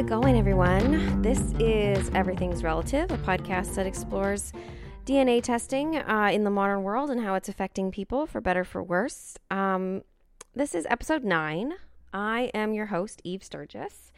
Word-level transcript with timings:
it 0.00 0.06
going, 0.06 0.34
everyone? 0.34 1.20
This 1.20 1.52
is 1.58 2.10
Everything's 2.14 2.62
Relative, 2.62 3.10
a 3.10 3.18
podcast 3.18 3.74
that 3.74 3.86
explores 3.86 4.50
DNA 5.04 5.42
testing 5.42 5.98
uh, 5.98 6.30
in 6.32 6.42
the 6.42 6.48
modern 6.48 6.84
world 6.84 7.10
and 7.10 7.20
how 7.20 7.34
it's 7.34 7.50
affecting 7.50 7.90
people 7.90 8.26
for 8.26 8.40
better 8.40 8.64
for 8.64 8.82
worse. 8.82 9.36
Um, 9.50 10.00
this 10.54 10.74
is 10.74 10.86
episode 10.88 11.22
nine. 11.22 11.74
I 12.14 12.50
am 12.54 12.72
your 12.72 12.86
host, 12.86 13.20
Eve 13.24 13.44
Sturgis. 13.44 14.10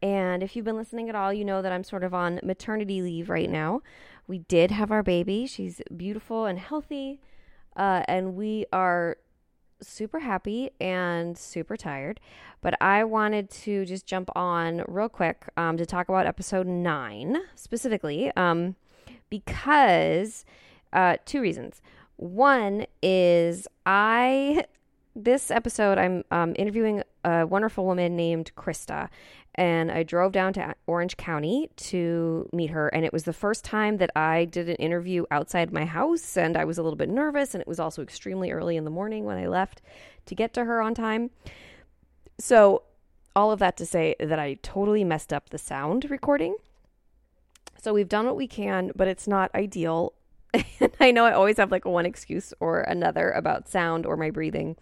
And 0.00 0.42
if 0.42 0.56
you've 0.56 0.64
been 0.64 0.74
listening 0.74 1.10
at 1.10 1.14
all, 1.14 1.34
you 1.34 1.44
know 1.44 1.60
that 1.60 1.70
I'm 1.70 1.84
sort 1.84 2.02
of 2.02 2.14
on 2.14 2.40
maternity 2.42 3.02
leave 3.02 3.28
right 3.28 3.50
now. 3.50 3.82
We 4.26 4.38
did 4.38 4.70
have 4.70 4.90
our 4.90 5.02
baby. 5.02 5.46
She's 5.46 5.82
beautiful 5.94 6.46
and 6.46 6.58
healthy. 6.58 7.20
Uh, 7.76 8.04
and 8.08 8.36
we 8.36 8.64
are 8.72 9.18
super 9.80 10.20
happy 10.20 10.70
and 10.80 11.36
super 11.36 11.76
tired. 11.76 12.20
But 12.60 12.80
I 12.80 13.04
wanted 13.04 13.50
to 13.50 13.84
just 13.84 14.06
jump 14.06 14.30
on 14.34 14.82
real 14.88 15.08
quick 15.08 15.48
um, 15.56 15.76
to 15.76 15.86
talk 15.86 16.08
about 16.08 16.26
episode 16.26 16.66
nine 16.66 17.38
specifically 17.54 18.32
um, 18.36 18.76
because 19.30 20.44
uh, 20.92 21.16
two 21.24 21.40
reasons. 21.40 21.82
One 22.16 22.86
is 23.02 23.68
I 23.84 24.64
this 25.14 25.50
episode 25.50 25.96
I'm 25.96 26.24
um, 26.30 26.54
interviewing 26.58 27.02
a 27.24 27.46
wonderful 27.46 27.86
woman 27.86 28.16
named 28.16 28.52
Krista, 28.56 29.08
and 29.58 29.90
I 29.90 30.02
drove 30.02 30.32
down 30.32 30.52
to 30.54 30.74
Orange 30.86 31.16
County 31.16 31.70
to 31.76 32.48
meet 32.52 32.70
her. 32.70 32.88
And 32.88 33.04
it 33.04 33.12
was 33.12 33.24
the 33.24 33.32
first 33.32 33.64
time 33.64 33.96
that 33.98 34.10
I 34.14 34.44
did 34.44 34.68
an 34.68 34.76
interview 34.76 35.24
outside 35.30 35.72
my 35.72 35.86
house, 35.86 36.36
and 36.36 36.56
I 36.56 36.64
was 36.64 36.76
a 36.76 36.82
little 36.82 36.96
bit 36.96 37.08
nervous. 37.08 37.54
And 37.54 37.62
it 37.62 37.68
was 37.68 37.80
also 37.80 38.02
extremely 38.02 38.50
early 38.50 38.76
in 38.76 38.84
the 38.84 38.90
morning 38.90 39.24
when 39.24 39.38
I 39.38 39.46
left 39.46 39.80
to 40.26 40.34
get 40.34 40.52
to 40.54 40.64
her 40.64 40.82
on 40.82 40.94
time. 40.94 41.30
So, 42.38 42.82
all 43.34 43.50
of 43.50 43.58
that 43.58 43.76
to 43.78 43.86
say 43.86 44.14
that 44.20 44.38
I 44.38 44.54
totally 44.62 45.04
messed 45.04 45.32
up 45.32 45.50
the 45.50 45.58
sound 45.58 46.10
recording. 46.10 46.56
So, 47.80 47.94
we've 47.94 48.08
done 48.08 48.26
what 48.26 48.36
we 48.36 48.46
can, 48.46 48.92
but 48.94 49.08
it's 49.08 49.26
not 49.26 49.54
ideal. 49.54 50.12
I 51.00 51.12
know 51.12 51.24
I 51.24 51.32
always 51.32 51.56
have 51.56 51.70
like 51.70 51.86
one 51.86 52.04
excuse 52.04 52.52
or 52.60 52.80
another 52.80 53.30
about 53.30 53.68
sound 53.68 54.04
or 54.04 54.18
my 54.18 54.30
breathing. 54.30 54.76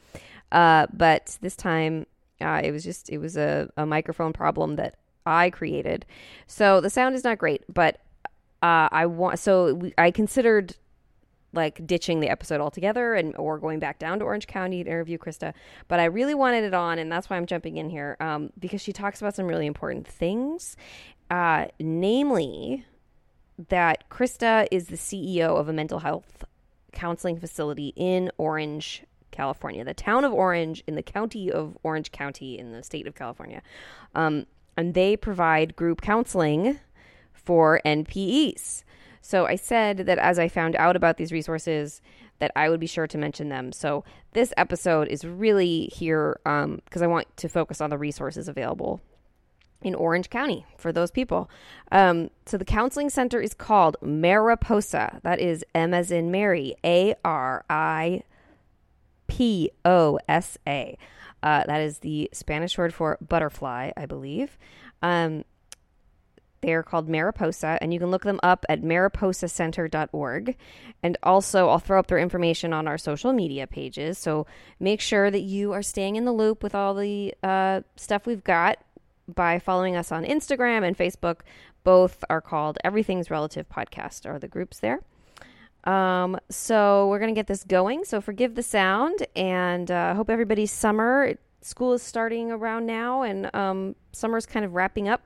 Uh, 0.51 0.89
but 0.93 1.39
this 1.43 1.55
time 1.55 2.07
uh, 2.41 2.61
it 2.63 2.73
was 2.73 2.85
just 2.85 3.11
it 3.11 3.19
was 3.19 3.37
a, 3.37 3.71
a 3.77 3.87
microphone 3.87 4.33
problem 4.33 4.77
that 4.77 4.97
I 5.27 5.51
created. 5.51 6.05
So 6.47 6.81
the 6.81 6.91
sound 6.91 7.15
is 7.15 7.25
not 7.25 7.39
great, 7.39 7.65
but 7.73 8.01
uh, 8.63 8.89
I 8.91 9.07
want 9.07 9.39
so 9.39 9.75
we, 9.75 9.95
I 9.99 10.11
considered 10.11 10.77
like 11.53 11.87
ditching 11.87 12.21
the 12.21 12.29
episode 12.29 12.61
altogether 12.61 13.15
and 13.15 13.37
or 13.37 13.59
going 13.59 13.79
back 13.79 13.99
down 13.99 14.19
to 14.19 14.25
Orange 14.25 14.47
County 14.47 14.83
to 14.83 14.91
interview 14.91 15.19
Krista. 15.19 15.55
But 15.89 16.01
I 16.01 16.07
really 16.07 16.35
wanted 16.35 16.65
it 16.65 16.75
on, 16.75 16.99
and 16.99 17.11
that's 17.11 17.31
why 17.31 17.37
I'm 17.37 17.47
jumping 17.47 17.77
in 17.77 17.89
here 17.89 18.17
um, 18.21 18.51
because 18.59 18.81
she 18.81 18.93
talks 18.93 19.21
about 19.21 19.35
some 19.35 19.47
really 19.47 19.67
important 19.67 20.07
things, 20.07 20.77
uh, 21.31 21.67
namely 21.79 22.85
that 23.69 24.09
Krista 24.11 24.67
is 24.71 24.89
the 24.89 24.97
CEO 24.97 25.57
of 25.57 25.69
a 25.69 25.73
mental 25.73 26.01
health 26.01 26.45
counseling 26.93 27.39
facility 27.39 27.93
in 27.97 28.31
Orange 28.39 29.05
California, 29.35 29.85
the 29.85 29.95
town 29.95 30.25
of 30.25 30.33
Orange 30.33 30.83
in 30.87 30.95
the 30.95 31.03
county 31.03 31.51
of 31.51 31.77
Orange 31.83 32.13
County 32.13 32.59
in 32.59 32.73
the 32.73 32.83
state 32.83 33.07
of 33.07 33.15
California. 33.15 33.63
Um, 34.15 34.47
and 34.77 34.95
they 34.95 35.17
provide 35.17 35.77
group 35.77 36.01
counseling 36.01 36.81
for 37.33 37.81
NPEs. 37.85 38.85
So 39.21 39.47
I 39.47 39.57
said 39.57 39.99
that 39.99 40.19
as 40.19 40.39
I 40.39 40.49
found 40.49 40.77
out 40.77 40.97
about 40.97 41.17
these 41.17 41.33
resources, 41.33 42.01
that 42.39 42.53
I 42.57 42.69
would 42.69 42.81
be 42.81 42.87
sure 42.87 43.07
to 43.07 43.19
mention 43.19 43.49
them. 43.49 43.73
So 43.73 44.05
this 44.33 44.53
episode 44.57 45.09
is 45.09 45.25
really 45.25 45.89
here 45.93 46.39
because 46.45 47.03
um, 47.03 47.03
I 47.03 47.07
want 47.07 47.35
to 47.39 47.49
focus 47.49 47.81
on 47.81 47.91
the 47.91 47.99
resources 47.99 48.49
available 48.49 49.01
in 49.83 49.95
Orange 49.95 50.31
County 50.31 50.67
for 50.77 50.93
those 50.93 51.11
people. 51.11 51.49
Um, 51.93 52.31
so 52.47 52.57
the 52.57 52.65
counseling 52.65 53.11
center 53.11 53.41
is 53.41 53.55
called 53.55 53.97
Mariposa. 54.03 55.21
That 55.23 55.39
is 55.39 55.65
M 55.75 55.95
as 55.95 56.11
in 56.11 56.31
Mary, 56.31 56.75
A 56.85 57.15
R 57.25 57.65
I 57.71 58.23
P 59.27 59.71
O 59.85 60.19
S 60.29 60.59
A. 60.67 60.97
Uh, 61.43 61.63
that 61.67 61.81
is 61.81 61.99
the 61.99 62.31
Spanish 62.33 62.79
word 62.79 62.95
for 62.95 63.19
butterfly, 63.21 63.91
I 63.97 64.07
believe. 64.07 64.57
Um, 65.03 65.45
they're 66.63 66.83
called 66.83 67.09
Mariposa, 67.09 67.79
and 67.83 67.93
you 67.93 68.01
can 68.01 68.11
look 68.11 68.25
them 68.25 68.41
up 68.43 68.65
at 68.71 68.81
mariposacenter.org. 68.83 70.57
And 71.03 71.19
also, 71.23 71.69
I'll 71.69 71.79
throw 71.79 71.99
up 71.99 72.07
their 72.07 72.19
information 72.19 72.73
on 72.73 72.89
our 72.89 72.97
social 72.97 73.35
media 73.35 73.67
pages. 73.67 74.17
So 74.17 74.47
make 74.81 75.03
sure 75.03 75.31
that 75.31 75.41
you 75.41 75.73
are 75.73 75.83
staying 75.83 76.17
in 76.17 76.25
the 76.25 76.33
loop 76.33 76.63
with 76.63 76.75
all 76.75 76.95
the 76.95 77.35
uh, 77.43 77.83
stuff 77.97 78.27
we've 78.27 78.45
got 78.45 78.79
by 79.33 79.59
following 79.59 79.97
us 79.97 80.11
on 80.11 80.25
Instagram 80.25 80.87
and 80.87 80.97
Facebook. 80.97 81.41
Both 81.83 82.25
are 82.31 82.41
called 82.41 82.79
Everything's 82.83 83.31
Relative 83.31 83.69
Podcast, 83.69 84.25
are 84.25 84.39
the 84.39 84.49
groups 84.49 84.81
there. 84.81 85.01
Um, 85.85 86.39
so 86.51 87.09
we're 87.09 87.19
going 87.19 87.35
to 87.35 87.39
get 87.39 87.47
this 87.47 87.65
going. 87.65 88.05
So 88.05 88.21
forgive 88.21 88.55
the 88.55 88.63
sound 88.63 89.27
and 89.37 89.91
uh, 89.91 90.15
hope 90.15 90.31
everybody's 90.31 90.71
summer. 90.71 91.35
School 91.61 91.93
is 91.93 92.03
starting 92.03 92.51
around 92.51 92.87
now 92.87 93.23
and 93.23 93.55
um, 93.55 93.95
summer's 94.13 94.47
kind 94.47 94.65
of 94.65 94.75
wrapping 94.75 95.09
up. 95.09 95.23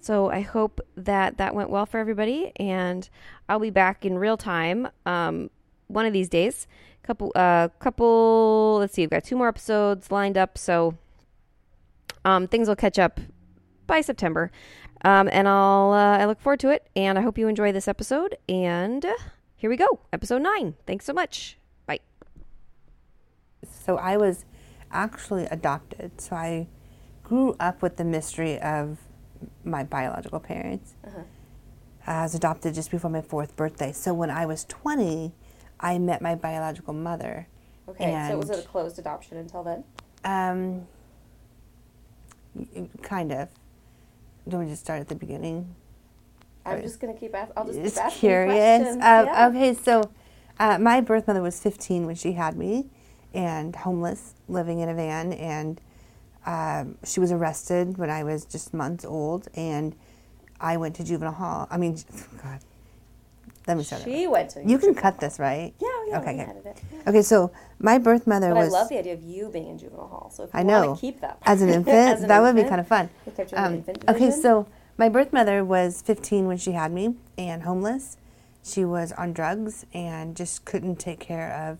So 0.00 0.30
I 0.30 0.40
hope 0.40 0.80
that 0.96 1.36
that 1.36 1.54
went 1.54 1.70
well 1.70 1.86
for 1.86 1.98
everybody. 1.98 2.52
And 2.56 3.08
I'll 3.48 3.58
be 3.58 3.70
back 3.70 4.04
in 4.04 4.18
real 4.18 4.36
time 4.36 4.88
um, 5.04 5.50
one 5.88 6.06
of 6.06 6.12
these 6.12 6.28
days. 6.28 6.66
Couple, 7.02 7.32
uh, 7.34 7.68
couple. 7.78 8.78
Let's 8.80 8.94
see. 8.94 9.02
We've 9.02 9.10
got 9.10 9.24
two 9.24 9.36
more 9.36 9.48
episodes 9.48 10.10
lined 10.10 10.36
up, 10.36 10.58
so 10.58 10.96
um, 12.24 12.46
things 12.46 12.68
will 12.68 12.76
catch 12.76 12.98
up 12.98 13.20
by 13.86 14.00
September. 14.00 14.52
Um, 15.02 15.28
and 15.32 15.48
I'll 15.48 15.92
uh, 15.92 16.18
I 16.18 16.26
look 16.26 16.40
forward 16.40 16.60
to 16.60 16.70
it. 16.70 16.88
And 16.94 17.18
I 17.18 17.22
hope 17.22 17.38
you 17.38 17.48
enjoy 17.48 17.72
this 17.72 17.88
episode. 17.88 18.36
And 18.48 19.04
here 19.60 19.68
we 19.68 19.76
go, 19.76 20.00
episode 20.10 20.40
nine. 20.40 20.74
Thanks 20.86 21.04
so 21.04 21.12
much. 21.12 21.58
Bye. 21.84 22.00
So 23.84 23.98
I 23.98 24.16
was 24.16 24.46
actually 24.90 25.44
adopted. 25.44 26.18
So 26.18 26.34
I 26.34 26.66
grew 27.22 27.54
up 27.60 27.82
with 27.82 27.98
the 27.98 28.04
mystery 28.04 28.58
of 28.58 28.96
my 29.62 29.84
biological 29.84 30.40
parents. 30.40 30.94
Uh-huh. 31.06 31.24
I 32.06 32.22
was 32.22 32.34
adopted 32.34 32.72
just 32.72 32.90
before 32.90 33.10
my 33.10 33.20
fourth 33.20 33.54
birthday. 33.54 33.92
So 33.92 34.14
when 34.14 34.30
I 34.30 34.46
was 34.46 34.64
20, 34.64 35.34
I 35.78 35.98
met 35.98 36.22
my 36.22 36.34
biological 36.34 36.94
mother. 36.94 37.46
Okay, 37.86 38.28
so 38.30 38.38
was 38.38 38.48
it 38.48 38.64
a 38.64 38.66
closed 38.66 38.98
adoption 38.98 39.36
until 39.36 39.62
then? 39.62 39.84
Um, 40.24 40.86
kind 43.02 43.30
of. 43.30 43.50
Do 44.48 44.56
we 44.56 44.64
just 44.64 44.80
start 44.80 45.00
at 45.00 45.08
the 45.08 45.14
beginning? 45.14 45.76
I'm 46.66 46.82
just 46.82 47.00
gonna 47.00 47.14
keep 47.14 47.34
asking. 47.34 47.54
I'll 47.56 47.66
just, 47.66 47.80
just 47.80 47.94
keep 47.96 48.04
asking 48.04 48.20
curious. 48.20 48.96
Uh, 48.96 48.98
yeah. 49.26 49.48
Okay, 49.48 49.74
so 49.74 50.10
uh, 50.58 50.78
my 50.78 51.00
birth 51.00 51.26
mother 51.26 51.42
was 51.42 51.58
15 51.60 52.06
when 52.06 52.14
she 52.14 52.32
had 52.32 52.56
me, 52.56 52.88
and 53.32 53.74
homeless, 53.74 54.34
living 54.48 54.80
in 54.80 54.88
a 54.88 54.94
van, 54.94 55.32
and 55.32 55.80
um, 56.46 56.98
she 57.04 57.20
was 57.20 57.32
arrested 57.32 57.98
when 57.98 58.10
I 58.10 58.24
was 58.24 58.44
just 58.44 58.74
months 58.74 59.04
old, 59.04 59.48
and 59.54 59.94
I 60.60 60.76
went 60.76 60.96
to 60.96 61.04
juvenile 61.04 61.32
hall. 61.32 61.68
I 61.70 61.78
mean, 61.78 61.96
God, 62.42 62.60
let 63.66 63.76
me 63.76 63.82
start. 63.82 64.02
She 64.02 64.26
went 64.26 64.50
to. 64.50 64.62
You 64.64 64.78
can 64.78 64.94
cut 64.94 65.18
this, 65.20 65.38
right? 65.38 65.72
Yeah, 65.78 65.88
yeah. 66.08 66.20
Okay, 66.20 66.30
okay. 66.42 66.74
Yeah. 66.92 67.08
Okay, 67.08 67.22
so 67.22 67.50
my 67.78 67.98
birth 67.98 68.26
mother 68.26 68.50
but 68.50 68.58
was. 68.58 68.74
I 68.74 68.78
love 68.78 68.88
the 68.88 68.98
idea 68.98 69.14
of 69.14 69.22
you 69.22 69.48
being 69.48 69.68
in 69.68 69.78
juvenile 69.78 70.08
hall. 70.08 70.30
So 70.34 70.44
if 70.44 70.52
you 70.52 70.60
I 70.60 70.62
know. 70.62 70.96
keep 71.00 71.20
that 71.20 71.38
as 71.42 71.62
an 71.62 71.68
infant, 71.70 71.88
as 71.88 72.22
an 72.22 72.28
that 72.28 72.38
infant, 72.38 72.56
would 72.56 72.62
be 72.62 72.68
kind 72.68 72.80
of 72.80 72.86
fun. 72.86 73.08
Um, 73.54 73.84
okay, 74.08 74.30
so 74.30 74.66
my 75.00 75.08
birth 75.08 75.32
mother 75.32 75.64
was 75.64 76.02
15 76.02 76.46
when 76.46 76.58
she 76.58 76.72
had 76.72 76.92
me 76.92 77.14
and 77.38 77.62
homeless. 77.62 78.18
She 78.62 78.84
was 78.84 79.12
on 79.12 79.32
drugs 79.32 79.86
and 79.94 80.36
just 80.36 80.66
couldn't 80.66 80.96
take 80.96 81.18
care 81.18 81.50
of 81.54 81.78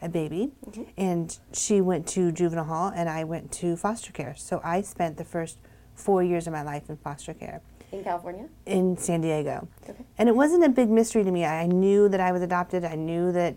a 0.00 0.08
baby. 0.08 0.52
Mm-hmm. 0.64 0.84
And 0.96 1.38
she 1.52 1.82
went 1.82 2.06
to 2.08 2.32
juvenile 2.32 2.64
hall 2.64 2.90
and 2.96 3.10
I 3.10 3.24
went 3.24 3.52
to 3.60 3.76
foster 3.76 4.10
care. 4.10 4.34
So 4.38 4.62
I 4.64 4.80
spent 4.80 5.18
the 5.18 5.24
first 5.24 5.58
four 5.94 6.22
years 6.22 6.46
of 6.46 6.54
my 6.54 6.62
life 6.62 6.88
in 6.88 6.96
foster 6.96 7.34
care. 7.34 7.60
In 7.92 8.02
California? 8.02 8.48
In 8.64 8.96
San 8.96 9.20
Diego. 9.20 9.68
Okay. 9.86 10.06
And 10.16 10.30
it 10.30 10.34
wasn't 10.34 10.64
a 10.64 10.70
big 10.70 10.88
mystery 10.88 11.24
to 11.24 11.30
me. 11.30 11.44
I 11.44 11.66
knew 11.66 12.08
that 12.08 12.20
I 12.20 12.32
was 12.32 12.40
adopted. 12.40 12.86
I 12.86 12.94
knew 12.94 13.32
that 13.32 13.54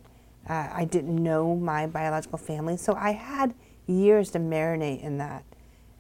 uh, 0.50 0.68
I 0.74 0.84
didn't 0.84 1.16
know 1.16 1.56
my 1.56 1.88
biological 1.88 2.38
family. 2.38 2.76
So 2.76 2.94
I 2.96 3.12
had 3.14 3.54
years 3.88 4.30
to 4.32 4.40
marinate 4.40 5.02
in 5.02 5.20
that 5.20 5.46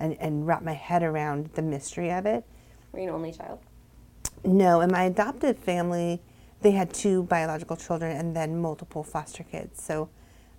and, 0.01 0.17
and 0.19 0.45
wrap 0.45 0.63
my 0.63 0.73
head 0.73 1.01
around 1.01 1.51
the 1.53 1.61
mystery 1.61 2.11
of 2.11 2.25
it. 2.25 2.43
Were 2.95 3.01
you 3.01 3.09
an 3.09 3.15
only 3.15 3.33
child? 3.33 3.59
No, 4.45 4.79
in 4.79 4.89
my 4.89 5.03
adopted 5.03 5.59
family, 5.59 6.21
they 6.61 6.71
had 6.71 6.93
two 6.93 7.23
biological 7.23 7.75
children 7.75 8.15
and 8.15 8.33
then 8.33 8.61
multiple 8.61 9.03
foster 9.03 9.43
kids. 9.43 9.83
So 9.83 10.07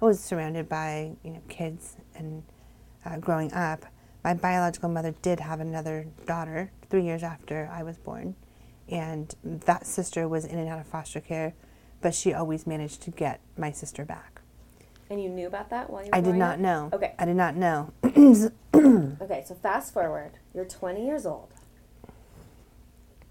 I 0.03 0.05
was 0.05 0.21
surrounded 0.21 0.69
by 0.69 1.12
you 1.23 1.31
know 1.31 1.41
kids 1.49 1.97
and 2.15 2.43
uh, 3.06 3.17
growing 3.17 3.55
up. 3.55 3.87
My 4.23 4.35
biological 4.35 4.91
mother 4.91 5.15
did 5.23 5.41
have 5.41 5.61
another 5.61 6.09
daughter 6.27 6.73
three 6.91 7.05
years 7.05 7.23
after 7.23 7.71
I 7.73 7.83
was 7.83 7.97
born, 7.97 8.35
and 8.91 9.35
that 9.43 9.87
sister 9.87 10.29
was 10.29 10.44
in 10.44 10.59
and 10.59 10.69
out 10.69 10.79
of 10.79 10.87
foster 10.87 11.21
care, 11.21 11.55
but 12.03 12.15
she 12.15 12.35
always 12.35 12.67
managed 12.67 13.00
to 13.03 13.11
get 13.11 13.41
my 13.56 13.73
sister 13.73 14.05
back. 14.05 14.43
And 15.09 15.23
you 15.23 15.31
knew 15.31 15.47
about 15.47 15.71
that 15.71 15.89
while 15.89 16.03
you 16.03 16.11
were 16.11 16.17
I 16.17 16.21
did 16.21 16.35
not 16.35 16.55
up? 16.55 16.61
know. 16.61 16.91
Okay. 16.93 17.15
I 17.19 17.25
did 17.25 17.37
not 17.37 17.56
know. 17.56 17.93
okay, 18.05 19.44
so 19.47 19.55
fast 19.55 19.94
forward. 19.94 20.32
You're 20.53 20.67
20 20.67 21.06
years 21.06 21.25
old 21.25 21.49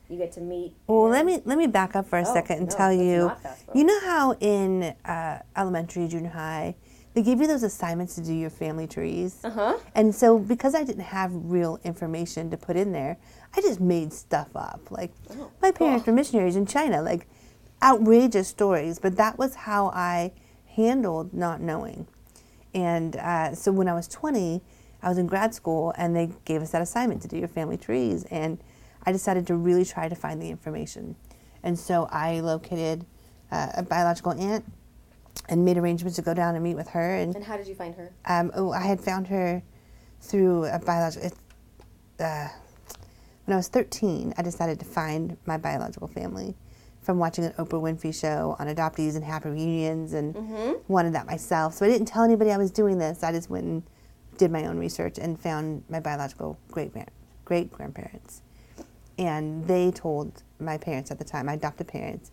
You 0.09 0.17
get 0.17 0.31
to 0.33 0.41
meet. 0.41 0.73
Well, 0.87 1.09
let 1.09 1.25
me 1.25 1.41
let 1.45 1.57
me 1.57 1.67
back 1.67 1.95
up 1.95 2.07
for 2.07 2.19
a 2.19 2.21
Oh, 2.27 2.33
second 2.33 2.57
and 2.59 2.69
no, 2.69 2.75
tell 2.75 2.93
you. 2.93 3.17
not 3.27 3.41
fast 3.41 3.65
forward. 3.65 3.79
You 3.79 3.85
know 3.85 3.99
how 4.01 4.31
in 4.39 4.83
uh, 5.05 5.39
elementary, 5.57 6.07
junior 6.07 6.29
high, 6.29 6.75
they 7.15 7.23
give 7.23 7.39
you 7.41 7.47
those 7.47 7.63
assignments 7.63 8.13
to 8.15 8.21
do 8.21 8.33
your 8.33 8.49
family 8.51 8.85
trees. 8.87 9.39
Uh-huh. 9.43 9.77
And 9.95 10.13
so, 10.13 10.37
because 10.37 10.75
I 10.75 10.83
didn't 10.83 11.05
have 11.05 11.31
real 11.33 11.79
information 11.83 12.51
to 12.51 12.57
put 12.57 12.75
in 12.75 12.91
there, 12.91 13.17
I 13.55 13.61
just 13.61 13.79
made 13.81 14.13
stuff 14.13 14.49
up. 14.55 14.91
Like 14.91 15.11
Oh, 15.31 15.49
my 15.61 15.71
parents 15.71 16.05
were 16.05 16.13
missionaries 16.13 16.55
in 16.55 16.65
China, 16.67 17.01
like 17.01 17.27
outrageous 17.81 18.47
stories. 18.47 18.99
But 18.99 19.15
that 19.17 19.37
was 19.39 19.55
how 19.55 19.87
I 19.87 20.33
handled 20.75 21.33
not 21.33 21.61
knowing. 21.61 22.07
And 22.73 23.15
uh, 23.15 23.55
so, 23.55 23.71
when 23.71 23.87
I 23.87 23.93
was 23.93 24.07
20, 24.07 24.61
I 25.01 25.09
was 25.09 25.17
in 25.17 25.25
grad 25.27 25.53
school, 25.55 25.93
and 25.97 26.15
they 26.15 26.29
gave 26.45 26.61
us 26.61 26.71
that 26.71 26.81
assignment 26.81 27.21
to 27.23 27.27
do 27.27 27.37
your 27.37 27.47
family 27.47 27.77
trees. 27.77 28.25
And 28.25 28.59
I 29.05 29.11
decided 29.11 29.47
to 29.47 29.55
really 29.55 29.85
try 29.85 30.09
to 30.09 30.15
find 30.15 30.41
the 30.41 30.49
information. 30.49 31.15
And 31.63 31.77
so, 31.77 32.07
I 32.11 32.39
located 32.41 33.05
uh, 33.51 33.69
a 33.77 33.83
biological 33.83 34.31
aunt 34.33 34.65
and 35.49 35.63
made 35.65 35.77
arrangements 35.77 36.15
to 36.15 36.21
go 36.21 36.33
down 36.33 36.55
and 36.55 36.63
meet 36.63 36.75
with 36.75 36.89
her. 36.89 37.15
And 37.15 37.35
And 37.35 37.43
how 37.43 37.57
did 37.57 37.67
you 37.67 37.75
find 37.75 37.93
her? 37.95 38.11
um, 38.25 38.51
oh, 38.55 38.71
I 38.71 38.81
had 38.81 38.99
found 39.01 39.27
her 39.27 39.61
through 40.21 40.65
a 40.65 40.79
biological. 40.79 41.31
Uh, 42.19 42.47
when 43.45 43.53
I 43.53 43.57
was 43.57 43.67
13, 43.67 44.33
I 44.37 44.41
decided 44.41 44.79
to 44.79 44.85
find 44.85 45.37
my 45.45 45.57
biological 45.57 46.07
family 46.07 46.55
from 47.01 47.19
watching 47.19 47.43
an 47.45 47.51
Oprah 47.59 47.79
Winfrey 47.79 48.13
show 48.19 48.55
on 48.57 48.65
adoptees 48.67 49.15
and 49.15 49.23
happy 49.23 49.49
reunions, 49.49 50.13
and 50.13 50.33
Mm-hmm. 50.33 50.71
wanted 50.87 51.13
that 51.13 51.27
myself. 51.27 51.75
So 51.75 51.85
I 51.85 51.89
didn't 51.89 52.07
tell 52.07 52.23
anybody 52.23 52.51
I 52.51 52.57
was 52.57 52.71
doing 52.71 52.97
this. 52.97 53.21
I 53.23 53.31
just 53.31 53.49
went 53.49 53.65
and 53.65 53.83
did 54.37 54.49
my 54.51 54.65
own 54.65 54.79
research 54.79 55.19
and 55.19 55.39
found 55.39 55.83
my 55.89 55.99
biological 55.99 56.57
great 56.71 56.91
great 57.45 57.71
grandparents, 57.71 58.41
and 59.17 59.65
they 59.67 59.91
told 59.91 60.43
my 60.59 60.77
parents 60.77 61.11
at 61.11 61.19
the 61.19 61.23
time, 61.23 61.45
my 61.45 61.53
adopted 61.53 61.87
parents, 61.87 62.31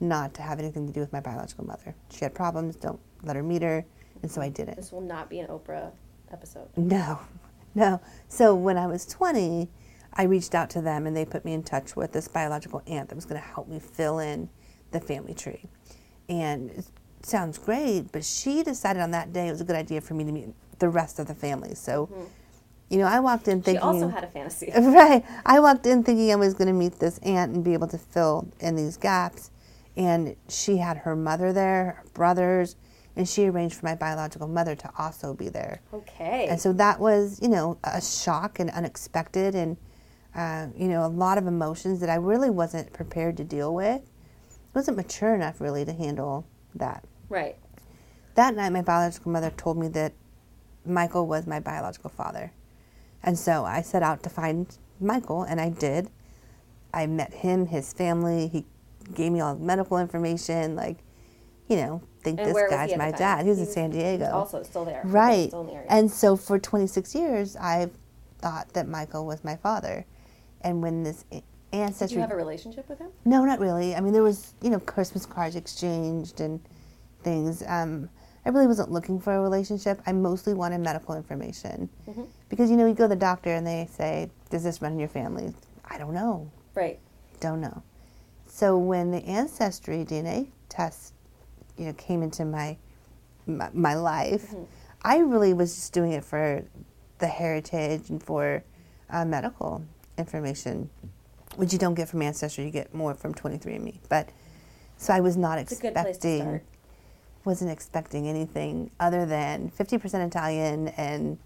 not 0.00 0.34
to 0.34 0.42
have 0.42 0.58
anything 0.58 0.86
to 0.86 0.92
do 0.92 1.00
with 1.00 1.12
my 1.12 1.20
biological 1.20 1.64
mother. 1.64 1.94
She 2.10 2.20
had 2.20 2.34
problems. 2.34 2.76
Don't 2.76 3.00
let 3.22 3.36
her 3.36 3.42
meet 3.42 3.62
her, 3.62 3.84
and 4.22 4.30
so 4.30 4.40
I 4.40 4.48
didn't. 4.48 4.76
This 4.76 4.92
will 4.92 5.00
not 5.00 5.30
be 5.30 5.40
an 5.40 5.48
Oprah 5.48 5.90
episode. 6.32 6.68
No, 6.76 7.20
no. 7.74 8.00
So 8.28 8.54
when 8.54 8.76
I 8.76 8.86
was 8.86 9.06
20, 9.06 9.68
I 10.12 10.24
reached 10.24 10.54
out 10.54 10.70
to 10.70 10.80
them 10.80 11.06
and 11.06 11.16
they 11.16 11.24
put 11.24 11.44
me 11.44 11.52
in 11.52 11.62
touch 11.62 11.94
with 11.94 12.12
this 12.12 12.26
biological 12.26 12.82
aunt 12.86 13.08
that 13.08 13.14
was 13.14 13.26
going 13.26 13.40
to 13.40 13.46
help 13.46 13.68
me 13.68 13.78
fill 13.78 14.18
in 14.18 14.48
the 14.90 15.00
family 15.00 15.34
tree. 15.34 15.64
And 16.28 16.70
it 16.70 16.86
sounds 17.22 17.58
great, 17.58 18.12
but 18.12 18.24
she 18.24 18.62
decided 18.62 19.02
on 19.02 19.10
that 19.10 19.32
day 19.32 19.48
it 19.48 19.52
was 19.52 19.60
a 19.60 19.64
good 19.64 19.76
idea 19.76 20.00
for 20.00 20.14
me 20.14 20.24
to 20.24 20.32
meet 20.32 20.48
the 20.78 20.88
rest 20.88 21.18
of 21.18 21.26
the 21.26 21.34
family. 21.34 21.74
So, 21.74 22.06
mm-hmm. 22.06 22.24
You 22.90 22.98
know, 22.98 23.06
I 23.06 23.20
walked 23.20 23.48
in 23.48 23.60
Mm-hmm. 23.62 23.70
She 23.70 23.78
thinking. 23.78 23.82
also 23.82 24.08
had 24.08 24.24
a 24.24 24.28
fantasy. 24.28 24.72
Right. 24.76 25.24
I 25.44 25.60
walked 25.60 25.86
in 25.86 26.02
thinking 26.04 26.30
I 26.32 26.36
was 26.36 26.54
going 26.54 26.68
to 26.68 26.74
meet 26.74 26.98
this 26.98 27.18
aunt 27.18 27.52
and 27.54 27.64
be 27.64 27.72
able 27.74 27.88
to 27.88 27.98
fill 27.98 28.48
in 28.60 28.76
these 28.76 28.96
gaps. 28.96 29.50
And 29.96 30.36
she 30.48 30.76
had 30.76 30.98
her 30.98 31.16
mother 31.16 31.52
there, 31.52 32.02
her 32.02 32.04
brothers, 32.14 32.76
and 33.16 33.26
she 33.28 33.46
arranged 33.46 33.76
for 33.76 33.86
my 33.86 33.94
biological 33.94 34.46
mother 34.46 34.74
to 34.76 34.90
also 34.98 35.32
be 35.34 35.48
there. 35.48 35.80
Okay. 35.92 36.46
And 36.48 36.60
so 36.60 36.72
that 36.74 37.00
was, 37.00 37.40
you 37.42 37.48
know, 37.48 37.78
a 37.82 38.00
shock 38.00 38.60
and 38.60 38.70
unexpected 38.70 39.54
and, 39.54 39.76
uh, 40.34 40.66
you 40.76 40.88
know, 40.88 41.04
a 41.06 41.08
lot 41.08 41.38
of 41.38 41.46
emotions 41.46 41.98
that 42.00 42.10
I 42.10 42.16
really 42.16 42.50
wasn't 42.50 42.92
prepared 42.92 43.38
to 43.38 43.44
deal 43.44 43.74
with. 43.74 44.02
I 44.02 44.78
wasn't 44.78 44.98
mature 44.98 45.34
enough 45.34 45.60
really 45.62 45.84
to 45.86 45.92
handle 45.94 46.46
that. 46.74 47.04
right. 47.30 47.56
That 48.34 48.54
night, 48.54 48.68
my 48.70 48.82
biological 48.82 49.32
mother 49.32 49.50
told 49.56 49.78
me 49.78 49.88
that 49.88 50.12
Michael 50.84 51.26
was 51.26 51.46
my 51.46 51.58
biological 51.58 52.10
father. 52.10 52.52
And 53.26 53.38
so 53.38 53.64
I 53.64 53.82
set 53.82 54.02
out 54.02 54.22
to 54.22 54.30
find 54.30 54.66
Michael, 55.00 55.42
and 55.42 55.60
I 55.60 55.68
did. 55.68 56.08
I 56.94 57.06
met 57.06 57.34
him, 57.34 57.66
his 57.66 57.92
family. 57.92 58.46
He 58.48 58.64
gave 59.14 59.32
me 59.32 59.40
all 59.40 59.54
the 59.56 59.64
medical 59.64 59.98
information. 59.98 60.76
Like, 60.76 60.98
you 61.68 61.76
know, 61.76 62.00
think 62.22 62.38
And 62.40 62.54
this 62.54 62.70
guy's 62.70 62.96
my 62.96 63.10
dad. 63.10 63.42
He 63.44 63.50
was 63.50 63.58
He 63.58 63.64
in 63.64 63.70
San 63.70 63.90
Diego. 63.90 64.30
also 64.30 64.62
still 64.62 64.84
there. 64.84 65.02
Right. 65.04 65.48
Still 65.48 65.64
the. 65.64 65.92
And 65.92 66.10
so 66.10 66.36
for 66.36 66.58
26 66.58 67.14
years, 67.14 67.56
I've 67.56 67.90
thought 68.38 68.72
that 68.74 68.88
Michael 68.88 69.26
was 69.26 69.42
my 69.44 69.56
father. 69.56 70.06
And 70.62 70.80
when 70.82 71.02
this 71.02 71.24
a- 71.32 71.34
Did 71.36 71.42
ancestry. 71.72 72.14
you 72.16 72.20
have 72.22 72.30
a 72.30 72.36
relationship 72.36 72.88
with 72.88 72.98
him? 73.00 73.08
no, 73.24 73.44
not 73.44 73.58
really. 73.58 73.94
I 73.96 74.00
mean, 74.00 74.12
there 74.12 74.22
was, 74.22 74.54
you 74.62 74.70
know, 74.70 74.78
Christmas 74.80 75.26
cards 75.26 75.56
exchanged 75.56 76.40
and 76.40 76.60
things. 77.22 77.62
Um, 77.66 78.08
I 78.44 78.50
really 78.50 78.66
wasn't 78.68 78.92
looking 78.92 79.18
for 79.20 79.34
a 79.34 79.40
relationship. 79.40 80.00
I 80.06 80.12
mostly 80.12 80.54
wanted 80.54 80.80
medical 80.80 81.16
information. 81.16 81.88
Mhm. 82.08 82.26
Because, 82.48 82.70
you 82.70 82.76
know, 82.76 82.86
you 82.86 82.94
go 82.94 83.04
to 83.04 83.08
the 83.08 83.16
doctor 83.16 83.50
and 83.52 83.66
they 83.66 83.88
say, 83.90 84.30
Does 84.50 84.62
this 84.62 84.80
run 84.80 84.92
in 84.92 84.98
your 84.98 85.08
family? 85.08 85.52
I 85.84 85.98
don't 85.98 86.14
know. 86.14 86.50
Right. 86.74 86.98
Don't 87.40 87.60
know. 87.60 87.82
So 88.46 88.78
when 88.78 89.10
the 89.10 89.24
ancestry 89.24 90.04
DNA 90.04 90.48
test, 90.68 91.12
you 91.76 91.86
know, 91.86 91.92
came 91.94 92.22
into 92.22 92.44
my 92.44 92.76
my, 93.46 93.70
my 93.72 93.94
life, 93.94 94.50
Mm-hmm. 94.50 94.64
I 95.02 95.18
really 95.18 95.52
was 95.52 95.74
just 95.74 95.92
doing 95.92 96.12
it 96.12 96.24
for 96.24 96.64
the 97.18 97.28
heritage 97.28 98.10
and 98.10 98.20
for 98.20 98.64
uh, 99.10 99.24
medical 99.24 99.84
information, 100.18 100.90
which 101.54 101.72
you 101.72 101.78
don't 101.78 101.94
get 101.94 102.08
from 102.08 102.22
ancestry. 102.22 102.64
You 102.64 102.70
get 102.70 102.92
more 102.92 103.14
from 103.14 103.32
23andMe. 103.32 103.98
But 104.08 104.30
so 104.96 105.12
I 105.12 105.20
was 105.20 105.36
not 105.36 105.58
It's 105.58 105.78
a 105.78 105.80
good 105.80 105.94
place 105.94 106.16
expecting, 106.16 106.60
wasn't 107.44 107.70
expecting 107.70 108.26
anything 108.26 108.90
other 108.98 109.26
than 109.26 109.70
50% 109.70 110.26
Italian 110.26 110.88
and 110.88 111.38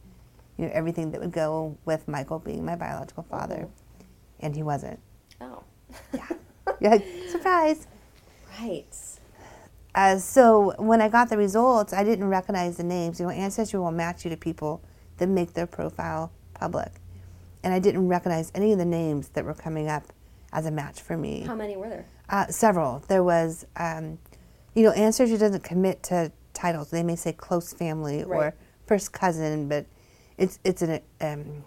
you 0.61 0.67
know 0.67 0.73
everything 0.75 1.11
that 1.13 1.21
would 1.21 1.33
go 1.33 1.79
with 1.87 2.07
Michael 2.07 2.39
being 2.39 2.65
my 2.65 2.77
biological 2.77 3.23
father, 3.23 3.67
Mhm. 3.67 4.05
and 4.41 4.55
he 4.55 4.63
wasn't. 4.63 5.01
Oh. 5.41 5.63
Yeah. 6.13 6.27
Yeah, 6.81 6.99
surprise. 7.31 7.87
Right. 8.61 8.85
Uh, 9.95 10.19
so 10.19 10.75
when 10.79 11.01
I 11.01 11.09
got 11.09 11.31
the 11.31 11.37
results, 11.39 11.93
I 11.93 12.05
didn't 12.05 12.29
recognize 12.29 12.77
the 12.77 12.85
names. 12.85 13.19
You 13.19 13.27
know, 13.27 13.33
Ancestry 13.33 13.81
will 13.81 13.91
match 13.91 14.25
you 14.25 14.31
to 14.31 14.37
people 14.37 14.83
that 15.17 15.29
make 15.29 15.55
their 15.55 15.67
profile 15.67 16.31
public, 16.55 16.93
and 17.65 17.73
I 17.73 17.79
didn't 17.79 18.07
recognize 18.07 18.53
any 18.55 18.73
of 18.73 18.79
the 18.79 18.85
names 18.85 19.31
that 19.31 19.45
were 19.45 19.55
coming 19.55 19.89
up 19.89 20.05
as 20.53 20.67
a 20.67 20.71
match 20.71 21.01
for 21.01 21.17
me. 21.17 21.41
How 21.41 21.55
many 21.55 21.77
were 21.77 21.89
there? 21.89 22.05
Uh, 22.29 22.47
several. 22.49 23.03
There 23.09 23.25
was, 23.25 23.67
um, 23.77 24.19
you 24.75 24.83
know, 24.85 24.93
Ancestry 24.93 25.39
doesn't 25.39 25.65
commit 25.65 26.03
to 26.05 26.31
titles. 26.53 26.91
They 26.91 27.03
may 27.03 27.17
say 27.17 27.33
close 27.33 27.73
family 27.73 28.23
or 28.25 28.55
first 28.87 29.13
cousin, 29.13 29.69
but 29.69 29.87
it's 30.41 30.59
it's 30.65 30.83
an 30.83 31.01
um, 31.21 31.63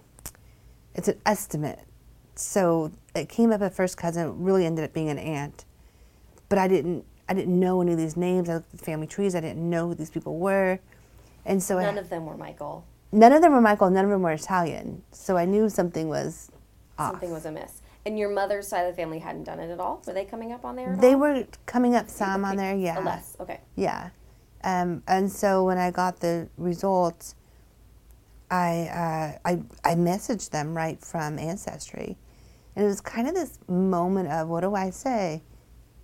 it's 0.95 1.07
an 1.07 1.19
estimate. 1.25 1.79
So 2.35 2.91
it 3.15 3.29
came 3.29 3.51
up 3.51 3.61
at 3.61 3.73
first 3.73 3.95
cousin. 3.97 4.43
Really 4.43 4.65
ended 4.65 4.83
up 4.83 4.93
being 4.93 5.09
an 5.09 5.19
aunt, 5.19 5.63
but 6.49 6.57
I 6.57 6.67
didn't 6.67 7.05
I 7.29 7.33
didn't 7.33 7.57
know 7.57 7.81
any 7.81 7.93
of 7.93 7.97
these 7.97 8.17
names. 8.17 8.49
I 8.49 8.55
looked 8.55 8.73
at 8.73 8.79
the 8.79 8.85
family 8.85 9.07
trees. 9.07 9.35
I 9.35 9.39
didn't 9.39 9.69
know 9.69 9.87
who 9.87 9.95
these 9.95 10.09
people 10.09 10.37
were, 10.37 10.79
and 11.45 11.63
so 11.63 11.77
I, 11.79 11.83
None 11.83 11.97
of 11.97 12.09
them 12.09 12.25
were 12.25 12.35
Michael. 12.35 12.83
none 13.11 13.31
of 13.31 13.41
them 13.41 13.53
were 13.53 13.61
Michael. 13.61 13.89
None 13.89 14.03
of 14.05 14.11
them 14.11 14.23
were 14.23 14.31
Italian. 14.33 15.03
So 15.11 15.37
I 15.37 15.45
knew 15.45 15.69
something 15.69 16.09
was 16.09 16.51
off. 16.97 17.11
Something 17.11 17.31
was 17.31 17.45
amiss. 17.45 17.81
And 18.05 18.19
your 18.19 18.29
mother's 18.29 18.67
side 18.67 18.81
of 18.81 18.93
the 18.93 19.01
family 19.01 19.19
hadn't 19.19 19.45
done 19.45 19.59
it 19.61 19.71
at 19.71 19.79
all? 19.79 20.01
Were 20.05 20.11
they 20.11 20.25
coming 20.25 20.51
up 20.51 20.65
on 20.65 20.75
there 20.75 20.93
They 20.99 21.13
all? 21.13 21.19
were 21.19 21.45
coming 21.65 21.95
up 21.95 22.09
some 22.09 22.43
on 22.43 22.57
there, 22.57 22.75
yeah. 22.75 22.99
Less. 22.99 23.37
Okay. 23.39 23.61
Yeah. 23.77 24.09
Um, 24.61 25.03
and 25.07 25.31
so 25.31 25.63
when 25.63 25.77
I 25.77 25.89
got 25.91 26.19
the 26.19 26.49
results, 26.57 27.35
I, 28.53 29.37
uh, 29.45 29.49
I, 29.49 29.91
I 29.91 29.95
messaged 29.95 30.51
them 30.51 30.77
right 30.77 31.01
from 31.01 31.39
Ancestry. 31.39 32.17
And 32.75 32.85
it 32.85 32.87
was 32.87 33.01
kind 33.01 33.27
of 33.27 33.33
this 33.33 33.57
moment 33.67 34.29
of, 34.29 34.47
what 34.47 34.61
do 34.61 34.75
I 34.75 34.91
say? 34.91 35.41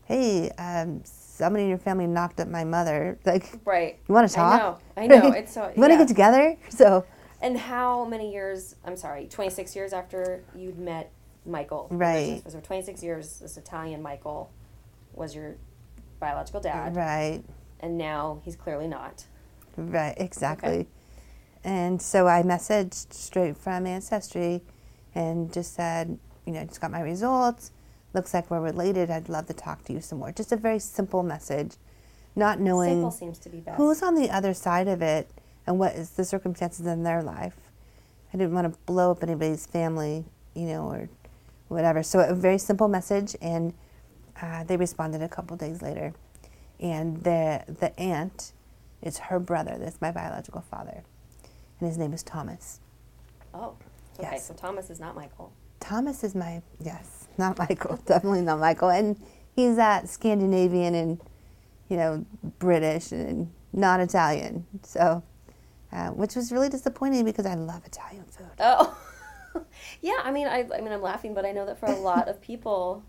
Hey, 0.05 0.49
um, 0.57 1.01
somebody 1.03 1.63
in 1.65 1.69
your 1.69 1.77
family 1.77 2.07
knocked 2.07 2.39
up 2.39 2.47
my 2.47 2.63
mother. 2.63 3.19
Like, 3.25 3.51
Right. 3.65 3.99
you 4.07 4.15
want 4.15 4.27
to 4.27 4.33
talk? 4.33 4.81
I 4.97 5.05
know. 5.05 5.15
I 5.19 5.29
know. 5.29 5.31
It's 5.35 5.53
so. 5.53 5.71
you 5.75 5.79
want 5.79 5.91
to 5.91 5.93
yeah. 5.93 5.97
get 5.99 6.07
together? 6.07 6.57
So, 6.69 7.05
And 7.41 7.55
how 7.57 8.05
many 8.05 8.31
years? 8.33 8.75
I'm 8.83 8.97
sorry, 8.97 9.27
26 9.27 9.75
years 9.75 9.93
after 9.93 10.43
you'd 10.55 10.79
met 10.79 11.11
Michael. 11.45 11.87
Right. 11.91 12.41
So 12.47 12.59
26 12.59 13.03
years. 13.03 13.39
This 13.39 13.57
Italian 13.57 14.01
Michael 14.01 14.51
was 15.13 15.35
your 15.35 15.55
biological 16.19 16.61
dad, 16.61 16.95
right, 16.95 17.43
and 17.79 17.97
now 17.97 18.41
he's 18.43 18.55
clearly 18.55 18.87
not. 18.87 19.25
right, 19.77 20.15
exactly. 20.17 20.87
And 21.63 22.01
so 22.01 22.27
I 22.27 22.41
messaged 22.43 23.13
straight 23.13 23.57
from 23.57 23.85
Ancestry 23.85 24.61
and 25.13 25.51
just 25.51 25.73
said, 25.73 26.17
you 26.45 26.53
know, 26.53 26.61
I 26.61 26.65
just 26.65 26.81
got 26.81 26.91
my 26.91 27.01
results. 27.01 27.71
Looks 28.13 28.33
like 28.33 28.49
we're 28.49 28.61
related. 28.61 29.11
I'd 29.11 29.29
love 29.29 29.47
to 29.47 29.53
talk 29.53 29.83
to 29.85 29.93
you 29.93 30.01
some 30.01 30.19
more. 30.19 30.31
Just 30.31 30.51
a 30.51 30.55
very 30.55 30.79
simple 30.79 31.21
message, 31.21 31.75
not 32.35 32.59
knowing 32.59 32.95
Simple 32.95 33.11
seems 33.11 33.39
to 33.39 33.49
be 33.49 33.59
best. 33.59 33.77
who's 33.77 34.01
on 34.01 34.15
the 34.15 34.29
other 34.29 34.53
side 34.53 34.87
of 34.87 35.01
it 35.01 35.29
and 35.67 35.77
what 35.77 35.93
is 35.93 36.11
the 36.11 36.25
circumstances 36.25 36.87
in 36.87 37.03
their 37.03 37.21
life. 37.21 37.55
I 38.33 38.37
didn't 38.37 38.53
want 38.53 38.71
to 38.71 38.79
blow 38.85 39.11
up 39.11 39.21
anybody's 39.23 39.65
family, 39.65 40.25
you 40.55 40.65
know, 40.65 40.83
or 40.87 41.09
whatever. 41.67 42.01
So 42.03 42.19
a 42.19 42.33
very 42.33 42.57
simple 42.57 42.87
message, 42.87 43.35
and 43.41 43.73
uh, 44.41 44.63
they 44.63 44.77
responded 44.77 45.21
a 45.21 45.29
couple 45.29 45.57
days 45.57 45.81
later. 45.81 46.13
And 46.79 47.23
the 47.23 47.63
the 47.67 47.97
aunt 47.99 48.53
is 49.01 49.17
her 49.17 49.39
brother. 49.39 49.77
That's 49.79 49.99
my 50.01 50.11
biological 50.11 50.61
father, 50.61 51.03
and 51.79 51.87
his 51.87 51.97
name 51.97 52.13
is 52.13 52.23
Thomas. 52.23 52.79
Oh. 53.53 53.75
Okay. 54.19 54.31
Yes. 54.33 54.47
So 54.47 54.53
Thomas 54.53 54.89
is 54.89 54.99
not 54.99 55.15
Michael. 55.15 55.53
Thomas 55.79 56.23
is 56.23 56.35
my 56.35 56.61
yes. 56.79 57.27
not 57.37 57.57
Michael. 57.57 57.97
Definitely 58.05 58.41
not 58.41 58.59
Michael. 58.59 58.89
And 58.89 59.19
he's 59.55 59.77
that 59.77 60.09
Scandinavian 60.09 60.93
and, 60.93 61.21
you 61.87 61.97
know, 61.97 62.25
British 62.59 63.11
and 63.11 63.51
not 63.71 63.99
Italian. 63.99 64.65
So, 64.83 65.23
uh, 65.91 66.09
which 66.09 66.35
was 66.35 66.51
really 66.51 66.69
disappointing 66.69 67.25
because 67.25 67.45
I 67.45 67.55
love 67.55 67.85
Italian 67.85 68.25
food. 68.25 68.47
Oh, 68.59 68.97
yeah. 70.01 70.19
I 70.23 70.31
mean, 70.31 70.47
I, 70.47 70.67
I 70.75 70.81
mean, 70.81 70.91
I'm 70.91 71.01
laughing, 71.01 71.33
but 71.33 71.45
I 71.45 71.51
know 71.51 71.65
that 71.65 71.79
for 71.79 71.87
a 71.87 71.95
lot 71.95 72.27
of 72.27 72.41
people, 72.41 73.03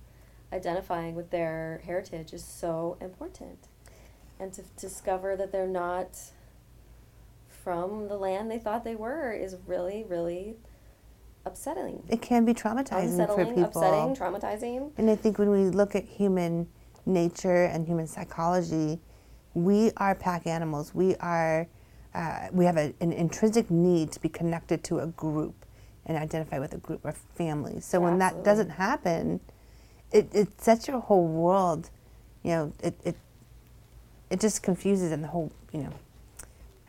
identifying 0.53 1.15
with 1.15 1.31
their 1.31 1.81
heritage 1.85 2.33
is 2.33 2.45
so 2.45 2.97
important, 3.00 3.69
and 4.39 4.53
to 4.53 4.62
discover 4.79 5.37
that 5.37 5.53
they're 5.53 5.67
not 5.67 6.19
from 7.62 8.09
the 8.09 8.17
land 8.17 8.50
they 8.50 8.59
thought 8.59 8.85
they 8.85 8.97
were 8.97 9.33
is 9.33 9.57
really, 9.67 10.05
really 10.09 10.57
upsetting. 11.45 12.02
It 12.09 12.23
can 12.23 12.45
be 12.45 12.55
traumatizing 12.55 13.05
Unsettling, 13.05 13.47
for 13.47 13.55
people. 13.55 13.64
upsetting, 13.64 14.17
traumatizing. 14.17 14.93
And 14.99 15.11
I 15.11 15.17
think 15.17 15.38
when 15.38 15.50
we 15.50 15.71
look 15.71 15.95
at 15.95 16.05
human 16.05 16.69
nature 17.07 17.64
and 17.64 17.87
human 17.87 18.07
psychology, 18.07 19.00
we 19.55 19.90
are 19.97 20.14
pack 20.14 20.47
animals. 20.47 20.95
We 20.95 21.17
are, 21.17 21.67
uh, 22.14 22.49
we 22.52 22.64
have 22.64 22.76
a, 22.76 22.95
an 23.00 23.12
intrinsic 23.12 23.71
need 23.71 24.12
to 24.12 24.21
be 24.21 24.29
connected 24.29 24.85
to 24.85 25.00
a 25.00 25.07
group 25.07 25.55
and 26.07 26.17
identify 26.17 26.59
with 26.59 26.75
a 26.75 26.79
group 26.79 27.00
or 27.05 27.12
family. 27.12 27.81
So 27.81 28.00
when 28.00 28.19
that 28.19 28.35
Absolutely. 28.35 28.50
doesn't 28.50 28.71
happen, 28.71 29.40
it, 30.12 30.29
it 30.35 30.61
sets 30.61 30.88
your 30.88 31.00
whole 31.00 31.26
world, 31.26 31.90
you 32.43 32.50
know, 32.50 32.73
it, 32.83 32.95
it, 33.05 33.17
it 34.31 34.40
just 34.40 34.62
confuses 34.62 35.12
and 35.12 35.23
the 35.23 35.29
whole, 35.29 35.52
you 35.73 35.81
know, 35.83 35.93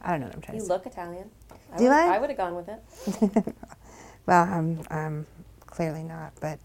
I 0.03 0.11
don't 0.11 0.21
know 0.21 0.27
what 0.27 0.35
I'm 0.35 0.41
trying 0.41 0.57
You 0.57 0.61
to 0.61 0.67
say. 0.67 0.73
You 0.73 0.77
look 0.77 0.85
Italian. 0.85 1.29
I 1.73 1.77
Do 1.77 1.83
would, 1.85 1.91
I? 1.91 2.15
I 2.15 2.19
would 2.19 2.29
have 2.29 2.37
gone 2.37 2.55
with 2.55 2.69
it. 2.69 3.55
Well, 4.25 4.43
I'm, 4.43 4.81
I'm 4.89 5.27
clearly 5.65 6.03
not. 6.03 6.33
But 6.39 6.59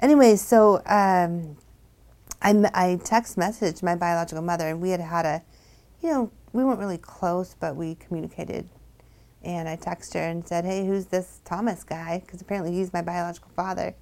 anyway, 0.00 0.36
so 0.36 0.76
um, 0.86 1.56
I, 2.42 2.70
I 2.74 3.00
text 3.04 3.36
messaged 3.36 3.82
my 3.82 3.94
biological 3.96 4.42
mother, 4.42 4.68
and 4.68 4.80
we 4.80 4.90
had 4.90 5.00
had 5.00 5.26
a, 5.26 5.42
you 6.02 6.10
know, 6.10 6.30
we 6.52 6.64
weren't 6.64 6.78
really 6.78 6.98
close, 6.98 7.54
but 7.58 7.76
we 7.76 7.96
communicated. 7.96 8.68
And 9.42 9.68
I 9.68 9.76
texted 9.76 10.14
her 10.14 10.20
and 10.20 10.46
said, 10.46 10.64
"Hey, 10.64 10.86
who's 10.86 11.06
this 11.06 11.42
Thomas 11.44 11.84
guy? 11.84 12.22
Because 12.24 12.40
apparently 12.40 12.72
he's 12.72 12.92
my 12.92 13.02
biological 13.02 13.50
father." 13.54 13.94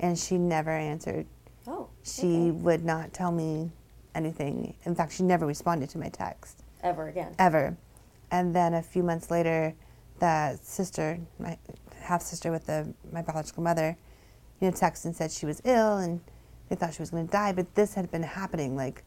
And 0.00 0.18
she 0.18 0.36
never 0.36 0.70
answered. 0.70 1.26
Oh, 1.68 1.88
She 2.02 2.26
okay. 2.26 2.50
would 2.50 2.84
not 2.84 3.12
tell 3.12 3.30
me 3.30 3.70
anything. 4.14 4.74
In 4.84 4.94
fact, 4.96 5.12
she 5.12 5.22
never 5.22 5.46
responded 5.46 5.90
to 5.90 5.98
my 5.98 6.08
text 6.08 6.64
ever 6.82 7.08
again. 7.08 7.34
ever. 7.38 7.76
And 8.30 8.54
then 8.54 8.74
a 8.74 8.82
few 8.82 9.02
months 9.02 9.30
later, 9.30 9.74
the 10.20 10.58
sister, 10.62 11.18
my 11.38 11.58
half 12.00 12.22
sister 12.22 12.50
with 12.50 12.66
the 12.66 12.92
my 13.12 13.22
biological 13.22 13.62
mother, 13.62 13.96
you 14.60 14.68
know, 14.68 14.72
texted 14.76 15.06
and 15.06 15.16
said 15.16 15.30
she 15.30 15.46
was 15.46 15.60
ill 15.64 15.98
and 15.98 16.20
they 16.68 16.76
thought 16.76 16.94
she 16.94 17.02
was 17.02 17.10
going 17.10 17.26
to 17.26 17.32
die. 17.32 17.52
But 17.52 17.74
this 17.74 17.94
had 17.94 18.10
been 18.10 18.22
happening, 18.22 18.76
like, 18.76 19.02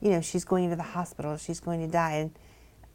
you 0.00 0.10
know, 0.10 0.20
she's 0.20 0.44
going 0.44 0.70
to 0.70 0.76
the 0.76 0.82
hospital, 0.82 1.36
she's 1.36 1.60
going 1.60 1.80
to 1.80 1.86
die. 1.86 2.14
And 2.14 2.38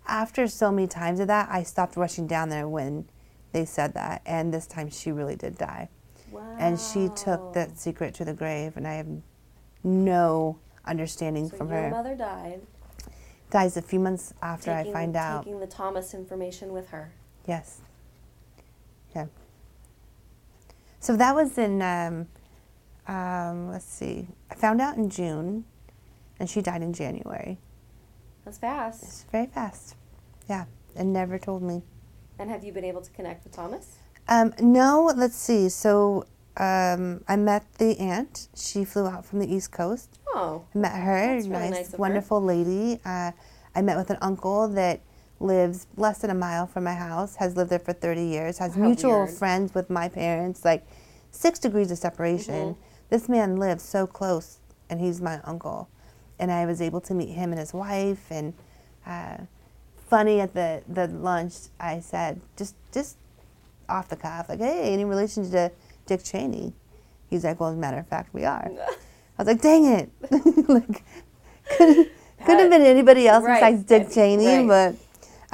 after 0.08 0.48
so 0.48 0.72
many 0.72 0.88
times 0.88 1.20
of 1.20 1.28
that, 1.28 1.48
I 1.50 1.64
stopped 1.64 1.96
rushing 1.96 2.28
down 2.28 2.50
there 2.50 2.68
when 2.68 3.08
they 3.54 3.66
said 3.66 3.94
that. 3.94 4.22
And 4.26 4.54
this 4.54 4.68
time, 4.68 4.90
she 4.90 5.12
really 5.12 5.36
did 5.36 5.58
die. 5.58 5.90
Wow. 6.32 6.56
And 6.60 6.80
she 6.80 7.10
took 7.16 7.54
that 7.54 7.78
secret 7.78 8.14
to 8.16 8.26
the 8.26 8.34
grave, 8.34 8.78
and 8.78 8.88
I 8.88 8.94
have 8.96 9.08
no 9.84 10.60
understanding 10.86 11.50
So 11.50 11.58
from 11.58 11.70
your 11.70 11.82
her. 11.84 11.90
mother 11.90 12.16
died. 12.16 12.62
Dies 13.52 13.76
a 13.78 13.82
few 13.82 14.00
months 14.00 14.34
after 14.42 14.74
taking, 14.74 14.92
I 14.92 14.94
find 14.94 15.16
out. 15.16 15.44
Taking 15.44 15.60
the 15.60 15.68
Thomas 15.68 16.14
information 16.14 16.72
with 16.72 16.90
her. 16.90 17.12
Yes. 17.46 17.82
Yeah. 19.14 19.26
So 21.00 21.18
that 21.18 21.36
was 21.36 21.58
in, 21.58 21.82
um, 21.82 22.28
um, 23.08 23.70
let's 23.70 23.86
see, 23.86 24.28
I 24.50 24.56
found 24.56 24.80
out 24.80 24.96
in 24.96 25.10
June, 25.10 25.66
and 26.40 26.50
she 26.50 26.62
died 26.62 26.82
in 26.82 26.94
January. 26.94 27.58
That's 28.46 28.58
fast. 28.58 29.04
It's 29.04 29.26
very 29.32 29.48
fast. 29.48 29.96
Yeah, 30.50 30.66
and 30.96 31.12
never 31.12 31.38
told 31.38 31.62
me. 31.62 31.84
And 32.40 32.50
have 32.50 32.64
you 32.64 32.72
been 32.72 32.86
able 32.86 33.02
to 33.02 33.12
connect 33.12 33.44
with 33.44 33.54
Thomas? 33.54 33.98
Um, 34.30 34.54
no, 34.60 35.12
let's 35.16 35.36
see. 35.36 35.68
So 35.70 36.26
um, 36.58 37.24
I 37.28 37.36
met 37.36 37.66
the 37.74 38.00
aunt. 38.00 38.48
She 38.56 38.86
flew 38.86 39.08
out 39.08 39.26
from 39.26 39.40
the 39.40 39.54
East 39.54 39.72
Coast. 39.72 40.20
Oh, 40.34 40.64
I 40.74 40.78
met 40.78 40.92
her, 40.94 41.36
That's 41.36 41.48
really 41.48 41.60
nice, 41.62 41.72
nice 41.72 41.86
of 41.88 41.92
her. 41.94 41.98
wonderful 41.98 42.42
lady. 42.42 43.00
Uh, 43.06 43.32
I 43.76 43.82
met 43.82 43.98
with 43.98 44.10
an 44.10 44.18
uncle 44.22 44.68
that 44.70 45.02
lives 45.40 45.88
less 45.98 46.20
than 46.20 46.30
a 46.30 46.36
mile 46.36 46.68
from 46.68 46.84
my 46.84 46.94
house, 46.94 47.36
has 47.38 47.56
lived 47.56 47.70
there 47.72 47.80
for 47.80 47.94
30 47.94 48.24
years, 48.24 48.58
has 48.60 48.76
How 48.76 48.82
mutual 48.82 49.26
weird. 49.26 49.30
friends 49.32 49.74
with 49.74 49.90
my 49.90 50.08
parents, 50.08 50.64
like 50.64 50.86
six 51.32 51.60
degrees 51.60 51.92
of 51.92 51.98
separation. 51.98 52.54
Mm-hmm. 52.76 52.82
This 53.10 53.28
man 53.28 53.58
lives 53.58 53.84
so 53.84 54.08
close, 54.08 54.60
and 54.90 55.02
he's 55.02 55.20
my 55.22 55.40
uncle. 55.44 55.90
And 56.40 56.52
I 56.52 56.66
was 56.66 56.82
able 56.82 57.02
to 57.02 57.14
meet 57.14 57.30
him 57.30 57.52
and 57.52 57.60
his 57.60 57.74
wife. 57.74 58.26
And 58.32 58.54
uh, 59.06 59.38
funny 60.08 60.40
at 60.40 60.54
the, 60.54 60.84
the 60.88 61.08
lunch, 61.08 61.56
I 61.80 62.00
said, 62.00 62.42
just, 62.58 62.76
just 62.94 63.18
off 63.90 64.08
the 64.10 64.16
cuff, 64.16 64.48
like, 64.50 64.60
hey, 64.60 64.94
any 64.94 65.06
relation 65.06 65.50
to 65.52 65.72
Dick 66.06 66.24
Cheney? 66.24 66.74
He's 67.30 67.44
like, 67.44 67.60
well, 67.60 67.70
as 67.70 67.76
a 67.76 67.80
matter 67.80 67.98
of 67.98 68.08
fact, 68.08 68.34
we 68.34 68.46
are. 68.46 68.70
I 69.42 69.44
was 69.44 69.54
like, 69.56 69.62
dang 69.62 69.86
it. 69.86 70.10
like, 70.70 71.04
couldn't, 71.78 72.10
couldn't 72.46 72.60
have 72.60 72.70
been 72.70 72.84
anybody 72.84 73.28
else 73.28 73.44
Right. 73.44 73.56
besides 73.76 73.84
Dick 73.84 74.12
Cheney, 74.14 74.68
Right. 74.68 74.68
but 74.68 74.96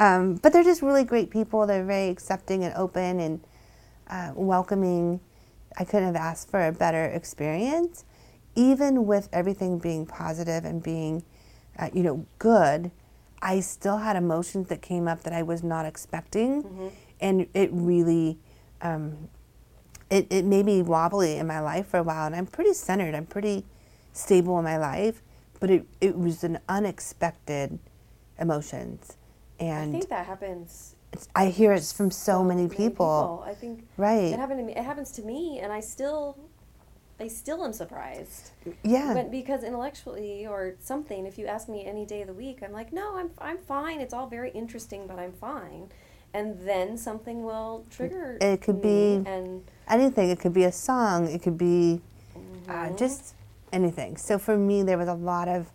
um, 0.04 0.36
but 0.36 0.52
they're 0.54 0.64
just 0.64 0.82
really 0.82 1.06
great 1.06 1.30
people. 1.30 1.66
They're 1.66 1.86
very 1.86 2.10
accepting 2.10 2.64
and 2.66 2.74
open 2.76 3.20
and 3.22 3.40
uh, 4.10 4.32
welcoming. 4.36 5.22
I 5.80 5.86
couldn't 5.86 6.04
have 6.08 6.16
asked 6.18 6.52
for 6.52 6.68
a 6.68 6.72
better 6.74 7.06
experience, 7.06 8.04
even 8.56 9.06
with 9.08 9.30
everything 9.32 9.80
being 9.80 10.06
positive 10.06 10.66
and 10.66 10.84
being, 10.84 11.24
uh, 11.80 11.90
you 11.94 12.04
know, 12.04 12.26
good. 12.40 12.92
I 13.42 13.60
still 13.62 13.98
had 14.00 14.16
emotions 14.18 14.68
that 14.70 14.82
came 14.82 15.08
up 15.08 15.24
that 15.24 15.32
I 15.34 15.44
was 15.44 15.64
not 15.64 15.86
expecting, 15.86 16.92
and 17.22 17.48
it 17.54 17.70
really, 17.72 18.38
um, 18.82 19.30
it, 20.10 20.28
it 20.30 20.44
made 20.46 20.66
me 20.66 20.82
wobbly 20.82 21.38
in 21.38 21.48
my 21.48 21.60
life 21.60 21.88
for 21.88 21.98
a 22.00 22.04
while. 22.04 22.26
And 22.28 22.36
I'm 22.36 22.48
pretty 22.48 22.74
centered. 22.74 23.14
I'm 23.16 23.26
pretty 23.28 23.66
stable 24.18 24.58
in 24.58 24.64
my 24.64 24.78
life, 24.78 25.22
but 25.60 25.70
it, 25.70 25.86
it 26.02 26.18
was 26.18 26.44
an 26.44 26.60
unexpected 26.70 27.80
emotions, 28.40 29.18
And 29.60 29.90
I 29.90 29.92
think 29.92 30.10
that 30.10 30.26
happens. 30.28 30.96
I 31.36 31.48
hear 31.48 31.74
it 31.74 31.84
from 31.96 32.12
so, 32.12 32.44
many, 32.44 32.68
people. 32.68 33.44
I 33.46 33.54
think 33.54 33.88
Right. 33.98 34.26
it 34.34 34.38
happened 34.40 34.60
to 34.60 34.66
me. 34.66 34.74
It 34.76 34.84
happens 34.84 35.12
to 35.14 35.24
me, 35.24 35.60
and 35.60 35.72
I 35.74 35.80
still, 35.80 36.38
I 37.20 37.28
still 37.28 37.64
am 37.66 37.74
surprised. 37.74 38.52
Yeah. 38.84 39.14
But 39.16 39.32
because 39.32 39.64
intellectually 39.64 40.46
or 40.46 40.76
something, 40.84 41.26
if 41.26 41.38
you 41.40 41.48
ask 41.48 41.68
me 41.70 41.86
any 41.86 42.06
day 42.06 42.22
of 42.22 42.28
the 42.28 42.34
week, 42.34 42.60
I'm 42.62 42.72
like, 42.74 42.94
no, 42.94 43.18
I'm 43.18 43.32
I'm 43.40 43.58
fine. 43.58 44.00
It's 44.02 44.14
all 44.14 44.28
very 44.28 44.52
interesting, 44.52 45.08
but 45.08 45.18
I'm 45.18 45.32
fine. 45.34 45.90
And 46.34 46.60
then 46.68 46.98
something 46.98 47.42
will 47.44 47.86
trigger. 47.90 48.38
It 48.42 48.62
could 48.62 48.82
be- 48.82 49.24
and 49.26 49.64
anything. 49.88 50.30
It 50.30 50.40
could 50.40 50.54
be 50.54 50.66
a 50.66 50.72
song. 50.72 51.28
It 51.28 51.42
could 51.42 51.58
be 51.58 52.02
uh, 52.36 52.40
Mm-hmm. 52.74 52.96
just 52.98 53.34
anything. 53.72 54.18
So 54.18 54.38
for 54.40 54.58
me, 54.58 54.84
there 54.84 54.98
was 54.98 55.08
a 55.08 55.14
lot 55.14 55.48
of, 55.48 55.72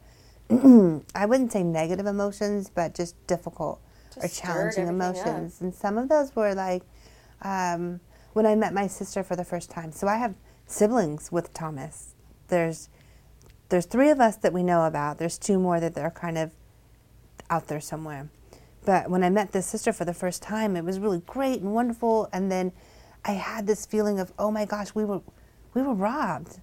I 1.15 1.27
wouldn't 1.27 1.53
say 1.53 1.63
negative 1.63 2.07
emotions, 2.07 2.71
but 2.75 2.95
just 2.95 3.15
difficult 3.27 3.81
or 4.17 4.23
Just 4.23 4.35
stirred 4.37 4.47
challenging 4.75 4.89
everything 4.89 5.01
up. 5.03 5.17
emotions. 5.17 5.61
And 5.61 5.75
some 5.75 5.99
of 5.99 6.09
those 6.09 6.35
were 6.35 6.55
like 6.55 6.83
um, 7.43 8.01
when 8.33 8.47
I 8.47 8.55
met 8.55 8.73
my 8.75 8.87
sister 8.87 9.23
for 9.23 9.37
the 9.37 9.45
first 9.45 9.71
time. 9.71 9.93
So 9.93 10.07
I 10.09 10.17
have 10.17 10.35
siblings 10.67 11.31
with 11.33 11.53
Thomas. 11.55 12.15
There's 12.49 12.89
there's 13.69 13.87
three 13.87 14.11
of 14.11 14.21
us 14.21 14.37
that 14.37 14.53
we 14.53 14.63
know 14.63 14.85
about. 14.85 15.17
There's 15.19 15.39
two 15.39 15.59
more 15.59 15.81
that 15.81 15.95
they're 15.95 16.11
kind 16.11 16.37
of 16.37 16.51
out 17.49 17.69
there 17.69 17.81
somewhere. 17.81 18.29
But 18.85 19.09
when 19.09 19.25
I 19.25 19.31
met 19.31 19.53
this 19.53 19.67
sister 19.67 19.93
for 19.95 20.05
the 20.05 20.13
first 20.13 20.43
time, 20.43 20.77
it 20.77 20.85
was 20.85 20.99
really 20.99 21.21
great 21.27 21.63
and 21.63 21.73
wonderful. 21.73 22.29
And 22.35 22.53
then 22.53 22.73
I 23.25 23.33
had 23.33 23.67
this 23.67 23.87
feeling 23.87 24.19
of, 24.21 24.31
oh 24.39 24.51
my 24.51 24.67
gosh, 24.67 24.95
we 24.95 25.05
were 25.07 25.23
we 25.73 25.81
were 25.81 25.95
robbed. 25.95 26.61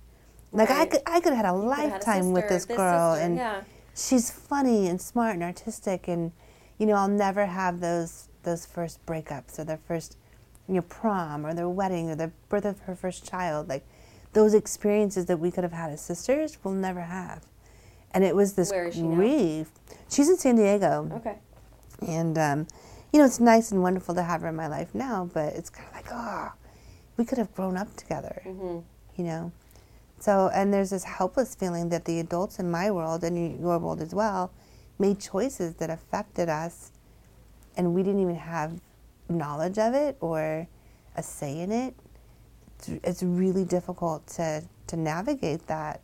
Like 0.52 0.72
I 0.72 0.86
could 0.86 1.02
I 1.06 1.20
could 1.20 1.34
have 1.34 1.46
had 1.46 1.54
a 1.54 1.54
could've 1.54 1.72
had 1.72 1.90
a 1.90 1.92
lifetime 1.94 2.32
with 2.32 2.50
this 2.50 2.66
girl, 2.66 3.14
sister, 3.14 3.26
and 3.26 3.36
yeah. 3.38 3.62
she's 3.96 4.32
funny 4.32 4.88
and 4.88 5.00
smart 5.00 5.36
and 5.36 5.44
artistic, 5.44 6.08
and 6.08 6.32
you 6.78 6.86
know 6.86 6.94
I'll 6.94 7.08
never 7.08 7.46
have 7.46 7.80
those 7.82 8.30
those 8.44 8.66
first 8.66 9.06
breakups 9.06 9.60
or 9.60 9.64
their 9.64 9.78
first 9.88 10.18
you 10.68 10.76
know 10.76 10.82
prom 10.82 11.46
or 11.46 11.54
their 11.54 11.70
wedding 11.70 12.10
or 12.10 12.16
the 12.16 12.32
birth 12.50 12.66
of 12.66 12.80
her 12.82 12.96
first 12.96 13.26
child. 13.30 13.70
Like 13.70 13.86
those 14.34 14.54
experiences 14.54 15.26
that 15.26 15.40
we 15.40 15.52
could 15.52 15.64
have 15.64 15.74
had 15.74 15.92
as 15.92 16.02
sisters, 16.02 16.58
we'll 16.64 16.74
never 16.74 17.02
have. 17.02 17.44
And 18.12 18.24
it 18.24 18.36
was 18.36 18.54
this 18.54 18.72
Where 18.72 18.92
she 18.92 19.02
now? 19.04 19.16
grief. 19.16 19.70
She's 20.10 20.30
in 20.30 20.38
San 20.38 20.56
Diego. 20.56 21.10
Okay. 21.18 21.38
And, 22.08 22.38
um, 22.38 22.68
you 23.12 23.20
know, 23.20 23.26
it's 23.26 23.40
nice 23.40 23.72
and 23.72 23.82
wonderful 23.82 24.16
to 24.16 24.24
have 24.24 24.42
her 24.42 24.48
in 24.48 24.56
my 24.56 24.68
life 24.68 24.94
now, 24.96 25.30
but 25.34 25.54
it's 25.54 25.70
kind 25.70 25.88
of 25.90 25.96
like, 25.96 26.08
oh, 26.12 26.52
we 27.18 27.26
could 27.26 27.38
have 27.38 27.54
grown 27.54 27.76
up 27.78 27.96
together, 27.96 28.42
Mm-hmm. 28.46 28.80
you 29.18 29.24
know? 29.24 29.52
So, 30.20 30.50
and 30.54 30.74
there's 30.74 30.90
this 30.90 31.06
helpless 31.06 31.56
feeling 31.56 31.90
that 31.90 32.06
the 32.06 32.20
adults 32.20 32.60
in 32.60 32.70
my 32.70 32.92
world 32.92 33.24
and 33.24 33.60
your 33.60 33.80
world 33.80 34.02
as 34.02 34.14
well 34.14 34.52
made 34.98 35.20
choices 35.20 35.76
that 35.76 35.90
affected 35.90 36.50
us, 36.50 36.92
and 37.78 37.94
we 37.94 38.04
didn't 38.04 38.20
even 38.20 38.36
have 38.36 38.82
knowledge 39.30 39.78
of 39.78 39.94
it 39.94 40.18
or 40.20 40.68
a 41.16 41.24
say 41.24 41.60
in 41.60 41.72
it. 41.72 41.96
it's, 42.78 42.90
it's 43.04 43.24
really 43.24 43.64
difficult 43.64 44.28
to, 44.28 44.64
to 44.88 44.98
navigate 44.98 45.68
that 45.68 46.02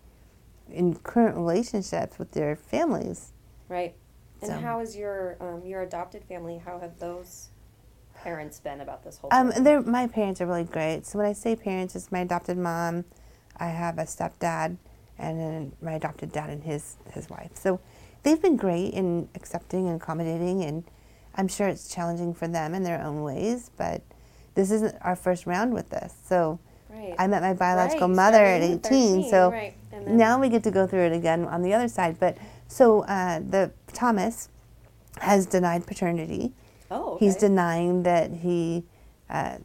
in 0.71 0.95
current 0.95 1.35
relationships 1.35 2.17
with 2.17 2.31
their 2.31 2.55
families. 2.55 3.33
Right. 3.67 3.95
And 4.41 4.51
So- 4.51 4.59
how 4.59 4.79
is 4.79 4.95
your 4.95 5.37
um, 5.39 5.65
your 5.65 5.81
adopted 5.81 6.23
family? 6.23 6.57
How 6.57 6.79
have 6.79 6.99
those 6.99 7.49
parents 8.15 8.59
been 8.59 8.81
about 8.81 9.03
this 9.03 9.17
whole? 9.17 9.29
Um, 9.33 9.51
my 9.89 10.07
parents 10.07 10.41
are 10.41 10.45
really 10.45 10.63
great. 10.63 11.05
So 11.05 11.19
when 11.19 11.27
I 11.27 11.33
say 11.33 11.55
parents, 11.55 11.95
it's 11.95 12.11
my 12.11 12.19
adopted 12.19 12.57
mom. 12.57 13.05
I 13.57 13.67
have 13.67 13.97
a 13.97 14.03
stepdad, 14.03 14.77
and 15.17 15.39
then 15.39 15.71
my 15.81 15.93
adopted 15.93 16.31
dad 16.31 16.49
and 16.49 16.63
his 16.63 16.97
his 17.11 17.29
wife. 17.29 17.51
So 17.55 17.79
they've 18.23 18.41
been 18.41 18.57
great 18.57 18.93
in 18.93 19.29
accepting 19.35 19.87
and 19.87 20.01
accommodating, 20.01 20.63
and 20.63 20.83
I'm 21.35 21.47
sure 21.47 21.67
it's 21.67 21.93
challenging 21.93 22.33
for 22.33 22.47
them 22.47 22.73
in 22.73 22.83
their 22.83 23.01
own 23.01 23.23
ways. 23.23 23.71
But 23.77 24.01
this 24.55 24.71
isn't 24.71 24.95
our 25.01 25.15
first 25.15 25.45
round 25.45 25.73
with 25.73 25.89
this. 25.89 26.13
So 26.25 26.59
right. 26.89 27.15
I 27.17 27.27
met 27.27 27.41
my 27.41 27.53
biological 27.53 28.07
Right, 28.07 28.15
mother 28.15 28.43
at 28.43 28.61
18. 28.61 28.79
13, 28.79 29.29
so 29.29 29.51
right. 29.51 29.73
Now 30.07 30.39
we 30.39 30.49
get 30.49 30.63
to 30.63 30.71
go 30.71 30.85
through 30.87 31.05
it 31.05 31.13
again 31.13 31.45
on 31.45 31.61
the 31.61 31.73
other 31.73 31.87
side. 31.87 32.19
But 32.19 32.37
so 32.67 33.01
uh, 33.01 33.39
the 33.39 33.71
Thomas 33.93 34.49
has 35.19 35.45
denied 35.45 35.87
paternity. 35.87 36.51
oh, 36.91 37.13
okay. 37.13 37.25
He's 37.25 37.35
denying 37.35 38.03
that 38.03 38.31
he 38.31 38.83
uh, 39.29 39.57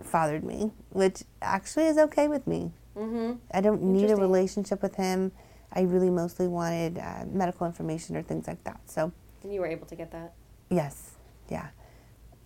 fathered 0.00 0.44
me, 0.44 0.70
which 0.90 1.24
actually 1.40 1.86
is 1.86 1.98
okay 1.98 2.28
with 2.28 2.46
me. 2.46 2.70
Mm-hmm. 2.96 3.32
I 3.52 3.60
don't 3.60 3.82
need 3.82 4.10
a 4.10 4.16
relationship 4.16 4.82
with 4.82 4.94
him. 4.96 5.32
I 5.72 5.82
really 5.82 6.10
mostly 6.10 6.48
wanted 6.48 6.98
uh, 6.98 7.24
medical 7.30 7.66
information 7.66 8.16
or 8.16 8.22
things 8.22 8.46
like 8.46 8.62
that. 8.64 8.80
So, 8.86 9.10
And 9.42 9.52
you 9.54 9.60
were 9.60 9.66
able 9.66 9.86
to 9.86 9.96
get 9.96 10.10
that. 10.12 10.34
yes, 10.70 11.12
yeah. 11.48 11.68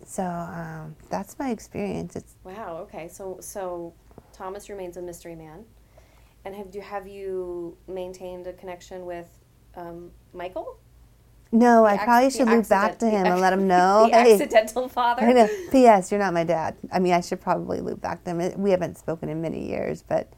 So 0.05 0.23
um, 0.23 0.95
that's 1.09 1.37
my 1.39 1.49
experience. 1.49 2.15
It's 2.15 2.35
Wow. 2.43 2.77
Okay. 2.83 3.07
So 3.09 3.37
so 3.41 3.93
Thomas 4.31 4.69
remains 4.69 4.95
a 4.97 5.01
mystery 5.01 5.35
man, 5.35 5.65
and 6.45 6.55
have 6.55 6.73
you 6.73 6.81
have 6.81 7.07
you 7.07 7.75
maintained 7.87 8.47
a 8.47 8.53
connection 8.53 9.05
with 9.05 9.27
um, 9.75 10.11
Michael? 10.33 10.79
No, 11.51 11.85
I 11.85 11.97
The 11.97 12.03
probably 12.03 12.29
should 12.29 12.47
loop 12.47 12.67
back 12.69 12.99
to 12.99 13.05
the 13.05 13.11
him 13.11 13.25
and 13.25 13.41
let 13.41 13.53
him 13.53 13.67
know. 13.67 14.07
the 14.09 14.17
hey, 14.17 14.33
accidental 14.33 14.87
father. 14.97 15.23
I 15.23 15.33
know. 15.33 15.47
P.S. 15.71 16.11
You're 16.11 16.19
not 16.19 16.33
my 16.33 16.43
dad. 16.43 16.75
I 16.91 16.99
mean, 16.99 17.13
I 17.13 17.21
should 17.21 17.41
probably 17.41 17.79
loop 17.81 18.01
back 18.01 18.23
to 18.25 18.31
him. 18.33 18.61
We 18.61 18.71
haven't 18.71 18.97
spoken 18.97 19.29
in 19.29 19.41
many 19.41 19.67
years, 19.67 20.03
but 20.03 20.31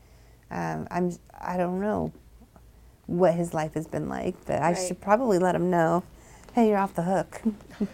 um, 0.52 0.88
I'm. 0.92 1.12
I 1.40 1.58
don't 1.58 1.80
know 1.80 2.12
what 3.08 3.34
his 3.34 3.54
life 3.54 3.74
has 3.74 3.88
been 3.88 4.08
like, 4.10 4.36
but 4.46 4.62
I 4.62 4.74
should 4.74 5.02
probably 5.02 5.40
let 5.40 5.56
him 5.56 5.70
know. 5.70 6.04
Hey, 6.54 6.70
you're 6.70 6.78
off 6.78 6.94
the 6.94 7.04
hook. 7.04 7.42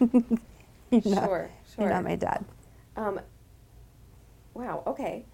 you're 0.90 1.02
not, 1.14 1.24
Sure. 1.24 1.50
Sure. 1.74 1.84
You're 1.84 1.88
not 1.90 2.04
my 2.04 2.16
dad. 2.16 2.44
Um, 2.96 3.20
wow. 4.54 4.82
Okay. 4.86 5.24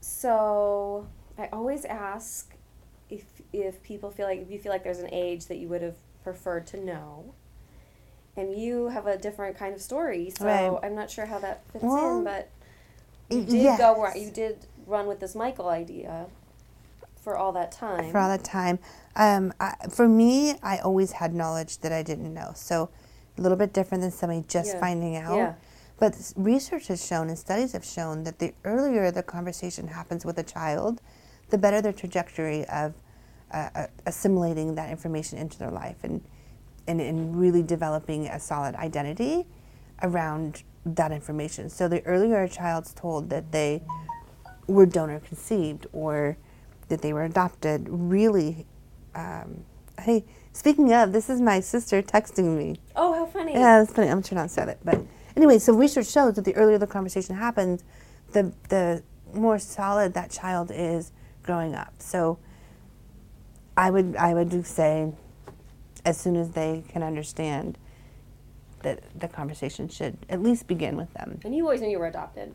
So 0.00 1.06
I 1.38 1.48
always 1.52 1.84
ask 1.84 2.54
if 3.10 3.24
if 3.52 3.82
people 3.82 4.10
feel 4.10 4.26
like 4.26 4.40
if 4.40 4.50
you 4.50 4.58
feel 4.58 4.72
like 4.72 4.84
there's 4.84 4.98
an 5.00 5.10
age 5.12 5.46
that 5.46 5.56
you 5.58 5.68
would 5.68 5.82
have 5.82 5.96
preferred 6.24 6.66
to 6.68 6.82
know, 6.84 7.34
and 8.36 8.56
you 8.58 8.88
have 8.88 9.06
a 9.06 9.16
different 9.16 9.56
kind 9.56 9.74
of 9.74 9.80
story. 9.80 10.32
So 10.36 10.46
Right. 10.46 10.78
I'm 10.82 10.94
not 10.96 11.10
sure 11.10 11.26
how 11.26 11.38
that 11.38 11.62
fits 11.70 11.84
Well, 11.84 12.18
in, 12.18 12.24
but 12.24 12.48
you 13.30 13.42
did 13.44 13.78
go 13.78 13.96
where 13.98 14.16
you 14.16 14.30
did 14.30 14.66
run 14.86 15.06
with 15.06 15.20
this 15.20 15.34
Michael 15.34 15.68
idea 15.68 16.26
for 17.16 17.36
all 17.36 17.52
that 17.52 17.70
time. 17.72 18.10
for 18.10 18.18
all 18.18 18.28
that 18.28 18.44
time. 18.44 18.78
Um, 19.16 19.52
I, 19.60 19.74
for 19.90 20.08
me, 20.08 20.56
I 20.62 20.78
always 20.78 21.12
had 21.12 21.32
knowledge 21.34 21.78
that 21.78 21.92
I 21.92 22.02
didn't 22.02 22.34
know. 22.34 22.52
So 22.54 22.90
a 23.38 23.40
little 23.40 23.56
bit 23.56 23.72
different 23.72 24.02
than 24.02 24.10
somebody 24.10 24.44
just 24.48 24.74
Yeah. 24.74 24.80
finding 24.80 25.16
out. 25.16 25.36
Yeah. 25.36 25.54
But 25.96 26.32
research 26.36 26.88
has 26.88 27.04
shown 27.04 27.28
and 27.28 27.38
studies 27.38 27.72
have 27.72 27.84
shown 27.84 28.24
that 28.24 28.40
the 28.40 28.52
earlier 28.64 29.10
the 29.10 29.22
conversation 29.22 29.88
happens 29.88 30.24
with 30.24 30.38
a 30.38 30.42
child, 30.42 31.00
the 31.50 31.56
better 31.58 31.80
their 31.80 31.92
trajectory 31.92 32.64
of 32.66 32.94
uh, 33.52 33.68
uh, 33.74 33.86
assimilating 34.06 34.74
that 34.74 34.90
information 34.90 35.38
into 35.38 35.58
their 35.58 35.70
life 35.70 35.96
and, 36.02 36.22
and, 36.86 37.00
and 37.00 37.38
really 37.38 37.62
developing 37.62 38.26
a 38.26 38.40
solid 38.40 38.74
identity 38.76 39.46
around 40.02 40.62
that 40.84 41.12
information. 41.12 41.68
So 41.70 41.88
the 41.88 42.04
earlier 42.04 42.42
a 42.42 42.48
child's 42.48 42.92
told 42.92 43.30
that 43.30 43.52
they 43.52 43.82
were 44.66 44.86
donor 44.86 45.20
conceived 45.20 45.86
or 45.92 46.36
that 46.88 47.02
they 47.02 47.12
were 47.12 47.24
adopted, 47.24 47.86
really. 47.88 48.66
Um, 49.14 49.64
hey, 50.00 50.24
speaking 50.52 50.92
of, 50.92 51.12
this 51.12 51.30
is 51.30 51.40
my 51.40 51.60
sister 51.60 52.02
texting 52.02 52.56
me. 52.56 52.76
Oh, 52.96 53.14
how 53.14 53.26
funny! 53.26 53.52
Yeah, 53.52 53.80
that's 53.80 53.92
funny. 53.92 54.08
I'm 54.08 54.22
trying 54.22 54.36
not 54.36 54.48
to 54.48 54.48
say 54.48 54.64
that, 54.66 54.84
but 54.84 55.00
anyway, 55.36 55.58
so 55.58 55.72
research 55.74 56.10
shows 56.10 56.34
that 56.34 56.44
the 56.44 56.54
earlier 56.56 56.78
the 56.78 56.86
conversation 56.86 57.36
happens, 57.36 57.84
the 58.32 58.52
the 58.68 59.02
more 59.32 59.58
solid 59.58 60.14
that 60.14 60.30
child 60.30 60.70
is 60.72 61.12
growing 61.42 61.74
up. 61.74 61.94
So 61.98 62.38
I 63.76 63.90
would 63.90 64.16
I 64.16 64.34
would 64.34 64.66
say, 64.66 65.12
as 66.04 66.16
soon 66.18 66.36
as 66.36 66.50
they 66.50 66.84
can 66.88 67.02
understand 67.02 67.78
that 68.82 69.00
the 69.18 69.28
conversation 69.28 69.88
should 69.88 70.16
at 70.28 70.42
least 70.42 70.66
begin 70.66 70.96
with 70.96 71.12
them. 71.14 71.40
And 71.44 71.54
you 71.54 71.64
always 71.64 71.80
knew 71.80 71.88
you 71.88 71.98
were 71.98 72.06
adopted. 72.06 72.54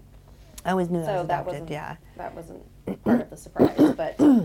I 0.64 0.72
always 0.72 0.90
knew 0.90 1.02
I 1.02 1.06
So 1.06 1.14
was 1.20 1.28
that 1.28 1.42
adopted. 1.42 1.54
wasn't 1.54 1.70
Yeah. 1.72 1.96
that 2.18 2.36
wasn't 2.36 3.04
part 3.04 3.22
of 3.22 3.30
the 3.30 3.38
surprise, 3.38 3.94
but 3.96 4.16
yeah, 4.20 4.44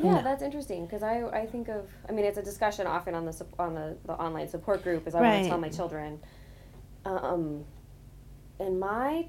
No. 0.00 0.22
that's 0.22 0.42
interesting 0.42 0.84
because 0.84 1.02
I 1.02 1.22
I 1.28 1.46
think 1.46 1.68
of 1.68 1.88
I 2.08 2.12
mean 2.12 2.24
it's 2.24 2.38
a 2.38 2.42
discussion 2.42 2.86
often 2.86 3.14
on 3.14 3.24
the 3.24 3.46
on 3.58 3.74
the, 3.74 3.96
the 4.04 4.12
online 4.14 4.48
support 4.48 4.82
group 4.82 5.06
as 5.06 5.14
I 5.14 5.20
want 5.22 5.42
to 5.44 5.48
tell 5.48 5.58
my 5.58 5.68
children, 5.68 6.20
um, 7.04 7.64
and 8.60 8.78
my 8.78 9.26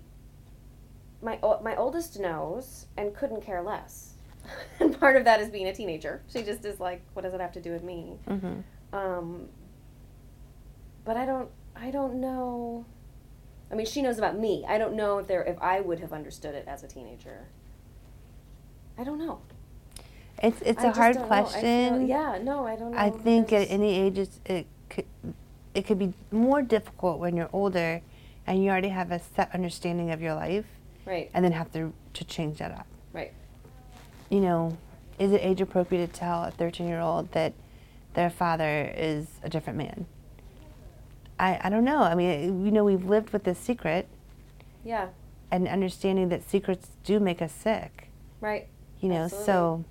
my 1.22 1.40
my 1.64 1.76
oldest 1.78 2.20
knows 2.20 2.88
and 2.98 3.14
couldn't 3.16 3.42
care 3.42 3.62
less, 3.62 4.13
and 4.80 4.98
part 5.00 5.16
of 5.16 5.26
that 5.26 5.40
is 5.40 5.50
being 5.50 5.68
a 5.68 5.74
teenager. 5.74 6.22
She 6.32 6.44
just 6.44 6.64
is 6.66 6.80
like, 6.80 7.02
what 7.14 7.22
does 7.24 7.34
it 7.34 7.42
have 7.42 7.52
to 7.54 7.62
do 7.62 7.72
with 7.72 7.84
me? 7.84 8.18
hmm 8.28 8.60
Um, 8.92 9.48
but 11.06 11.18
I 11.18 11.26
don't 11.26 11.50
I 11.76 11.92
don't 11.92 12.16
know. 12.22 12.86
I 13.72 13.76
mean, 13.76 13.86
she 13.88 14.02
knows 14.04 14.18
about 14.20 14.38
me. 14.38 14.64
I 14.68 14.78
don't 14.78 14.94
know 14.94 15.18
if 15.18 15.28
there 15.28 15.44
if 15.44 15.58
I 15.60 15.80
would 15.82 16.00
have 16.00 16.14
understood 16.14 16.54
it 16.56 16.66
as 16.68 16.84
a 16.84 16.88
teenager. 16.88 17.48
I 18.98 19.04
don't 19.04 19.18
know. 19.18 19.42
It's 20.42 20.62
it's 20.62 20.84
I 20.84 20.88
a 20.90 20.92
hard. 20.94 21.18
I 21.18 21.20
feel- 21.20 21.28
question. 21.28 22.08
yeah, 22.08 22.38
no, 22.42 22.66
I 22.66 22.76
don't 22.76 22.92
know. 22.92 22.98
I 22.98 23.10
think 23.10 23.52
at 23.54 23.70
any 23.70 23.96
age 23.96 24.18
it's, 24.18 24.40
it 24.46 24.68
could 24.90 25.06
it 25.74 25.88
could 25.88 25.98
be 26.00 26.14
more 26.32 26.62
difficult 26.62 27.20
when 27.20 27.36
you're 27.36 27.50
older 27.54 28.02
and 28.46 28.64
you 28.64 28.70
already 28.70 28.90
have 28.90 29.12
a 29.12 29.20
set 29.20 29.50
understanding 29.54 30.12
of 30.12 30.22
your 30.22 30.36
life 30.36 30.66
right, 31.06 31.32
and 31.34 31.44
then 31.44 31.52
have 31.54 31.72
to 31.74 31.94
to 32.14 32.24
change 32.26 32.60
that 32.60 32.72
up. 32.72 32.86
right, 33.14 33.34
You 34.30 34.40
know, 34.40 34.78
is 35.20 35.32
it 35.32 35.42
age 35.44 35.62
appropriate 35.62 36.08
to 36.14 36.20
tell 36.20 36.44
a 36.44 36.52
13 36.52 36.88
year 36.88 37.00
old 37.00 37.32
that 37.34 37.54
their 38.14 38.30
father 38.30 38.92
is 38.96 39.28
a 39.44 39.50
different 39.50 39.78
man? 39.78 40.06
I, 41.40 41.60
I 41.64 41.70
don't 41.70 41.84
know. 41.84 42.00
I 42.02 42.16
mean, 42.16 42.66
you 42.66 42.72
know, 42.72 42.84
we've 42.84 43.06
lived 43.06 43.32
with 43.32 43.44
this 43.44 43.58
secret 43.60 44.08
yeah, 44.86 45.08
and 45.52 45.68
understanding 45.68 46.30
that 46.30 46.48
secrets 46.48 46.90
do 47.04 47.20
make 47.20 47.42
us 47.42 47.52
sick. 47.54 48.10
right, 48.42 48.68
you 49.00 49.08
know 49.10 49.24
Absolutely. 49.24 49.46
so 49.46 49.86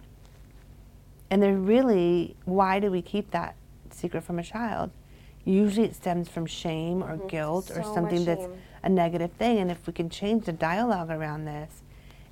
and 1.30 1.42
they're 1.42 1.56
really 1.56 2.36
why 2.44 2.78
do 2.78 2.90
we 2.90 3.00
keep 3.00 3.30
that 3.30 3.54
secret 3.90 4.22
from 4.22 4.38
a 4.38 4.42
child 4.42 4.90
usually 5.44 5.86
it 5.86 5.94
stems 5.94 6.28
from 6.28 6.44
shame 6.46 7.02
or 7.02 7.16
Mhm. 7.16 7.28
guilt 7.28 7.70
or 7.70 7.74
So 7.74 7.78
much 7.80 7.94
something 7.94 8.24
that's 8.24 8.46
a 8.82 8.88
negative 8.90 9.32
thing 9.32 9.58
and 9.58 9.70
if 9.70 9.86
we 9.86 9.92
can 9.94 10.08
change 10.10 10.44
the 10.44 10.52
dialogue 10.52 11.10
around 11.10 11.44
this 11.46 11.81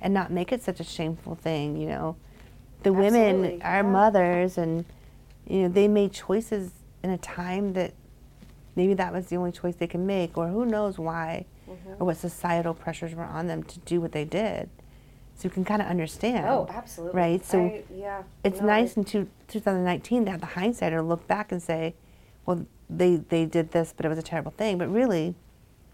and 0.01 0.13
not 0.13 0.31
make 0.31 0.51
it 0.51 0.61
such 0.63 0.79
a 0.79 0.83
shameful 0.83 1.35
thing 1.35 1.77
you 1.77 1.87
know 1.87 2.15
the 2.83 2.91
women 2.91 3.35
Absolutely, 3.45 3.61
are 3.61 3.75
yeah. 3.77 3.81
mothers 3.83 4.57
and 4.57 4.85
you 5.47 5.61
know 5.63 5.67
they 5.69 5.87
made 5.87 6.11
choices 6.11 6.71
in 7.03 7.09
a 7.11 7.17
time 7.17 7.73
that 7.73 7.93
maybe 8.75 8.93
that 8.95 9.13
was 9.13 9.27
the 9.27 9.35
only 9.35 9.51
choice 9.51 9.75
they 9.75 9.87
can 9.87 10.05
make 10.05 10.37
or 10.37 10.47
who 10.47 10.65
knows 10.65 10.97
why 10.97 11.45
Mhm. 11.69 12.01
or 12.01 12.05
what 12.07 12.17
societal 12.17 12.73
pressures 12.73 13.13
were 13.15 13.23
on 13.23 13.47
them 13.47 13.63
to 13.63 13.79
do 13.79 14.01
what 14.01 14.11
they 14.11 14.25
did 14.25 14.69
so 15.35 15.43
you 15.45 15.49
can 15.49 15.63
kind 15.63 15.81
of 15.81 15.87
understand 15.87 16.45
Oh, 16.47 16.67
absolutely. 16.69 17.17
Right, 17.19 17.45
so 17.45 17.59
I, 17.65 17.83
yeah, 17.95 18.23
it's 18.43 18.59
no, 18.59 18.67
nice 18.67 18.91
it- 18.91 18.97
in 18.97 19.03
two, 19.05 19.27
2019 19.47 20.25
to 20.25 20.31
have 20.31 20.39
the 20.41 20.47
hindsight 20.47 20.91
or 20.93 21.01
look 21.01 21.25
back 21.27 21.51
and 21.51 21.61
say, 21.63 21.95
well, 22.45 22.65
they, 22.89 23.15
they 23.15 23.45
did 23.45 23.71
this, 23.71 23.93
but 23.95 24.05
it 24.05 24.09
was 24.09 24.17
a 24.17 24.21
terrible 24.23 24.51
thing. 24.51 24.77
But 24.77 24.89
really, 24.91 25.33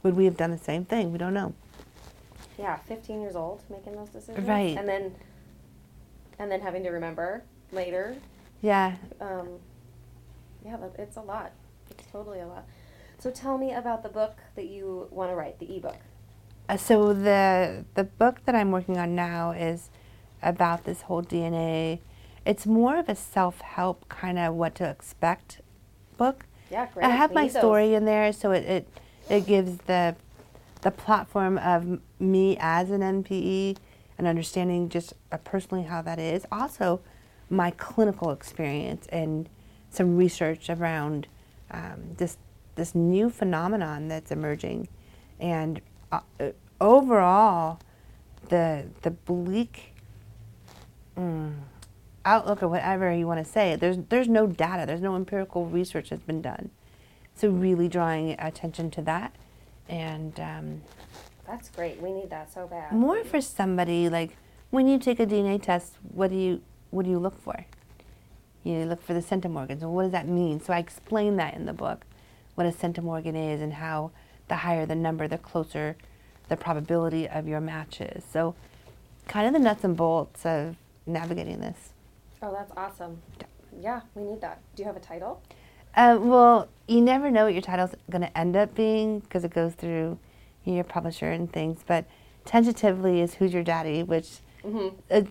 would 0.03 0.15
we 0.17 0.25
have 0.25 0.35
done 0.35 0.51
the 0.51 0.57
same 0.57 0.83
thing? 0.83 1.11
We 1.11 1.17
don't 1.17 1.33
know. 1.33 1.53
Yeah, 2.57 2.77
fifteen 2.87 3.21
years 3.21 3.35
old 3.35 3.63
making 3.69 3.95
those 3.95 4.09
decisions, 4.09 4.47
Right. 4.47 4.77
and 4.77 4.87
then, 4.87 5.15
and 6.39 6.51
then 6.51 6.61
having 6.61 6.83
to 6.83 6.89
remember 6.89 7.43
later. 7.71 8.15
Yeah. 8.61 8.95
Um, 9.21 9.59
yeah, 10.65 10.77
it's 10.97 11.17
a 11.17 11.21
lot. 11.21 11.51
It's 11.91 12.05
totally 12.11 12.39
a 12.39 12.47
lot. 12.47 12.65
So 13.19 13.31
tell 13.31 13.57
me 13.57 13.73
about 13.73 14.03
the 14.03 14.09
book 14.09 14.37
that 14.55 14.67
you 14.67 15.07
want 15.11 15.31
to 15.31 15.35
write, 15.35 15.59
the 15.59 15.75
ebook. 15.77 15.97
Uh, 16.69 16.77
so 16.77 17.13
the 17.13 17.85
the 17.95 18.03
book 18.03 18.43
that 18.45 18.55
I'm 18.55 18.71
working 18.71 18.97
on 18.97 19.15
now 19.15 19.51
is 19.51 19.89
about 20.43 20.83
this 20.83 21.03
whole 21.03 21.23
DNA. 21.23 21.99
It's 22.45 22.65
more 22.65 22.97
of 22.97 23.09
a 23.09 23.15
self 23.15 23.61
help 23.61 24.07
kind 24.09 24.37
of 24.39 24.53
what 24.55 24.75
to 24.75 24.89
expect 24.89 25.61
book. 26.17 26.45
Yeah, 26.69 26.87
great. 26.93 27.05
I 27.05 27.09
have 27.09 27.29
We 27.31 27.35
my 27.35 27.41
need 27.43 27.51
those. 27.53 27.61
story 27.61 27.93
in 27.93 28.05
there, 28.05 28.31
so 28.33 28.51
it, 28.51 28.63
it 28.65 28.87
it 29.29 29.45
gives 29.47 29.77
the 29.87 30.15
the 30.81 30.91
platform 30.91 31.57
of 31.57 31.99
me 32.19 32.57
as 32.59 32.91
an 32.91 33.01
NPE 33.01 33.77
and 34.17 34.27
understanding 34.27 34.89
just 34.89 35.13
uh, 35.31 35.37
personally 35.37 35.83
how 35.83 36.01
that 36.01 36.19
is. 36.19 36.45
Also, 36.51 37.01
my 37.49 37.71
clinical 37.71 38.31
experience 38.31 39.07
and 39.07 39.49
some 39.89 40.17
research 40.17 40.69
around 40.69 41.27
um, 41.71 42.15
this 42.17 42.37
this 42.75 42.93
new 42.93 43.29
phenomenon 43.29 44.07
that's 44.07 44.31
emerging, 44.31 44.87
and 45.39 45.81
uh, 46.11 46.19
uh, 46.39 46.49
overall, 46.79 47.79
the 48.49 48.85
the 49.01 49.11
bleak 49.11 49.95
mm, 51.17 51.53
outlook 52.23 52.61
or 52.61 52.67
whatever 52.67 53.11
you 53.13 53.27
want 53.27 53.43
to 53.43 53.51
say. 53.51 53.75
There's 53.75 53.97
there's 54.09 54.27
no 54.27 54.47
data. 54.47 54.85
There's 54.85 55.01
no 55.01 55.15
empirical 55.15 55.65
research 55.65 56.09
that's 56.09 56.23
been 56.23 56.41
done. 56.41 56.69
So 57.35 57.49
really 57.49 57.87
drawing 57.87 58.31
attention 58.39 58.89
to 58.91 59.01
that, 59.03 59.35
and 59.89 60.39
um, 60.39 60.81
That's 61.45 61.69
great. 61.69 62.01
We 62.01 62.11
need 62.11 62.29
that 62.29 62.51
so 62.53 62.67
bad. 62.67 62.91
more 62.91 63.23
for 63.23 63.41
somebody 63.41 64.09
like 64.09 64.35
when 64.69 64.87
you 64.87 64.99
take 64.99 65.19
a 65.19 65.25
DNA 65.25 65.61
test, 65.61 65.93
what 66.13 66.29
do 66.29 66.35
you 66.35 66.61
what 66.91 67.03
do 67.05 67.11
you 67.11 67.19
look 67.19 67.41
for? 67.41 67.65
You 68.63 68.85
look 68.85 69.01
for 69.01 69.13
the 69.13 69.21
centimorgans. 69.21 69.81
And 69.81 69.93
what 69.93 70.03
does 70.03 70.11
that 70.11 70.27
mean? 70.27 70.59
So 70.59 70.73
I 70.73 70.79
explain 70.79 71.37
that 71.37 71.53
in 71.53 71.65
the 71.65 71.73
book, 71.73 72.05
what 72.55 72.65
a 72.67 72.71
centimorgan 72.71 73.53
is 73.53 73.61
and 73.61 73.73
how 73.73 74.11
the 74.47 74.55
higher 74.57 74.85
the 74.85 74.95
number, 74.95 75.27
the 75.27 75.37
closer 75.37 75.95
the 76.49 76.57
probability 76.57 77.27
of 77.27 77.47
your 77.47 77.59
match 77.61 78.01
is. 78.01 78.23
So 78.31 78.55
kind 79.27 79.47
of 79.47 79.53
the 79.53 79.59
nuts 79.59 79.83
and 79.83 79.95
bolts 79.95 80.45
of 80.45 80.75
navigating 81.05 81.59
this. 81.59 81.89
Oh, 82.41 82.51
that's 82.51 82.71
awesome. 82.77 83.21
Yeah, 83.81 84.01
we 84.15 84.23
need 84.23 84.41
that. 84.41 84.59
Do 84.75 84.83
you 84.83 84.87
have 84.87 84.95
a 84.97 85.01
title? 85.01 85.41
Uh, 85.97 86.17
well, 86.21 86.69
you 86.87 87.01
never 87.01 87.29
know 87.31 87.45
what 87.45 87.53
your 87.53 87.61
title's 87.61 87.95
going 88.09 88.21
to 88.21 88.37
end 88.37 88.55
up 88.55 88.73
being 88.75 89.19
because 89.19 89.43
it 89.43 89.51
goes 89.53 89.73
through 89.73 90.17
your 90.63 90.83
publisher 90.83 91.31
and 91.31 91.51
things. 91.51 91.81
But 91.85 92.05
tentatively 92.45 93.19
is 93.19 93.33
"Who's 93.35 93.51
Your 93.53 93.63
Daddy," 93.63 94.03
which 94.03 94.39
Mm-hmm. 94.63 94.95
it 95.09 95.27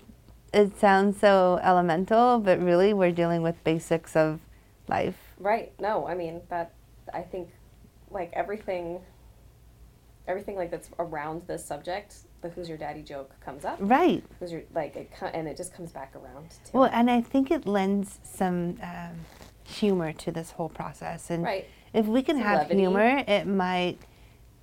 it 0.52 0.78
sounds 0.78 1.18
so 1.20 1.60
elemental, 1.62 2.38
but 2.38 2.60
really 2.60 2.92
we're 2.94 3.10
dealing 3.12 3.42
with 3.42 3.62
basics 3.64 4.16
of 4.16 4.40
life. 4.88 5.34
Right. 5.38 5.72
No, 5.80 6.06
I 6.06 6.14
mean 6.14 6.40
that. 6.48 6.72
I 7.14 7.20
think 7.22 7.50
like 8.10 8.30
everything, 8.32 9.00
everything 10.26 10.56
like 10.56 10.70
that's 10.70 10.90
around 10.98 11.42
this 11.46 11.64
subject, 11.64 12.16
the 12.40 12.48
"Who's 12.48 12.68
your 12.68 12.78
daddy" 12.78 13.02
joke 13.02 13.30
comes 13.40 13.64
up. 13.64 13.76
Right. 13.80 14.24
Who's 14.40 14.50
your 14.52 14.62
like 14.74 14.96
it, 14.96 15.10
and 15.34 15.46
it 15.46 15.56
just 15.56 15.74
comes 15.74 15.92
back 15.92 16.14
around. 16.16 16.48
Well, 16.72 16.90
and 16.92 17.10
I 17.10 17.20
think 17.20 17.50
it 17.50 17.66
lends 17.66 18.18
some 18.24 18.78
um, 18.82 19.20
humor 19.66 20.12
to 20.12 20.30
this 20.32 20.52
whole 20.52 20.68
process. 20.68 21.30
And 21.30 21.42
right. 21.44 21.66
if 21.92 22.06
we 22.06 22.22
can 22.22 22.36
Some 22.36 22.44
have 22.44 22.58
levity. 22.62 22.80
humor, 22.80 23.24
it 23.26 23.46
might 23.46 23.98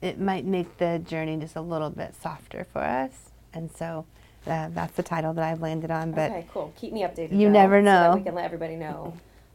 it 0.02 0.20
might 0.20 0.46
make 0.46 0.78
the 0.78 1.00
journey 1.00 1.38
just 1.38 1.56
a 1.56 1.62
little 1.62 1.89
bit 1.89 2.13
softer 2.22 2.66
for 2.72 2.80
us. 2.80 3.32
And 3.54 3.72
so 3.72 4.06
uh, 4.46 4.70
that's 4.74 4.96
the 4.96 5.04
title 5.04 5.34
that 5.34 5.44
I've 5.46 5.62
landed 5.62 5.92
on. 5.92 6.12
But 6.12 6.32
okay, 6.32 6.48
cool. 6.54 6.74
Keep 6.76 6.94
me 6.94 7.04
updated. 7.04 7.39
You 7.39 7.50
never 7.50 7.80
So 7.82 7.86
that 7.86 8.10
know. 8.12 8.16
we 8.18 8.24
can 8.24 8.36
let 8.36 8.46
everybody 8.46 8.76
know 8.76 9.13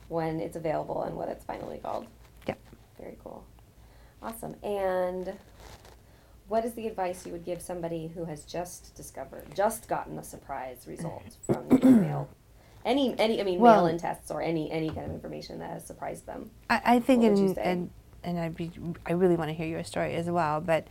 when 0.08 0.40
it's 0.40 0.56
available 0.56 1.02
and 1.02 1.16
what 1.16 1.28
it's 1.28 1.44
finally 1.44 1.78
called. 1.78 2.06
Yep. 2.46 2.58
Very 2.98 3.18
cool. 3.22 3.44
Awesome. 4.22 4.56
And 4.62 5.34
what 6.48 6.64
is 6.64 6.72
the 6.72 6.86
advice 6.86 7.26
you 7.26 7.32
would 7.32 7.44
give 7.44 7.60
somebody 7.60 8.10
who 8.14 8.24
has 8.24 8.44
just 8.44 8.94
discovered, 8.94 9.44
just 9.54 9.86
gotten 9.86 10.18
a 10.18 10.24
surprise 10.24 10.86
result 10.88 11.36
from 11.44 11.68
the 11.68 11.76
mail? 11.90 12.28
Any, 12.84 13.18
any, 13.18 13.40
I 13.40 13.44
mean, 13.44 13.60
Well- 13.60 13.82
mail-in 13.82 13.98
tests 13.98 14.30
or 14.30 14.40
any, 14.42 14.70
any 14.70 14.88
kind 14.90 15.06
of 15.06 15.12
information 15.12 15.58
that 15.58 15.70
has 15.70 15.86
surprised 15.86 16.26
them. 16.26 16.50
I, 16.70 16.80
I 16.84 17.00
think, 17.00 17.22
What 17.22 17.32
would 17.32 17.38
you 17.38 17.48
and, 17.48 17.58
and 17.58 17.90
and 18.24 18.38
I 18.38 18.48
be, 18.48 18.70
I 19.06 19.12
really 19.12 19.36
want 19.36 19.48
to 19.50 19.54
hear 19.54 19.66
your 19.66 19.84
story 19.84 20.14
as 20.14 20.26
well. 20.26 20.60
But 20.60 20.86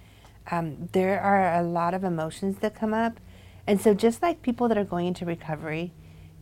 um, 0.50 0.90
there 0.94 1.20
are 1.20 1.56
a 1.56 1.64
lot 1.64 1.94
of 1.94 2.04
emotions 2.04 2.60
that 2.60 2.74
come 2.76 2.94
up, 2.94 3.20
and 3.66 3.82
so 3.82 3.94
just 3.94 4.22
like 4.22 4.42
people 4.42 4.68
that 4.70 4.78
are 4.78 4.86
going 4.86 5.08
into 5.08 5.26
recovery, 5.26 5.92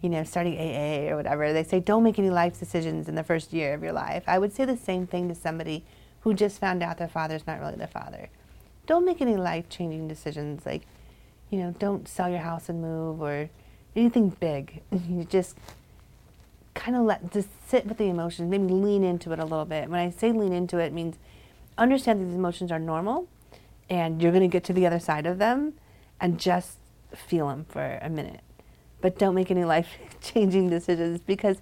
you 0.01 0.09
know, 0.09 0.23
starting 0.23 0.57
AA 0.57 1.09
or 1.11 1.15
whatever, 1.15 1.51
they 1.53 1.63
say 1.63 1.79
don't 1.79 2.03
make 2.03 2.19
any 2.19 2.29
life 2.29 2.59
decisions 2.59 3.09
in 3.09 3.15
the 3.15 3.23
first 3.23 3.51
year 3.51 3.73
of 3.73 3.81
your 3.81 3.93
life. 3.93 4.23
I 4.27 4.37
would 4.37 4.53
say 4.53 4.65
the 4.65 4.77
same 4.77 5.07
thing 5.07 5.27
to 5.29 5.35
somebody 5.35 5.83
who 6.21 6.33
just 6.33 6.59
found 6.59 6.83
out 6.83 6.97
their 6.97 7.07
father's 7.07 7.47
not 7.47 7.59
really 7.59 7.75
their 7.75 7.87
father. 7.87 8.29
Don't 8.85 9.05
make 9.05 9.21
any 9.21 9.35
life 9.35 9.67
changing 9.69 10.07
decisions 10.07 10.65
like, 10.65 10.83
you 11.49 11.57
know, 11.57 11.73
don't 11.79 12.07
sell 12.07 12.29
your 12.29 12.39
house 12.39 12.69
and 12.69 12.81
move 12.81 13.21
or 13.21 13.49
anything 13.95 14.29
big. 14.29 14.81
you 15.09 15.23
just 15.23 15.55
kind 16.73 16.95
of 16.95 17.03
let 17.03 17.31
just 17.31 17.49
sit 17.67 17.85
with 17.85 17.97
the 17.97 18.05
emotions, 18.05 18.49
maybe 18.49 18.65
lean 18.65 19.03
into 19.03 19.31
it 19.31 19.39
a 19.39 19.45
little 19.45 19.65
bit. 19.65 19.89
When 19.89 19.99
I 19.99 20.09
say 20.09 20.31
lean 20.31 20.53
into 20.53 20.77
it, 20.77 20.87
it 20.87 20.93
means 20.93 21.15
understand 21.77 22.21
that 22.21 22.25
these 22.25 22.35
emotions 22.35 22.71
are 22.71 22.79
normal, 22.79 23.27
and 23.89 24.21
you're 24.21 24.31
going 24.31 24.41
to 24.41 24.47
get 24.47 24.63
to 24.65 24.73
the 24.73 24.85
other 24.85 24.99
side 24.99 25.25
of 25.25 25.37
them, 25.37 25.73
and 26.19 26.39
just 26.39 26.77
feel 27.13 27.47
them 27.47 27.65
for 27.69 27.99
a 28.01 28.09
minute. 28.09 28.41
But 29.01 29.17
don't 29.17 29.35
make 29.35 29.51
any 29.51 29.63
life-changing 29.63 30.69
decisions 30.77 31.21
because 31.21 31.57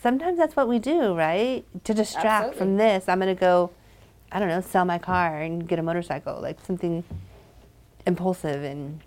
sometimes 0.00 0.38
that's 0.38 0.56
what 0.56 0.68
we 0.68 0.78
do, 0.78 1.14
right? 1.14 1.64
To 1.84 1.94
distract 1.94 2.54
from 2.56 2.76
this, 2.76 3.08
I'm 3.08 3.20
going 3.20 3.34
to 3.34 3.40
go, 3.40 3.70
I 4.32 4.38
don't 4.38 4.48
know, 4.48 4.60
sell 4.60 4.84
my 4.84 4.98
car 4.98 5.40
and 5.40 5.66
get 5.66 5.78
a 5.78 5.82
motorcycle, 5.82 6.40
like 6.40 6.58
something 6.64 7.04
impulsive 8.06 8.62
and, 8.62 9.00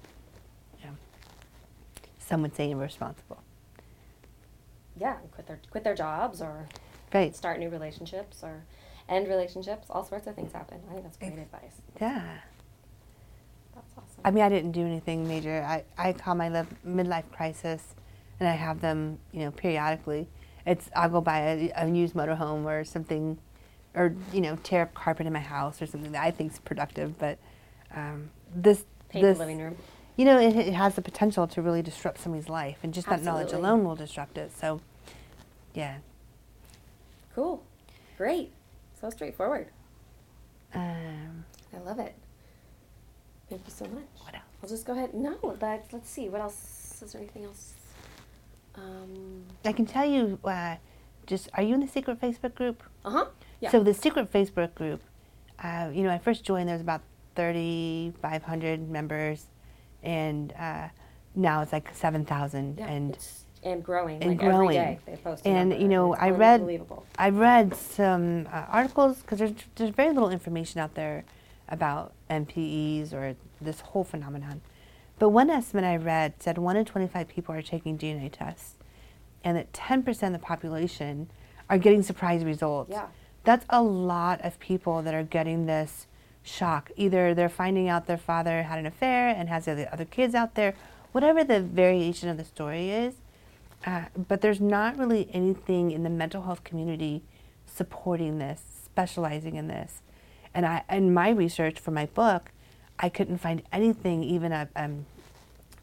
some 2.27 2.41
would 2.41 2.55
say 2.55 2.71
irresponsible. 2.71 3.41
Yeah, 4.99 5.15
quit 5.31 5.47
their, 5.47 5.59
quit 5.69 5.83
their 5.83 5.95
jobs 5.95 6.41
or 6.41 6.67
Right. 7.13 7.35
start 7.35 7.59
new 7.59 7.69
relationships 7.69 8.43
or 8.43 8.63
end 9.07 9.27
relationships. 9.27 9.87
All 9.89 10.03
sorts 10.03 10.27
of 10.27 10.35
things 10.35 10.51
happen. 10.51 10.79
I 10.89 10.93
think 10.93 11.03
that's 11.03 11.17
great 11.17 11.33
advice. 11.33 11.81
Yeah. 12.01 12.21
That's 13.75 13.93
awesome. 13.97 14.21
I 14.25 14.31
mean, 14.31 14.43
I 14.43 14.49
didn't 14.49 14.71
do 14.71 14.81
anything 14.85 15.27
major. 15.27 15.63
I, 15.67 15.83
I 15.97 16.13
call 16.13 16.35
my 16.35 16.49
midlife 16.85 17.29
crisis, 17.31 17.95
and 18.39 18.49
I 18.49 18.53
have 18.53 18.81
them, 18.81 19.19
you 19.31 19.41
know, 19.41 19.51
periodically. 19.51 20.27
It's 20.65 20.89
I'll 20.95 21.09
go 21.09 21.21
buy 21.21 21.39
a, 21.39 21.71
a 21.75 21.87
used 21.89 22.13
motorhome 22.13 22.65
or 22.65 22.83
something, 22.83 23.37
or 23.95 24.15
you 24.33 24.41
know, 24.41 24.57
tear 24.63 24.81
up 24.81 24.93
carpet 24.93 25.27
in 25.27 25.33
my 25.33 25.39
house 25.39 25.81
or 25.81 25.85
something 25.85 26.11
that 26.11 26.23
I 26.23 26.31
think 26.31 26.51
is 26.53 26.59
productive. 26.59 27.17
But 27.17 27.37
um, 27.95 28.31
this 28.53 28.83
Paint 29.09 29.23
the 29.23 29.29
this 29.29 29.39
living 29.39 29.59
room. 29.59 29.77
You 30.17 30.25
know, 30.25 30.39
it, 30.39 30.55
it 30.55 30.73
has 30.73 30.95
the 30.95 31.01
potential 31.01 31.47
to 31.47 31.61
really 31.61 31.81
disrupt 31.81 32.19
somebody's 32.19 32.49
life, 32.49 32.77
and 32.83 32.93
just 32.93 33.07
that 33.07 33.23
knowledge 33.23 33.53
alone 33.53 33.83
will 33.85 33.95
disrupt 33.95 34.37
it. 34.37 34.51
So, 34.51 34.81
yeah. 35.73 35.97
Cool. 37.35 37.63
Great. 38.17 38.51
So 38.99 39.09
straightforward. 39.11 39.67
Um, 40.73 41.45
I 41.73 41.79
love 41.85 41.99
it. 41.99 42.15
Thank 43.49 43.61
you 43.65 43.71
so 43.71 43.85
much. 43.85 44.03
what 44.23 44.33
else? 44.33 44.43
I'll 44.61 44.69
just 44.69 44.85
go 44.85 44.93
ahead. 44.93 45.13
No, 45.13 45.55
that, 45.59 45.85
let's 45.93 46.09
see. 46.09 46.29
What 46.29 46.41
else? 46.41 46.99
Is 47.01 47.13
there 47.13 47.21
anything 47.21 47.45
else? 47.45 47.73
Um, 48.75 49.43
I 49.63 49.71
can 49.71 49.85
tell 49.85 50.05
you. 50.05 50.39
Uh, 50.43 50.75
just 51.27 51.49
are 51.53 51.63
you 51.63 51.73
in 51.75 51.79
the 51.81 51.87
secret 51.87 52.19
Facebook 52.19 52.55
group? 52.55 52.83
uh 53.05 53.09
huh. 53.11 53.25
Yeah. 53.59 53.69
So 53.71 53.83
the 53.83 53.93
secret 53.93 54.31
Facebook 54.31 54.73
group, 54.75 55.01
uh, 55.63 55.89
you 55.93 56.03
know, 56.03 56.09
I 56.11 56.17
first 56.19 56.43
joined. 56.43 56.67
There 56.69 56.75
was 56.75 56.81
about 56.81 57.01
thirty 57.35 58.13
five 58.21 58.43
hundred 58.43 58.89
members, 58.89 59.45
and 60.03 60.53
uh, 60.53 60.87
now 61.35 61.61
it's 61.61 61.73
like 61.73 61.93
seven 61.93 62.25
thousand. 62.25 62.77
yeah. 62.77 62.87
and 62.87 63.17
and 63.63 63.83
growing. 63.83 64.21
and 64.21 64.31
like 64.31 64.39
growing. 64.39 64.71
day 64.71 64.99
they 65.05 65.15
post. 65.17 65.45
And, 65.45 65.73
you 65.73 65.87
know, 65.87 66.13
I 66.15 66.29
read- 66.29 66.61
Unbelievable. 66.61 67.05
I 67.17 67.29
read 67.29 67.75
some 67.75 68.47
uh, 68.51 68.65
articles 68.69 69.21
because 69.21 69.39
there's 69.39 69.53
there's 69.75 69.89
very 69.91 70.13
little 70.13 70.29
information 70.29 70.79
out 70.79 70.95
there 70.95 71.25
about 71.69 72.13
NPEs 72.29 73.13
or 73.13 73.35
this 73.59 73.81
whole 73.81 74.03
phenomenon. 74.03 74.61
But 75.19 75.29
one 75.29 75.49
estimate 75.49 75.83
I 75.83 75.97
read 75.97 76.33
said 76.39 76.57
one 76.57 76.77
in 76.77 76.85
25 76.85 77.27
people 77.27 77.53
are 77.55 77.61
taking 77.61 77.97
DNA 77.97 78.31
tests, 78.31 78.75
and 79.43 79.57
that 79.57 79.73
10% 79.73 80.27
of 80.27 80.33
the 80.33 80.39
population 80.39 81.29
are 81.69 81.77
getting 81.77 82.03
surprise 82.03 82.43
results. 82.43 82.91
Yeah. 82.91 83.07
That's 83.43 83.65
a 83.69 83.81
lot 83.81 84.41
of 84.41 84.59
people 84.59 85.01
that 85.01 85.13
are 85.13 85.23
getting 85.23 85.65
this 85.65 86.06
shock. 86.47 86.91
Either 86.95 87.33
they're 87.33 87.49
finding 87.49 87.89
out 87.89 88.07
their 88.07 88.17
father 88.17 88.63
had 88.63 88.79
an 88.79 88.85
affair 88.85 89.29
and 89.29 89.49
has 89.49 89.65
the 89.65 89.91
other 89.91 90.05
kids 90.05 90.33
out 90.33 90.55
there, 90.55 90.73
whatever 91.11 91.43
the 91.43 91.61
variation 91.61 92.29
of 92.29 92.37
the 92.37 92.45
story 92.45 92.89
is. 92.89 93.15
Uh, 93.85 94.05
but 94.27 94.41
there's 94.41 94.59
not 94.59 94.97
really 94.97 95.29
anything 95.33 95.91
in 95.91 96.03
the 96.03 96.09
mental 96.09 96.43
health 96.43 96.63
community 96.63 97.21
supporting 97.65 98.39
this, 98.39 98.61
specializing 98.83 99.55
in 99.55 99.67
this. 99.67 100.01
And 100.53 100.65
I, 100.65 100.83
in 100.89 101.13
my 101.13 101.29
research 101.29 101.79
for 101.79 101.91
my 101.91 102.07
book, 102.07 102.51
I 102.99 103.09
couldn't 103.09 103.37
find 103.37 103.61
anything, 103.71 104.23
even 104.23 104.51
a, 104.51 104.67
um, 104.75 105.05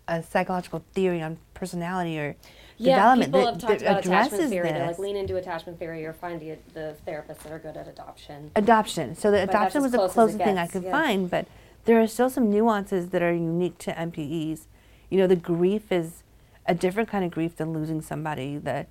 a 0.09 0.23
psychological 0.23 0.85
theory 0.93 1.23
on 1.23 1.39
personality 1.55 2.19
or 2.19 2.35
Yeah, 2.77 2.97
development 2.97 3.33
people 3.33 3.41
that, 3.41 3.53
have 3.53 3.61
talked 3.61 3.83
about 3.83 4.07
attachment 4.07 4.51
theory. 4.51 4.73
This. 4.73 4.87
like 4.87 4.99
lean 4.99 5.17
into 5.17 5.37
attachment 5.37 5.79
theory 5.79 6.05
or 6.05 6.13
find 6.13 6.41
the, 6.41 6.57
the 6.73 6.97
therapists 7.07 7.43
that 7.45 7.53
are 7.53 7.59
good 7.59 7.77
at 7.77 7.87
adoption. 7.87 8.51
adoption. 8.57 9.15
So 9.15 9.31
the 9.31 9.39
that's 9.39 9.51
adoption 9.51 9.83
was 9.83 9.93
the 9.93 9.99
close 9.99 10.13
closest 10.13 10.39
thing 10.39 10.59
I 10.59 10.67
could 10.67 10.83
yeah. 10.83 10.91
find, 10.91 11.31
but 11.31 11.47
there 11.85 12.01
are 12.01 12.07
still 12.07 12.31
some 12.31 12.51
nuances 12.51 13.11
that 13.11 13.23
are 13.23 13.33
unique 13.33 13.79
to 13.79 13.93
NPEs. 13.93 14.63
You 15.11 15.19
know, 15.19 15.27
the 15.27 15.37
grief 15.37 15.93
is 15.93 16.23
a 16.67 16.75
different 16.75 17.09
kind 17.09 17.25
of 17.25 17.31
grief 17.31 17.57
than 17.57 17.73
losing 17.73 18.01
somebody. 18.01 18.57
The 18.57 18.87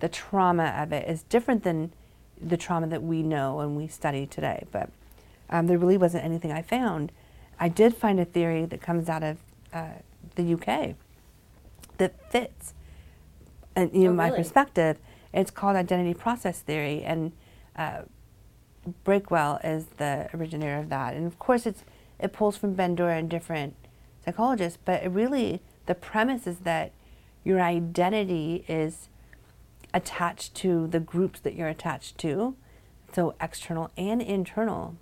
the 0.00 0.08
trauma 0.08 0.66
of 0.78 0.92
it 0.92 1.08
is 1.08 1.22
different 1.22 1.64
than 1.64 1.92
the 2.40 2.56
trauma 2.56 2.86
that 2.88 3.02
we 3.02 3.22
know 3.22 3.60
and 3.60 3.76
we 3.76 3.86
study 3.86 4.26
today. 4.26 4.64
But 4.70 4.90
um, 5.50 5.66
there 5.66 5.78
really 5.78 5.96
wasn't 5.96 6.24
anything 6.24 6.52
I 6.52 6.62
found. 6.62 7.12
I 7.58 7.68
did 7.68 7.96
find 7.96 8.18
a 8.18 8.24
theory 8.24 8.64
that 8.66 8.80
comes 8.80 9.08
out 9.08 9.22
of 9.22 9.38
uh, 9.72 9.88
the 10.34 10.54
UK 10.54 10.96
that 11.98 12.30
fits, 12.30 12.74
and 13.76 13.92
you 13.94 14.04
know, 14.04 14.10
Oh, 14.10 14.14
my 14.14 14.26
really? 14.26 14.38
perspective. 14.38 14.98
It's 15.32 15.50
called 15.50 15.76
identity 15.76 16.14
process 16.14 16.60
theory, 16.60 17.02
and 17.02 17.32
uh, 17.76 18.02
Breakwell 19.04 19.60
is 19.64 19.86
the 19.96 20.28
originator 20.34 20.78
of 20.78 20.88
that. 20.90 21.14
And 21.14 21.26
of 21.26 21.38
course, 21.38 21.66
it's 21.66 21.84
it 22.18 22.32
pulls 22.32 22.56
from 22.56 22.76
Bandura 22.76 23.18
and 23.18 23.28
different 23.28 23.74
psychologists, 24.24 24.78
but 24.84 25.02
it 25.02 25.08
really 25.08 25.60
the 25.86 25.94
premise 25.94 26.46
is 26.46 26.58
that 26.60 26.92
your 27.42 27.60
identity 27.60 28.64
is 28.68 29.08
attached 29.92 30.54
to 30.56 30.86
the 30.86 31.00
groups 31.00 31.40
that 31.40 31.54
you're 31.54 31.68
attached 31.68 32.16
to, 32.18 32.56
so 33.12 33.34
external 33.40 33.90
and 33.96 34.22
internal. 34.22 34.96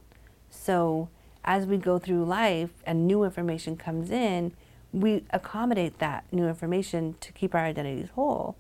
So 0.51 1.09
as 1.45 1.67
we 1.67 1.77
go 1.77 1.99
through 1.99 2.25
life 2.25 2.71
and 2.85 3.07
new 3.07 3.25
information 3.25 3.77
comes 3.77 4.11
in, 4.11 4.53
we 4.93 5.25
accommodate 5.31 5.99
that 5.99 6.25
new 6.33 6.47
information 6.47 7.15
to 7.21 7.33
keep 7.33 7.55
our 7.55 7.65
identities 7.65 8.11
whole. 8.15 8.57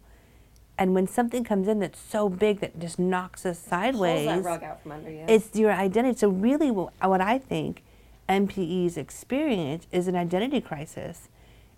And 0.79 0.95
when 0.95 1.07
something 1.07 1.45
comes 1.45 1.68
in 1.68 1.79
that's 1.81 2.01
so 2.01 2.29
big 2.29 2.61
that 2.61 2.79
just 2.79 2.99
knocks 2.99 3.45
us 3.45 3.59
sideways, 3.59 4.27
Pulls 4.27 4.42
that 4.42 4.49
rug 4.49 4.62
out 4.64 4.83
from 4.83 4.92
under 4.92 5.11
you. 5.11 5.25
it's 5.29 5.55
your 5.55 5.73
identity. 5.73 6.18
So 6.18 6.29
really, 6.29 6.71
what, 6.71 6.92
what 7.03 7.21
I 7.21 7.38
think 7.38 7.83
NPE's 8.29 8.97
experience 8.97 9.87
is 9.92 10.09
an 10.09 10.16
identity 10.16 10.61
crisis. 10.61 11.29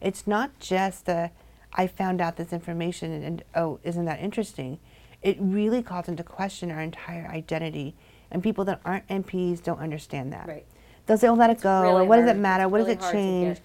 It's 0.01 0.27
not 0.27 0.59
just 0.61 1.09
a, 1.09 1.33
I 1.73 1.87
found 1.89 2.21
out 2.21 2.37
this 2.37 2.53
information 2.53 3.11
and, 3.13 3.25
and 3.25 3.45
oh, 3.55 3.81
isn't 3.83 4.05
that 4.05 4.21
interesting? 4.21 4.79
It 5.23 5.37
really 5.41 5.83
calls 5.83 6.07
into 6.09 6.23
question 6.23 6.71
our 6.71 6.81
entire 6.83 7.27
identity, 7.27 7.95
and 8.31 8.43
people 8.43 8.65
that 8.67 8.81
aren't 8.85 9.09
NPEs 9.09 9.63
don't 9.63 9.81
understand 9.81 10.33
that. 10.33 10.47
right. 10.47 10.67
They'll 11.07 11.19
say, 11.19 11.29
"Oh, 11.29 11.35
let 11.35 11.51
it 11.51 11.61
go," 11.61 11.81
or 11.81 11.95
really 11.97 12.07
"What 12.07 12.17
does 12.17 12.29
it 12.29 12.37
matter? 12.37 12.69
What 12.69 12.79
really 12.83 12.95
does 12.95 13.09
it 13.11 13.13
change?" 13.13 13.59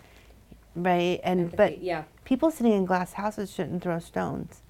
Right? 0.75 1.19
And 1.23 1.39
empathy. 1.41 1.55
but 1.57 1.83
yeah, 1.83 2.03
people 2.25 2.51
sitting 2.51 2.73
in 2.73 2.85
glass 2.85 3.13
houses 3.13 3.51
shouldn't 3.51 3.81
throw 3.83 3.99
stones 3.99 4.61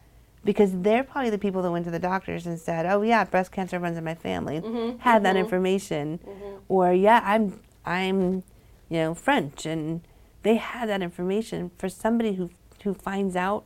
because 0.46 0.72
they're 0.74 1.04
probably 1.04 1.30
the 1.30 1.38
people 1.38 1.62
that 1.62 1.72
went 1.72 1.86
to 1.86 1.92
the 1.92 2.00
doctors 2.00 2.48
and 2.48 2.58
said, 2.60 2.86
"Oh 2.86 3.02
yeah, 3.02 3.24
breast 3.26 3.52
cancer 3.52 3.80
runs 3.80 3.98
in 3.98 4.04
my 4.04 4.16
family." 4.16 4.62
Mhm, 4.62 5.00
Had 5.00 5.24
that 5.24 5.36
mhm. 5.36 5.40
information, 5.40 6.20
Mhm. 6.26 6.60
or 6.70 6.94
yeah, 6.94 7.22
I'm 7.26 7.60
I'm 7.86 8.44
you 8.90 8.98
know 8.98 9.14
French, 9.14 9.66
and 9.66 10.02
they 10.44 10.56
had 10.56 10.88
that 10.90 11.02
information. 11.02 11.72
For 11.78 11.90
somebody 11.90 12.34
who 12.34 12.50
who 12.84 12.94
finds 12.94 13.36
out 13.36 13.66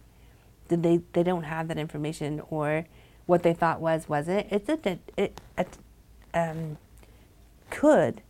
that 0.69 0.81
they 0.81 1.01
they 1.13 1.23
don't 1.23 1.43
have 1.43 1.67
that 1.67 1.77
information 1.77 2.41
or 2.49 2.85
what 3.27 3.43
they 3.43 3.53
thought 3.53 3.79
was 3.79 4.09
wasn't, 4.09 4.47
it's 4.51 4.67
a 4.67 4.79
it, 4.89 5.11
it, 5.15 5.41
it 5.57 5.77
um, 6.33 6.77
could 7.69 8.21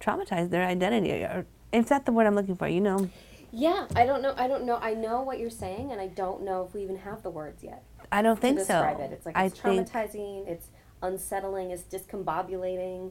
traumatize 0.00 0.50
their 0.50 0.64
identity. 0.64 1.10
Or, 1.24 1.44
is 1.72 1.86
that 1.86 2.06
the 2.06 2.12
word 2.12 2.26
I'm 2.26 2.34
looking 2.36 2.56
for? 2.56 2.68
You 2.68 2.80
know. 2.80 3.10
Yeah. 3.52 3.86
I 3.96 4.06
don't 4.06 4.22
know. 4.22 4.34
I 4.36 4.46
don't 4.48 4.64
know. 4.64 4.76
I 4.80 4.94
know 4.94 5.22
what 5.22 5.38
you're 5.38 5.50
saying, 5.50 5.90
and 5.92 6.00
I 6.00 6.06
don't 6.08 6.42
know 6.42 6.64
if 6.66 6.74
we 6.74 6.82
even 6.82 6.98
have 6.98 7.22
the 7.22 7.30
words 7.30 7.62
yet 7.62 7.82
I 8.12 8.22
don't 8.22 8.40
think 8.40 8.60
so. 8.60 8.82
it. 8.82 9.12
It's 9.12 9.26
like 9.26 9.36
I 9.36 9.44
it's 9.44 9.58
think 9.60 9.88
traumatizing. 9.88 10.48
It's 10.48 10.68
unsettling. 11.02 11.70
It's 11.70 11.82
discombobulating. 11.82 13.10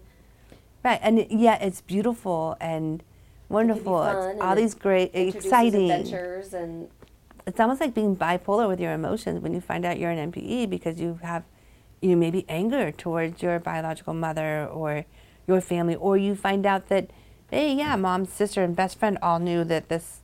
right, 0.83 0.99
and 1.01 1.19
it- 1.19 1.31
yeah, 1.31 1.55
it's 1.55 1.81
beautiful 1.81 2.55
and 2.59 3.03
wonderful. 3.49 3.99
fun 4.03 4.31
It's 4.31 4.41
all 4.41 4.53
it 4.53 4.55
these 4.57 4.73
great, 4.75 5.11
exciting. 5.13 5.89
adventures 5.91 6.53
and 6.53 6.89
It's 7.47 7.59
almost 7.59 7.81
like 7.81 7.93
being 7.93 8.15
bipolar 8.15 8.67
with 8.67 8.79
your 8.79 8.93
emotions 8.93 9.39
when 9.41 9.53
you 9.53 9.61
find 9.61 9.83
out 9.85 9.97
you're 9.99 10.11
an 10.11 10.31
NPE 10.31 10.69
because 10.69 10.99
you 10.99 11.19
have, 11.23 11.43
you 12.01 12.09
know, 12.11 12.15
maybe 12.15 12.45
anger 12.47 12.91
towards 12.91 13.41
your 13.41 13.57
biological 13.59 14.13
mother 14.13 14.67
or 14.67 15.05
your 15.47 15.61
family, 15.61 15.95
or 15.95 16.15
you 16.17 16.35
find 16.35 16.65
out 16.65 16.89
that, 16.89 17.09
hey, 17.49 17.73
yeah, 17.73 17.95
mom, 17.95 18.25
sister, 18.25 18.63
and 18.63 18.75
best 18.75 18.99
friend 18.99 19.17
all 19.23 19.39
knew 19.39 19.63
that 19.63 19.89
this 19.89 20.18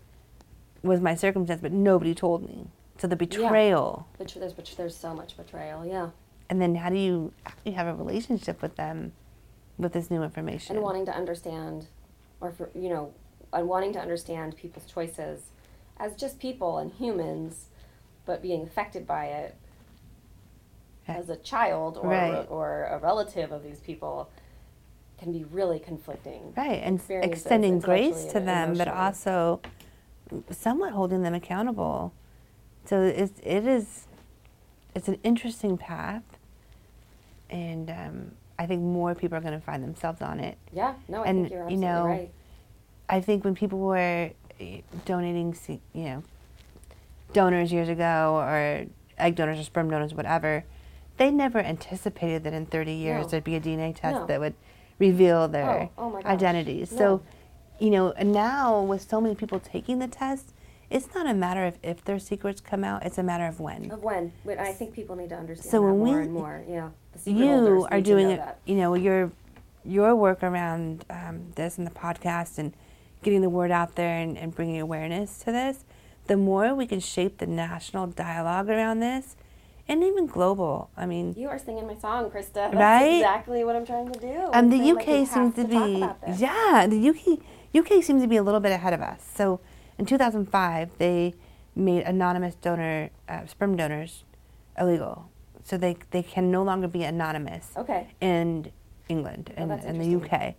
was 0.86 1.02
my 1.02 1.16
circumstance, 1.16 1.62
but 1.62 1.72
nobody 1.72 2.14
told 2.16 2.44
me. 2.48 2.68
So 2.98 3.08
the 3.08 3.16
betrayal. 3.16 4.08
but 4.18 4.28
there's 4.34 4.54
there's 4.78 4.96
so 4.96 5.14
much 5.14 5.36
betrayal. 5.36 5.86
Yeah, 5.86 6.12
and 6.50 6.62
then 6.62 6.76
how 6.76 6.90
do 6.90 6.98
you 6.98 7.34
you 7.66 7.74
have 7.74 7.88
a 7.88 7.94
relationship 7.94 8.62
with 8.62 8.76
them 8.78 9.12
with 9.78 9.92
this 9.94 10.10
new 10.10 10.24
information 10.24 10.78
and 10.78 10.84
wanting 10.84 11.06
to 11.06 11.12
understand, 11.16 11.88
or 12.40 12.52
for 12.52 12.70
you 12.74 12.88
know, 12.90 13.14
and 13.52 13.68
wanting 13.68 13.92
to 13.94 14.00
understand 14.00 14.56
people's 14.56 14.86
choices 14.86 15.52
as 15.98 16.16
just 16.16 16.40
people 16.40 16.78
and 16.78 16.92
humans, 16.94 17.66
but 18.26 18.42
being 18.42 18.64
affected 18.64 19.06
by 19.06 19.26
it 19.26 19.56
as 21.08 21.30
a 21.30 21.36
child 21.36 21.98
or 21.98 22.10
Right. 22.10 22.46
or 22.50 22.86
a 22.86 22.98
relative 22.98 23.52
of 23.52 23.62
these 23.64 23.80
people 23.80 24.30
can 25.18 25.32
be 25.32 25.44
really 25.46 25.80
conflicting. 25.80 26.54
right 26.58 26.82
and 26.84 27.02
extending 27.10 27.80
grace 27.80 28.26
to 28.26 28.40
them 28.40 28.74
but 28.78 28.88
also 28.88 29.62
somewhat 30.52 30.94
holding 30.94 31.22
them 31.24 31.34
accountable 31.34 32.14
so 32.86 33.02
it's, 33.02 33.40
it 33.44 33.66
is 33.68 34.08
it's 34.96 35.08
an 35.08 35.18
interesting 35.24 35.78
path 35.78 36.24
and 37.50 37.90
um, 37.90 38.32
i 38.58 38.66
think 38.66 38.82
more 38.82 39.14
people 39.16 39.38
are 39.38 39.42
going 39.42 39.54
to 39.54 39.60
find 39.66 39.84
themselves 39.84 40.22
on 40.22 40.40
it 40.40 40.58
Yeah, 40.74 40.96
no, 41.08 41.24
I 41.24 41.28
And, 41.28 41.42
think 41.44 41.52
you're 41.54 41.70
you 41.70 41.78
know, 41.78 42.06
right. 42.06 42.32
I 43.08 43.22
think 43.22 43.44
when 43.44 43.54
people 43.56 43.80
were 43.80 44.32
eh, 44.60 44.82
donating, 45.06 45.56
you 45.94 46.04
know, 46.04 46.24
donors 47.34 47.72
years 47.72 47.88
ago, 47.90 48.36
or 48.38 48.86
egg 49.20 49.36
donors 49.36 49.60
or 49.60 49.64
sperm 49.64 49.90
donors, 49.92 50.14
whatever, 50.16 50.64
they 51.18 51.30
never 51.30 51.60
anticipated 51.60 52.44
that 52.46 52.54
in 52.54 52.66
30 52.66 52.92
years 52.94 53.26
No. 53.26 53.30
there'd 53.30 53.44
be 53.44 53.56
a 53.56 53.62
DNA 53.62 53.96
test 53.96 54.22
No. 54.22 54.26
that 54.26 54.40
would 54.40 54.56
reveal 54.98 55.48
their 55.48 55.90
Oh, 56.00 56.16
oh 56.16 56.22
identities. 56.26 56.92
No. 56.94 56.98
So, 56.98 57.22
you 57.80 57.90
know, 57.90 58.14
now 58.24 58.82
with 58.82 59.08
so 59.10 59.20
many 59.22 59.36
people 59.36 59.60
taking 59.60 60.00
the 60.00 60.08
test, 60.08 60.54
it's 60.90 61.14
not 61.16 61.28
a 61.28 61.34
matter 61.34 61.66
of 61.66 61.78
if 61.84 62.04
their 62.06 62.20
secrets 62.20 62.62
come 62.62 62.84
out; 62.84 63.06
it's 63.06 63.18
a 63.18 63.24
matter 63.24 63.46
of 63.48 63.60
when. 63.60 63.92
Of 63.92 64.04
when, 64.04 64.32
when 64.44 64.60
I 64.60 64.72
think 64.72 64.94
people 64.94 65.16
need 65.16 65.30
to 65.30 65.36
understand 65.36 65.72
So 65.72 65.82
when 65.82 65.98
more 65.98 66.18
we- 66.18 66.24
and 66.24 66.34
more. 66.34 66.64
Yeah, 66.68 66.90
you 67.26 67.88
are 67.92 68.02
doing 68.02 68.30
it 68.30 68.42
you 68.66 68.76
know 68.76 68.94
your 68.94 69.32
your 69.84 70.16
work 70.16 70.44
around 70.44 71.06
um, 71.10 71.52
this 71.56 71.78
and 71.78 71.86
the 71.88 71.92
podcast 71.92 72.58
and 72.58 72.74
getting 73.24 73.42
the 73.42 73.50
word 73.50 73.72
out 73.72 73.96
there 73.96 74.18
and, 74.20 74.38
and 74.38 74.54
bringing 74.54 74.80
awareness 74.82 75.40
to 75.40 75.52
this 75.52 75.86
the 76.28 76.36
more 76.36 76.74
we 76.76 76.86
can 76.88 77.00
shape 77.00 77.38
the 77.38 77.46
national 77.46 78.08
dialogue 78.08 78.68
around 78.70 79.00
this 79.00 79.36
and 79.88 80.04
even 80.04 80.26
global 80.26 80.90
i 80.98 81.06
mean 81.06 81.34
You 81.38 81.48
are 81.50 81.60
singing 81.60 81.86
my 81.88 81.96
song, 81.96 82.30
Krista. 82.32 82.54
That's 82.72 82.74
Right? 82.76 83.18
exactly 83.18 83.64
what 83.64 83.76
I'm 83.76 83.86
trying 83.86 84.12
to 84.12 84.20
do. 84.20 84.28
and 84.54 84.56
I'm 84.56 84.70
the 84.70 84.92
uk 84.92 85.08
like, 85.08 85.28
seems 85.28 85.56
to, 85.56 85.66
be 85.66 86.06
yeah 86.38 86.88
the 86.90 87.10
uk 87.10 87.40
uk 87.76 87.88
seems 88.04 88.22
to 88.22 88.28
be 88.28 88.38
a 88.38 88.44
little 88.44 88.60
bit 88.60 88.72
ahead 88.72 88.94
of 88.94 89.02
us 89.02 89.22
so 89.36 89.60
in 89.98 90.06
2005 90.06 90.90
they 90.98 91.34
made 91.76 92.04
anonymous 92.04 92.56
donor 92.56 93.10
uh, 93.28 93.46
sperm 93.46 93.76
donors 93.76 94.24
illegal 94.80 95.30
so 95.64 95.78
they, 95.78 95.98
they 96.12 96.22
can 96.22 96.52
no 96.52 96.62
longer 96.64 96.88
be 96.88 97.04
anonymous 97.04 97.72
Okay. 97.76 98.08
in 98.22 98.72
England 99.10 99.52
Oh, 99.58 99.62
and, 99.64 99.72
and 99.72 100.00
the. 100.02 100.16
UK. 100.26 100.54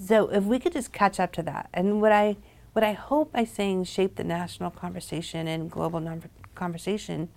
So 0.00 0.28
if 0.28 0.44
we 0.44 0.58
could 0.60 0.72
just 0.72 0.92
catch 0.92 1.18
up 1.18 1.32
to 1.32 1.42
that, 1.42 1.68
and 1.74 2.00
what 2.00 2.12
I 2.12 2.36
what 2.72 2.84
I 2.84 2.92
hope 2.92 3.32
by 3.32 3.42
saying 3.44 3.84
shape 3.84 4.14
the 4.14 4.22
national 4.22 4.70
conversation 4.70 5.48
and 5.48 5.68
global 5.68 5.98
non- 5.98 6.22
conversation 6.54 7.28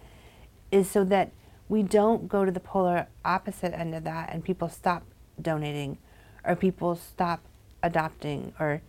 is 0.72 0.90
so 0.92 1.04
that 1.06 1.32
we 1.70 1.82
don't 1.82 2.28
go 2.28 2.46
to 2.46 2.52
the 2.52 2.60
polar 2.60 3.08
opposite 3.26 3.74
end 3.74 3.96
of 3.96 4.04
that, 4.04 4.30
and 4.32 4.44
people 4.44 4.70
stop 4.70 5.02
donating, 5.42 5.98
or 6.44 6.56
people 6.56 6.96
stop 6.96 7.40
adopting, 7.82 8.54
or 8.60 8.82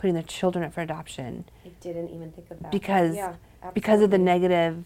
putting 0.00 0.14
their 0.14 0.22
children 0.22 0.64
up 0.64 0.72
for 0.72 0.80
adoption 0.80 1.44
I 1.64 1.68
didn't 1.82 2.08
even 2.08 2.32
think 2.32 2.50
of 2.50 2.58
that. 2.60 2.72
because 2.72 3.14
yeah, 3.14 3.34
because 3.74 4.00
of 4.00 4.10
the 4.10 4.16
negative 4.18 4.82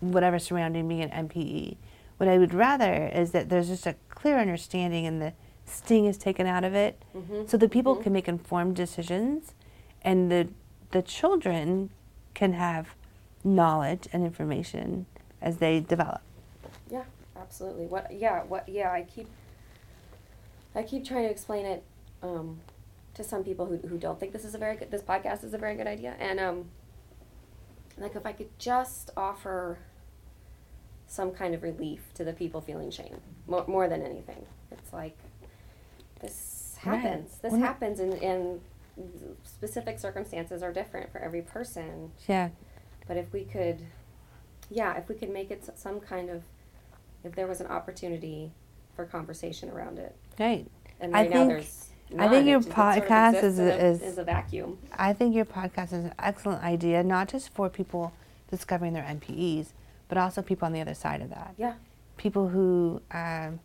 whatever 0.00 0.38
surrounding 0.38 0.86
being 0.86 1.00
an 1.02 1.28
NPE. 1.28 1.76
What 2.18 2.28
I 2.28 2.36
would 2.36 2.52
rather 2.52 3.06
is 3.08 3.30
that 3.30 3.48
there's 3.48 3.68
just 3.68 3.86
a 3.86 3.96
clear 4.10 4.38
understanding 4.38 5.06
and 5.06 5.22
the 5.22 5.32
sting 5.64 6.04
is 6.04 6.18
taken 6.18 6.46
out 6.46 6.64
of 6.64 6.74
it 6.74 7.02
Mhm, 7.16 7.48
so 7.48 7.56
that 7.56 7.70
people 7.70 7.96
mhm. 7.96 8.02
can 8.02 8.12
make 8.12 8.28
informed 8.28 8.76
decisions 8.76 9.54
and 10.02 10.30
the 10.30 10.48
the 10.90 11.00
children 11.02 11.88
can 12.34 12.52
have 12.52 12.94
knowledge 13.42 14.06
and 14.12 14.24
information 14.24 15.06
as 15.40 15.56
they 15.58 15.80
develop. 15.80 16.20
Yeah, 16.90 17.04
absolutely. 17.36 17.86
What? 17.86 18.12
Yeah. 18.12 18.42
What? 18.44 18.68
Yeah. 18.68 18.90
I 18.92 19.02
keep. 19.02 19.28
I 20.74 20.82
keep 20.82 21.04
trying 21.06 21.24
to 21.24 21.30
explain 21.30 21.64
it 21.66 21.82
um, 22.22 22.60
to 23.18 23.24
some 23.24 23.42
people 23.44 23.66
who, 23.66 23.76
who 23.88 23.98
don't 23.98 24.18
think 24.18 24.32
this 24.32 24.44
is 24.44 24.54
a 24.54 24.58
very 24.58 24.76
good. 24.76 24.90
This 24.90 25.02
podcast 25.02 25.44
is 25.44 25.52
a 25.52 25.58
very 25.58 25.74
good 25.74 25.86
idea, 25.88 26.14
and 26.20 26.38
um, 26.40 26.64
like 27.98 28.14
if 28.16 28.24
I 28.24 28.32
could 28.32 28.56
just 28.58 29.10
offer 29.16 29.78
some 31.08 31.32
kind 31.32 31.52
of 31.54 31.62
relief 31.62 32.00
to 32.14 32.22
the 32.24 32.32
people 32.32 32.60
feeling 32.60 32.90
shame 32.90 33.20
more, 33.46 33.64
more 33.66 33.88
than 33.88 34.02
anything. 34.02 34.46
It's 34.70 34.92
like 34.92 35.18
this 36.20 36.76
Right. 36.86 36.98
happens. 37.00 37.38
This 37.38 37.52
Well, 37.52 37.60
happens, 37.60 37.98
and 38.00 38.12
and 38.14 38.60
specific 39.44 39.98
circumstances 39.98 40.62
are 40.62 40.72
different 40.72 41.10
for 41.10 41.18
every 41.18 41.42
person. 41.42 42.12
Yeah. 42.28 42.50
But 43.08 43.16
if 43.16 43.32
we 43.32 43.44
could, 43.44 43.80
yeah, 44.70 44.96
if 44.96 45.08
we 45.08 45.16
could 45.16 45.30
make 45.30 45.50
it 45.50 45.68
some 45.76 45.98
kind 45.98 46.30
of, 46.30 46.44
if 47.24 47.34
there 47.34 47.46
was 47.48 47.60
an 47.60 47.66
opportunity 47.66 48.52
for 48.94 49.04
conversation 49.06 49.70
around 49.70 49.98
it, 49.98 50.14
Right. 50.38 50.66
and 51.00 51.16
I 51.16 51.22
right 51.22 51.30
now 51.30 51.36
think- 51.38 51.48
there's 51.50 51.87
I 52.16 52.28
think 52.28 52.46
your 52.46 52.60
just- 52.60 52.74
sort 52.74 52.96
of 52.98 53.04
podcast 53.04 53.42
is- 53.42 53.58
a- 53.58 53.84
is- 53.86 54.02
is 54.02 54.18
a 54.18 54.24
vacuum. 54.24 54.78
I 54.96 55.12
think 55.12 55.34
your 55.34 55.44
podcast 55.44 55.86
is 55.86 56.04
an 56.04 56.14
excellent 56.18 56.62
idea, 56.62 57.02
not 57.02 57.28
just 57.28 57.50
for 57.50 57.68
people 57.68 58.12
discovering 58.50 58.92
their 58.94 59.04
NPEs, 59.04 59.72
but 60.08 60.16
also 60.16 60.40
people 60.40 60.64
on 60.66 60.72
the 60.72 60.80
other 60.80 60.94
side 60.94 61.20
of 61.20 61.28
that. 61.30 61.54
Yeah. 61.58 61.74
People 62.16 62.48
who 62.48 63.02
um, 63.10 63.60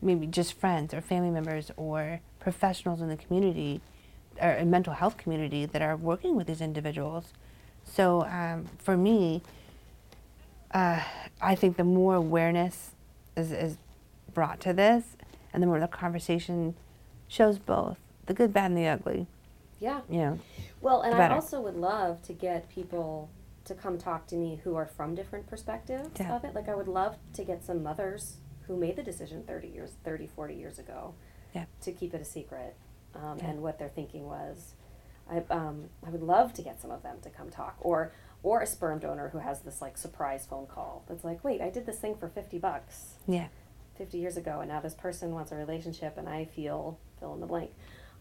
maybe 0.00 0.26
just 0.26 0.52
friends 0.52 0.94
or 0.94 1.00
family 1.00 1.30
members 1.30 1.72
or 1.76 2.20
professionals 2.38 3.00
in 3.00 3.08
the 3.08 3.16
community 3.16 3.80
or 4.40 4.50
in 4.50 4.70
mental 4.70 4.92
health 4.94 5.16
community 5.16 5.66
that 5.66 5.82
are 5.82 5.96
working 5.96 6.36
with 6.36 6.46
these 6.46 6.60
individuals. 6.60 7.32
So 7.84 8.22
um, 8.26 8.66
for 8.78 8.96
me, 8.96 9.42
uh, 10.72 11.00
I 11.40 11.54
think 11.54 11.76
the 11.76 11.84
more 11.84 12.14
awareness 12.14 12.92
is, 13.36 13.50
is 13.50 13.76
brought 14.34 14.60
to 14.60 14.72
this, 14.72 15.16
and 15.52 15.62
the 15.62 15.66
more 15.66 15.80
the 15.80 15.88
conversation 15.88 16.74
shows 17.28 17.58
both 17.58 17.98
the 18.26 18.34
good, 18.34 18.52
bad, 18.52 18.66
and 18.72 18.76
the 18.76 18.86
ugly. 18.86 19.26
Yeah. 19.80 20.00
You 20.08 20.18
know, 20.18 20.38
Well, 20.80 21.02
and 21.02 21.14
I 21.14 21.28
also 21.34 21.60
would 21.60 21.76
love 21.76 22.22
to 22.22 22.32
get 22.32 22.68
people 22.68 23.30
to 23.64 23.74
come 23.74 23.96
talk 23.98 24.26
to 24.28 24.34
me 24.36 24.60
who 24.64 24.74
are 24.76 24.86
from 24.86 25.14
different 25.14 25.46
perspectives 25.46 26.10
Yeah. 26.18 26.34
of 26.36 26.44
it. 26.44 26.54
Like 26.54 26.68
I 26.68 26.74
would 26.74 26.88
love 26.88 27.16
to 27.34 27.44
get 27.44 27.62
some 27.64 27.82
mothers 27.82 28.38
who 28.66 28.76
made 28.76 28.96
the 28.96 29.02
decision 29.02 29.44
30 29.44 29.68
years, 29.68 29.92
30, 30.04 30.26
40 30.26 30.54
years 30.54 30.78
ago 30.78 31.14
Yeah. 31.54 31.66
to 31.82 31.92
keep 31.92 32.12
it 32.14 32.20
a 32.20 32.24
secret 32.24 32.76
um, 33.14 33.38
Yeah. 33.38 33.46
and 33.50 33.62
what 33.62 33.78
their 33.78 33.88
thinking 33.88 34.26
was. 34.26 34.74
I, 35.30 35.42
um, 35.50 35.90
I 36.06 36.10
would 36.10 36.22
love 36.22 36.52
to 36.54 36.62
get 36.62 36.80
some 36.80 36.90
of 36.90 37.02
them 37.02 37.18
to 37.22 37.30
come 37.30 37.50
talk 37.50 37.76
or 37.80 38.12
or 38.44 38.60
a 38.60 38.66
sperm 38.66 39.00
donor 39.00 39.30
who 39.30 39.38
has 39.38 39.60
this 39.62 39.82
like 39.82 39.98
surprise 39.98 40.46
phone 40.46 40.66
call 40.66 41.02
that's 41.08 41.24
like, 41.24 41.42
wait, 41.42 41.60
I 41.60 41.70
did 41.70 41.86
this 41.86 41.98
thing 41.98 42.14
for 42.16 42.28
50 42.28 42.58
bucks. 42.58 43.14
yeah. 43.26 43.48
50 43.96 44.16
years 44.18 44.36
ago 44.36 44.60
and 44.60 44.68
now 44.70 44.78
this 44.80 44.94
person 44.94 45.32
wants 45.34 45.50
a 45.50 45.56
relationship 45.56 46.16
and 46.16 46.28
I 46.28 46.44
feel 46.44 46.98
fill 47.18 47.34
in 47.34 47.40
the 47.40 47.46
blank. 47.46 47.70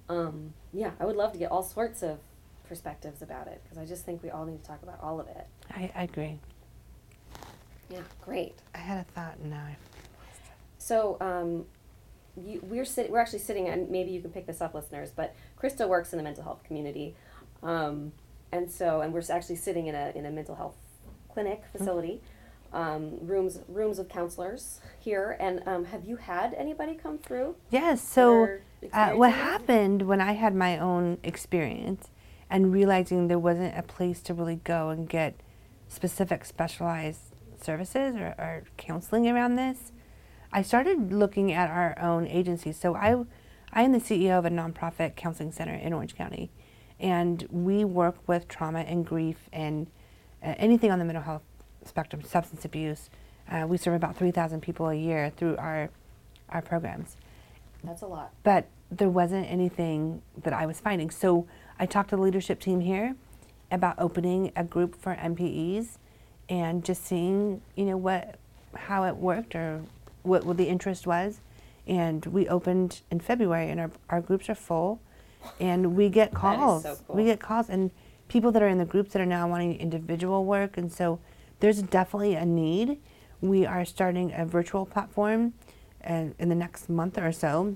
Um, 0.09 0.53
yeah, 0.73 0.91
I 0.99 1.05
would 1.05 1.15
love 1.15 1.33
to 1.33 1.37
get 1.37 1.51
all 1.51 1.63
sorts 1.63 2.01
of 2.03 2.19
perspectives 2.67 3.21
about 3.21 3.47
it 3.47 3.61
because 3.63 3.77
I 3.77 3.85
just 3.85 4.05
think 4.05 4.23
we 4.23 4.29
all 4.29 4.45
need 4.45 4.61
to 4.61 4.67
talk 4.67 4.83
about 4.83 4.99
all 5.01 5.19
of 5.19 5.27
it. 5.27 5.47
I, 5.71 5.91
I 5.95 6.03
agree. 6.03 6.39
Yeah, 7.89 8.01
great. 8.21 8.55
I 8.75 8.79
had 8.79 8.99
a 8.99 9.11
thought 9.11 9.37
and 9.41 9.51
now 9.51 9.63
I 9.63 9.77
So 10.77 11.17
um, 11.21 11.65
you, 12.45 12.59
we're 12.63 12.85
sitting. 12.85 13.11
We're 13.11 13.19
actually 13.19 13.39
sitting, 13.39 13.67
and 13.67 13.89
maybe 13.89 14.11
you 14.11 14.21
can 14.21 14.31
pick 14.31 14.45
this 14.45 14.61
up, 14.61 14.73
listeners. 14.73 15.11
But 15.15 15.35
Krista 15.61 15.87
works 15.87 16.13
in 16.13 16.17
the 16.17 16.23
mental 16.23 16.43
health 16.43 16.63
community, 16.63 17.15
um, 17.63 18.11
and 18.51 18.69
so 18.69 19.01
and 19.01 19.13
we're 19.13 19.23
actually 19.29 19.55
sitting 19.55 19.87
in 19.87 19.95
a 19.95 20.11
in 20.15 20.25
a 20.25 20.31
mental 20.31 20.55
health 20.55 20.75
clinic 21.33 21.63
facility, 21.71 22.21
um, 22.73 23.17
rooms 23.21 23.59
rooms 23.67 23.99
of 23.99 24.09
counselors 24.09 24.79
here. 24.99 25.35
And 25.39 25.63
um, 25.67 25.85
have 25.85 26.05
you 26.05 26.17
had 26.17 26.53
anybody 26.53 26.93
come 26.95 27.17
through? 27.17 27.55
Yes. 27.69 28.01
So, 28.01 28.45
Their 28.45 28.61
uh, 28.93 29.11
what 29.11 29.31
happened 29.31 30.03
when 30.03 30.21
I 30.21 30.33
had 30.33 30.55
my 30.55 30.77
own 30.77 31.17
experience 31.23 32.09
and 32.49 32.71
realizing 32.71 33.27
there 33.27 33.39
wasn't 33.39 33.77
a 33.77 33.81
place 33.81 34.21
to 34.23 34.33
really 34.33 34.57
go 34.63 34.89
and 34.89 35.09
get 35.09 35.35
specific 35.87 36.45
specialized 36.45 37.33
services 37.61 38.15
or, 38.15 38.35
or 38.37 38.63
counseling 38.77 39.27
around 39.27 39.55
this, 39.55 39.91
I 40.51 40.61
started 40.61 41.11
looking 41.11 41.51
at 41.51 41.69
our 41.69 41.97
own 41.99 42.27
agency. 42.27 42.71
So, 42.71 42.95
I, 42.95 43.23
I 43.73 43.83
am 43.83 43.91
the 43.91 43.99
CEO 43.99 44.37
of 44.39 44.45
a 44.45 44.49
nonprofit 44.49 45.15
counseling 45.15 45.51
center 45.51 45.73
in 45.73 45.91
Orange 45.91 46.15
County, 46.15 46.51
and 46.99 47.45
we 47.51 47.83
work 47.83 48.15
with 48.27 48.47
trauma 48.47 48.79
and 48.79 49.05
grief 49.05 49.49
and 49.51 49.87
uh, 50.41 50.53
anything 50.57 50.91
on 50.91 50.99
the 50.99 51.05
mental 51.05 51.23
health 51.23 51.43
spectrum, 51.83 52.23
substance 52.23 52.63
abuse. 52.63 53.09
Uh, 53.51 53.65
we 53.67 53.77
serve 53.77 53.95
about 53.95 54.15
3,000 54.15 54.61
people 54.61 54.87
a 54.89 54.95
year 54.95 55.31
through 55.35 55.57
our, 55.57 55.89
our 56.49 56.61
programs 56.61 57.17
That's 57.87 58.01
a 58.01 58.07
lot. 58.07 58.33
but 58.43 58.67
there 58.91 59.09
wasn't 59.09 59.49
anything 59.49 60.21
that 60.43 60.53
I 60.53 60.65
was 60.65 60.79
finding. 60.79 61.09
So 61.09 61.45
I 61.79 61.85
talked 61.85 62.09
to 62.11 62.15
the 62.15 62.21
leadership 62.21 62.59
team 62.59 62.79
here 62.79 63.15
about 63.71 63.95
opening 63.99 64.51
a 64.55 64.63
group 64.63 64.95
for 64.95 65.15
NPEs 65.15 65.97
and 66.49 66.85
just 66.85 67.05
seeing, 67.05 67.61
you 67.75 67.85
know, 67.85 67.97
what 67.97 68.35
how 68.75 69.03
it 69.05 69.15
worked 69.15 69.55
or 69.55 69.81
what, 70.23 70.45
what 70.45 70.57
the 70.57 70.67
interest 70.67 71.07
was. 71.07 71.39
And 71.85 72.25
we 72.27 72.47
opened 72.47 73.01
in 73.09 73.19
February 73.19 73.69
and 73.69 73.79
our, 73.79 73.91
our 74.09 74.21
groups 74.21 74.49
are 74.49 74.55
full 74.55 75.01
and 75.59 75.95
we 75.95 76.09
get 76.09 76.33
calls. 76.33 76.83
so 76.83 76.97
cool. 77.07 77.15
We 77.15 77.25
get 77.25 77.39
calls 77.39 77.69
and 77.69 77.91
people 78.27 78.51
that 78.51 78.61
are 78.61 78.67
in 78.67 78.77
the 78.77 78.85
groups 78.85 79.13
that 79.13 79.21
are 79.21 79.25
now 79.25 79.47
wanting 79.47 79.79
individual 79.79 80.45
work 80.45 80.77
and 80.77 80.91
so 80.91 81.19
there's 81.59 81.81
definitely 81.81 82.35
a 82.35 82.45
need. 82.45 82.99
We 83.41 83.65
are 83.65 83.85
starting 83.85 84.33
a 84.33 84.45
virtual 84.45 84.85
platform 84.85 85.53
in 86.07 86.49
the 86.49 86.55
next 86.55 86.89
month 86.89 87.17
or 87.17 87.31
so 87.31 87.75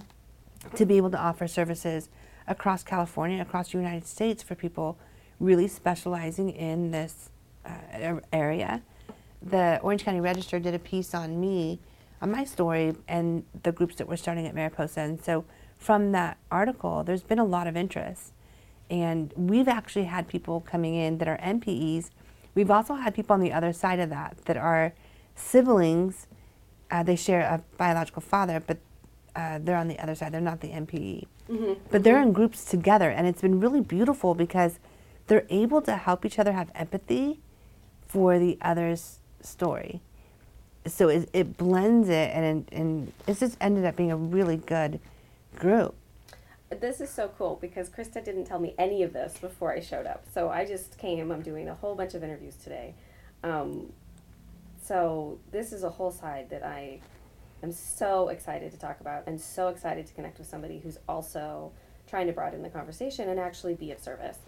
to 0.75 0.85
be 0.85 0.97
able 0.97 1.11
to 1.11 1.19
offer 1.19 1.47
services 1.47 2.09
across 2.47 2.83
California, 2.83 3.41
across 3.41 3.71
the 3.71 3.77
United 3.77 4.07
States 4.07 4.41
for 4.43 4.55
people 4.55 4.97
really 5.39 5.67
specializing 5.67 6.49
in 6.49 6.91
this 6.91 7.29
uh, 7.65 8.19
area. 8.31 8.81
The 9.41 9.79
Orange 9.81 10.03
County 10.03 10.21
Register 10.21 10.59
did 10.59 10.73
a 10.73 10.79
piece 10.79 11.13
on 11.13 11.39
me, 11.39 11.79
on 12.21 12.31
my 12.31 12.43
story, 12.43 12.95
and 13.07 13.43
the 13.63 13.71
groups 13.71 13.95
that 13.95 14.07
we're 14.07 14.17
starting 14.17 14.45
at 14.45 14.53
Mariposa. 14.53 15.01
And 15.01 15.21
so 15.21 15.45
from 15.77 16.11
that 16.11 16.37
article, 16.51 17.03
there's 17.03 17.23
been 17.23 17.39
a 17.39 17.45
lot 17.45 17.65
of 17.65 17.75
interest. 17.75 18.33
And 18.89 19.33
we've 19.35 19.67
actually 19.67 20.05
had 20.05 20.27
people 20.27 20.61
coming 20.61 20.95
in 20.95 21.17
that 21.19 21.27
are 21.27 21.37
NPEs. 21.37 22.09
We've 22.53 22.69
also 22.69 22.95
had 22.95 23.15
people 23.15 23.33
on 23.33 23.39
the 23.39 23.53
other 23.53 23.73
side 23.73 23.99
of 23.99 24.09
that 24.09 24.37
that 24.45 24.57
are 24.57 24.93
siblings. 25.33 26.27
Uh, 26.91 27.03
they 27.03 27.15
share 27.15 27.41
a 27.41 27.63
biological 27.77 28.21
father, 28.21 28.61
but 28.65 28.77
uh, 29.35 29.59
they're 29.61 29.77
on 29.77 29.87
the 29.87 29.97
other 29.99 30.13
side. 30.13 30.33
They're 30.33 30.41
not 30.41 30.59
the 30.59 30.69
NPE. 30.69 31.25
But 31.89 32.03
they're 32.03 32.21
in 32.21 32.33
groups 32.33 32.65
together, 32.65 33.09
and 33.09 33.27
it's 33.27 33.41
been 33.41 33.59
really 33.59 33.81
beautiful 33.81 34.35
because 34.35 34.79
they're 35.27 35.45
able 35.49 35.81
to 35.83 35.95
help 35.95 36.25
each 36.25 36.39
other 36.39 36.53
have 36.53 36.69
empathy 36.75 37.39
for 38.07 38.39
the 38.39 38.57
other's 38.61 39.19
story. 39.41 40.01
So 40.85 41.09
it, 41.09 41.29
it 41.33 41.57
blends 41.57 42.09
it, 42.09 42.31
and, 42.33 42.67
and 42.71 43.13
it's 43.27 43.39
just 43.39 43.57
ended 43.61 43.85
up 43.85 43.95
being 43.95 44.11
a 44.11 44.17
really 44.17 44.57
good 44.57 44.99
group. 45.55 45.95
This 46.69 47.01
is 47.01 47.09
so 47.09 47.29
cool 47.37 47.57
because 47.59 47.89
Krista 47.89 48.23
didn't 48.23 48.45
tell 48.45 48.59
me 48.59 48.73
any 48.77 49.03
of 49.03 49.11
this 49.11 49.37
before 49.37 49.73
I 49.73 49.81
showed 49.81 50.05
up. 50.05 50.23
So 50.33 50.49
I 50.49 50.65
just 50.65 50.97
came. 50.97 51.31
I'm 51.31 51.41
doing 51.41 51.67
a 51.67 51.75
whole 51.75 51.95
bunch 51.95 52.13
of 52.13 52.23
interviews 52.23 52.55
today. 52.55 52.93
Um, 53.43 53.91
so 54.91 55.39
this 55.51 55.71
is 55.71 55.83
a 55.83 55.89
whole 55.89 56.11
side 56.11 56.49
that 56.49 56.65
I 56.65 56.99
am 57.63 57.71
so 57.71 58.27
excited 58.27 58.73
to 58.73 58.77
talk 58.77 58.99
about 58.99 59.23
and 59.25 59.39
so 59.39 59.69
excited 59.69 60.05
to 60.07 60.13
connect 60.13 60.37
with 60.37 60.47
somebody 60.49 60.79
who's 60.79 60.97
also 61.07 61.71
trying 62.09 62.27
to 62.27 62.33
broaden 62.33 62.61
the 62.61 62.69
conversation 62.69 63.29
and 63.29 63.39
actually 63.39 63.73
be 63.73 63.93
of 63.93 63.99
service 63.99 64.39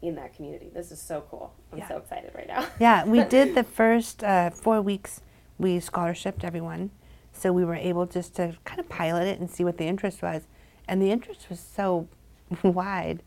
in 0.00 0.14
that 0.14 0.34
community. 0.34 0.70
This 0.72 0.90
is 0.90 0.98
so 0.98 1.24
cool. 1.30 1.52
I'm 1.70 1.78
Yeah. 1.80 1.88
so 1.88 1.98
excited 1.98 2.30
right 2.34 2.48
now. 2.48 2.66
Yeah, 2.80 3.04
we 3.04 3.22
did 3.36 3.54
the 3.54 3.64
first 3.64 4.24
uh, 4.24 4.48
four 4.48 4.80
weeks. 4.80 5.20
We 5.58 5.76
scholarshiped 5.76 6.42
everyone, 6.42 6.90
so 7.34 7.52
we 7.52 7.66
were 7.66 7.74
able 7.74 8.06
just 8.06 8.34
to 8.36 8.56
kind 8.64 8.80
of 8.80 8.88
pilot 8.88 9.26
it 9.26 9.40
and 9.40 9.50
see 9.50 9.62
what 9.62 9.76
the 9.76 9.84
interest 9.86 10.22
was, 10.22 10.46
and 10.88 11.02
the 11.02 11.10
interest 11.10 11.50
was 11.50 11.60
so 11.60 12.08
wide 12.62 13.22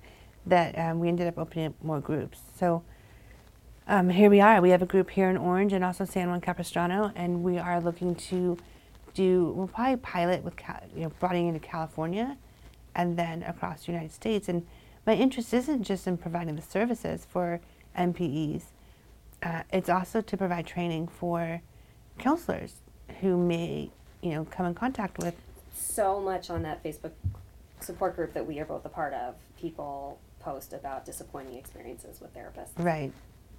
that 0.47 0.75
um, 0.79 0.99
we 0.99 1.09
ended 1.09 1.27
up 1.27 1.37
opening 1.37 1.67
up 1.67 1.73
more 1.83 1.99
groups. 1.99 2.39
So 2.57 2.81
um, 3.87 4.09
here 4.09 4.29
we 4.29 4.41
are. 4.41 4.61
We 4.61 4.71
have 4.71 4.81
a 4.81 4.85
group 4.85 5.09
here 5.09 5.29
in 5.29 5.37
Orange 5.37 5.73
and 5.73 5.83
also 5.83 6.05
San 6.05 6.29
Juan 6.29 6.41
Capistrano, 6.41 7.11
and 7.15 7.43
we 7.43 7.57
are 7.57 7.79
looking 7.79 8.15
to 8.15 8.57
do. 9.13 9.53
We'll 9.55 9.67
probably 9.67 9.97
pilot 9.97 10.43
with 10.43 10.55
you 10.95 11.03
know 11.03 11.09
broadening 11.19 11.47
into 11.47 11.59
California, 11.59 12.37
and 12.95 13.17
then 13.17 13.43
across 13.43 13.85
the 13.85 13.91
United 13.93 14.11
States. 14.11 14.49
And 14.49 14.65
my 15.05 15.13
interest 15.13 15.53
isn't 15.53 15.83
just 15.83 16.05
in 16.05 16.17
providing 16.17 16.55
the 16.55 16.61
services 16.61 17.25
for 17.29 17.61
NPEs. 17.97 18.63
Uh, 19.41 19.61
it's 19.71 19.89
also 19.89 20.19
to 20.21 20.35
provide 20.37 20.65
training 20.65 21.07
for 21.07 21.61
counselors 22.17 22.81
who 23.21 23.37
may, 23.37 23.89
you 24.21 24.31
know, 24.31 24.45
come 24.45 24.65
in 24.65 24.73
contact 24.73 25.17
with. 25.19 25.35
so 25.73 26.19
much 26.19 26.49
on 26.49 26.63
that 26.63 26.83
Facebook 26.83 27.11
support 27.79 28.15
group 28.15 28.33
that 28.33 28.45
we 28.45 28.59
are 28.59 28.65
both 28.65 28.83
a 28.85 28.89
part 28.89 29.13
of. 29.13 29.35
People 29.57 30.19
post 30.39 30.73
about 30.73 31.05
disappointing 31.05 31.55
experiences 31.55 32.19
with 32.19 32.33
therapists, 32.33 32.71
Right. 32.77 33.11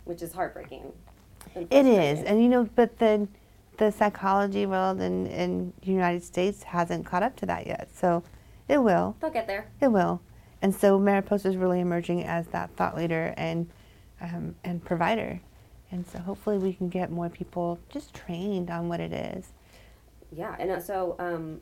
Which 0.08 0.22
is 0.22 0.32
heartbreaking. 0.32 0.92
It 1.54 1.86
is, 1.86 2.22
and 2.24 2.42
you 2.42 2.48
know, 2.48 2.68
but 2.74 2.98
the 2.98 3.28
the 3.76 3.92
psychology 3.92 4.66
world 4.66 5.00
in 5.00 5.26
in 5.26 5.72
the 5.82 5.92
United 5.92 6.24
States 6.24 6.62
hasn't 6.62 7.06
caught 7.06 7.22
up 7.22 7.36
to 7.36 7.46
that 7.46 7.66
yet. 7.66 7.88
So 7.94 8.22
it 8.68 8.82
will. 8.82 9.16
They'll 9.20 9.30
get 9.30 9.46
there. 9.46 9.68
It 9.80 9.88
will. 9.88 10.20
And 10.60 10.74
so 10.74 10.98
Mariposa 10.98 11.48
is 11.48 11.56
really 11.56 11.80
emerging 11.80 12.24
as 12.24 12.48
that 12.48 12.70
thought 12.76 12.96
leader 12.96 13.34
and 13.36 13.68
um, 14.20 14.56
and 14.64 14.84
provider. 14.84 15.40
And 15.90 16.06
so 16.06 16.18
hopefully 16.18 16.58
we 16.58 16.72
can 16.72 16.88
get 16.88 17.10
more 17.10 17.28
people 17.28 17.78
just 17.88 18.14
trained 18.14 18.70
on 18.70 18.88
what 18.88 19.00
it 19.00 19.12
is. 19.12 19.52
Yeah, 20.30 20.54
and 20.58 20.70
uh, 20.70 20.80
so 20.80 21.16
um, 21.18 21.60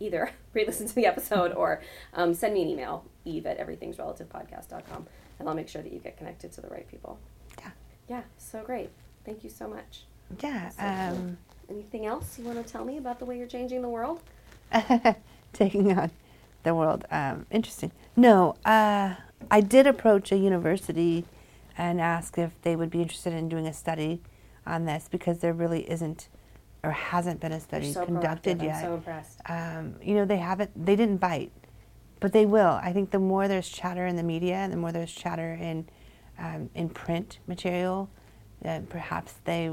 either 0.00 0.30
re-listen 0.52 0.88
to 0.88 0.94
the 0.94 1.06
episode 1.06 1.52
or 1.52 1.80
um, 2.14 2.34
send 2.34 2.54
me 2.54 2.62
an 2.62 2.68
email, 2.68 3.04
eve 3.24 3.46
at 3.46 3.58
everythingsrelativepodcast.com, 3.60 5.06
and 5.38 5.48
I'll 5.48 5.54
make 5.54 5.68
sure 5.68 5.82
that 5.82 5.92
you 5.92 6.00
get 6.00 6.16
connected 6.16 6.50
to 6.52 6.60
the 6.60 6.68
right 6.68 6.88
people. 6.88 7.18
Yeah. 7.58 7.70
Yeah, 8.08 8.22
so 8.36 8.62
great. 8.64 8.90
Thank 9.24 9.44
you 9.44 9.50
so 9.50 9.68
much. 9.68 10.02
Yeah. 10.42 10.68
So. 10.70 10.82
Um, 10.82 11.38
Anything 11.68 12.06
else 12.06 12.38
you 12.38 12.44
want 12.44 12.64
to 12.64 12.72
tell 12.72 12.84
me 12.84 12.98
about 12.98 13.18
the 13.18 13.24
way 13.24 13.38
you're 13.38 13.46
changing 13.46 13.82
the 13.82 13.88
world? 13.88 14.20
taking 15.52 15.96
on 15.96 16.10
the 16.62 16.74
world. 16.74 17.04
Um, 17.10 17.46
interesting. 17.50 17.92
No, 18.16 18.56
uh, 18.64 19.14
I 19.50 19.60
did 19.60 19.86
approach 19.86 20.32
a 20.32 20.36
university 20.36 21.24
and 21.76 22.00
ask 22.00 22.38
if 22.38 22.52
they 22.62 22.76
would 22.76 22.90
be 22.90 23.02
interested 23.02 23.32
in 23.32 23.48
doing 23.48 23.66
a 23.66 23.72
study 23.72 24.20
on 24.66 24.84
this 24.84 25.08
because 25.10 25.38
there 25.38 25.52
really 25.52 25.88
isn't 25.90 26.28
or 26.82 26.90
hasn't 26.90 27.40
been 27.40 27.52
a 27.52 27.60
study 27.60 27.92
so 27.92 28.04
conducted 28.04 28.62
yet. 28.62 28.76
I'm 28.76 28.84
so 28.84 28.94
impressed. 28.94 29.40
um, 29.46 29.96
you 30.02 30.14
know, 30.14 30.24
they 30.26 30.36
haven't, 30.36 30.70
they 30.84 30.94
didn't 30.94 31.16
bite, 31.16 31.50
but 32.20 32.32
they 32.32 32.44
will. 32.44 32.78
I 32.82 32.92
think 32.92 33.10
the 33.10 33.18
more 33.18 33.48
there's 33.48 33.68
chatter 33.68 34.06
in 34.06 34.16
the 34.16 34.22
media 34.22 34.56
and 34.56 34.72
the 34.72 34.76
more 34.76 34.92
there's 34.92 35.12
chatter 35.12 35.54
in, 35.54 35.88
um, 36.38 36.68
in 36.74 36.90
print 36.90 37.38
material, 37.46 38.10
uh, 38.64 38.80
perhaps 38.90 39.34
they, 39.44 39.72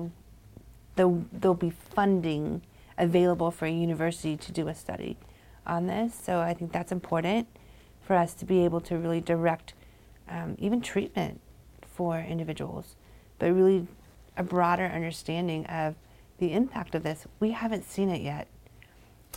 there'll, 0.96 1.26
there'll 1.32 1.56
be 1.56 1.70
funding 1.72 2.62
available 2.98 3.52
for 3.52 3.66
a 3.66 3.72
university 3.72 4.38
to 4.38 4.52
do 4.52 4.68
a 4.68 4.76
study 4.76 5.18
on 5.66 5.88
this. 5.88 6.14
So 6.16 6.40
I 6.40 6.54
think 6.54 6.72
that's 6.72 6.92
important 6.92 7.48
for 8.02 8.16
us 8.16 8.34
to 8.36 8.46
be 8.46 8.64
able 8.66 8.82
to 8.82 8.98
really 8.98 9.22
direct 9.22 9.74
um, 10.30 10.56
even 10.60 10.82
treatment 10.82 11.40
for 11.96 12.20
individuals, 12.20 12.96
but 13.40 13.54
really 13.54 13.88
a 14.38 14.44
broader 14.44 14.86
understanding 14.86 15.66
of 15.68 15.96
the 16.38 16.54
impact 16.54 16.96
of 16.96 17.04
this. 17.04 17.26
We 17.40 17.52
haven't 17.52 17.86
seen 17.86 18.10
it 18.10 18.22
yet. 18.22 18.48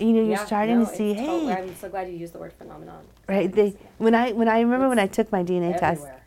You 0.00 0.08
know, 0.12 0.20
you're 0.22 0.30
Yeah, 0.32 0.44
starting 0.44 0.80
no, 0.80 0.86
to 0.86 0.94
see, 0.96 1.12
hey, 1.14 1.26
totally- 1.26 1.52
I'm 1.52 1.76
so 1.76 1.88
glad 1.88 2.08
you 2.08 2.16
used 2.16 2.32
the 2.34 2.38
word 2.38 2.52
phenomenon. 2.52 3.04
right? 3.28 3.50
They, 3.52 3.76
when 3.98 4.14
I 4.14 4.32
when 4.32 4.48
I 4.48 4.60
remember 4.60 4.88
when 4.88 4.98
I 4.98 5.06
took 5.06 5.30
my 5.30 5.42
DNA 5.44 5.72
test 5.78 6.02
Everywhere. 6.02 6.23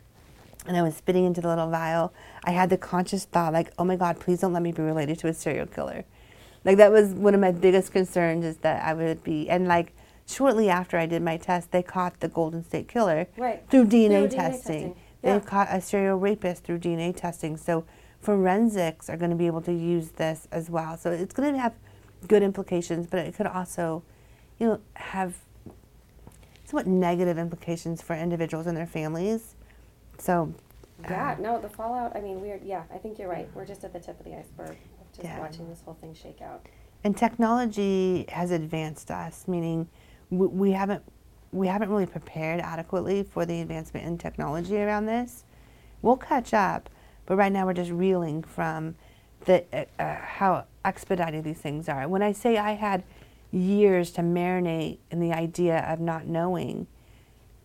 And 0.68 0.76
I 0.76 0.82
was 0.82 0.94
spitting 0.94 1.24
into 1.24 1.40
the 1.40 1.48
little 1.48 1.70
vial, 1.70 2.12
I 2.44 2.52
had 2.52 2.70
the 2.70 2.76
conscious 2.76 3.24
thought 3.24 3.52
like, 3.52 3.72
oh 3.78 3.84
my 3.84 3.96
God, 3.96 4.20
please 4.20 4.40
don't 4.40 4.52
let 4.52 4.62
me 4.62 4.70
be 4.70 4.82
related 4.82 5.18
to 5.20 5.28
a 5.28 5.34
serial 5.34 5.66
killer. 5.66 6.04
Like 6.64 6.76
that 6.76 6.92
was 6.92 7.08
one 7.14 7.34
of 7.34 7.40
my 7.40 7.52
biggest 7.52 7.92
concerns 7.92 8.44
is 8.44 8.58
that 8.58 8.84
I 8.84 8.92
would 8.92 9.24
be 9.24 9.48
and 9.48 9.66
like 9.66 9.94
shortly 10.26 10.68
after 10.68 10.98
I 10.98 11.06
did 11.06 11.22
my 11.22 11.38
test, 11.38 11.72
they 11.72 11.82
caught 11.82 12.20
the 12.20 12.28
Golden 12.28 12.62
State 12.62 12.86
Killer 12.86 13.26
Right. 13.36 13.64
through 13.70 13.86
DNA 13.86 14.26
DNA 14.26 14.30
testing. 14.30 14.94
testing. 14.94 14.96
They 15.22 15.40
caught 15.40 15.68
a 15.70 15.80
serial 15.80 16.18
rapist 16.18 16.64
through 16.64 16.78
DNA 16.78 17.16
testing. 17.16 17.56
So 17.56 17.84
forensics 18.20 19.08
are 19.08 19.16
going 19.16 19.30
to 19.30 19.36
be 19.36 19.46
able 19.46 19.62
to 19.62 19.72
use 19.72 20.10
this 20.10 20.46
as 20.52 20.68
well. 20.68 20.96
So 20.98 21.10
it's 21.10 21.32
going 21.32 21.54
to 21.54 21.58
have 21.60 21.72
good 22.26 22.42
implications, 22.42 23.06
but 23.06 23.20
it 23.20 23.34
could 23.34 23.46
also, 23.46 24.02
you 24.58 24.66
know, 24.66 24.80
have 24.94 25.36
somewhat 26.64 26.86
negative 26.86 27.38
implications 27.38 28.02
for 28.02 28.14
individuals 28.14 28.66
and 28.66 28.76
their 28.76 28.86
families. 28.86 29.54
So, 30.18 30.52
Yeah, 31.08 31.36
uh, 31.38 31.40
no, 31.40 31.60
the 31.60 31.68
fallout. 31.68 32.16
I 32.16 32.20
mean, 32.20 32.40
we're 32.40 32.60
yeah. 32.64 32.82
I 32.92 32.98
think 32.98 33.18
you're 33.18 33.28
right. 33.28 33.48
We're 33.54 33.64
just 33.66 33.84
at 33.84 33.92
the 33.92 34.00
tip 34.00 34.18
of 34.18 34.24
the 34.26 34.36
iceberg. 34.36 34.70
of 34.70 35.12
Just 35.12 35.24
Yeah. 35.24 35.38
watching 35.38 35.68
this 35.68 35.80
whole 35.84 35.94
thing 36.00 36.14
shake 36.14 36.42
out. 36.42 36.66
and 37.04 37.16
technology 37.16 38.24
has 38.28 38.50
advanced 38.50 39.10
us, 39.12 39.46
meaning 39.46 39.88
we, 40.30 40.46
we 40.48 40.72
haven't 40.72 41.02
we 41.52 41.66
haven't 41.68 41.88
really 41.88 42.04
prepared 42.06 42.60
adequately 42.60 43.22
for 43.22 43.46
the 43.46 43.60
advancement 43.62 44.04
in 44.06 44.18
technology 44.18 44.76
around 44.76 45.06
this. 45.06 45.44
We'll 46.02 46.16
catch 46.18 46.52
up, 46.52 46.90
but 47.24 47.36
right 47.36 47.50
now 47.52 47.64
we're 47.64 47.72
just 47.74 47.90
reeling 47.92 48.42
from 48.42 48.96
the 49.46 49.64
uh, 49.72 49.84
uh, 50.02 50.16
how 50.16 50.64
expedited 50.84 51.44
these 51.44 51.58
things 51.58 51.88
are. 51.88 52.06
When 52.08 52.22
I 52.22 52.32
say 52.32 52.58
I 52.58 52.72
had 52.72 53.04
years 53.52 54.10
to 54.12 54.20
marinate 54.22 54.98
in 55.10 55.20
the 55.20 55.32
idea 55.32 55.78
of 55.88 56.00
not 56.00 56.26
knowing, 56.26 56.86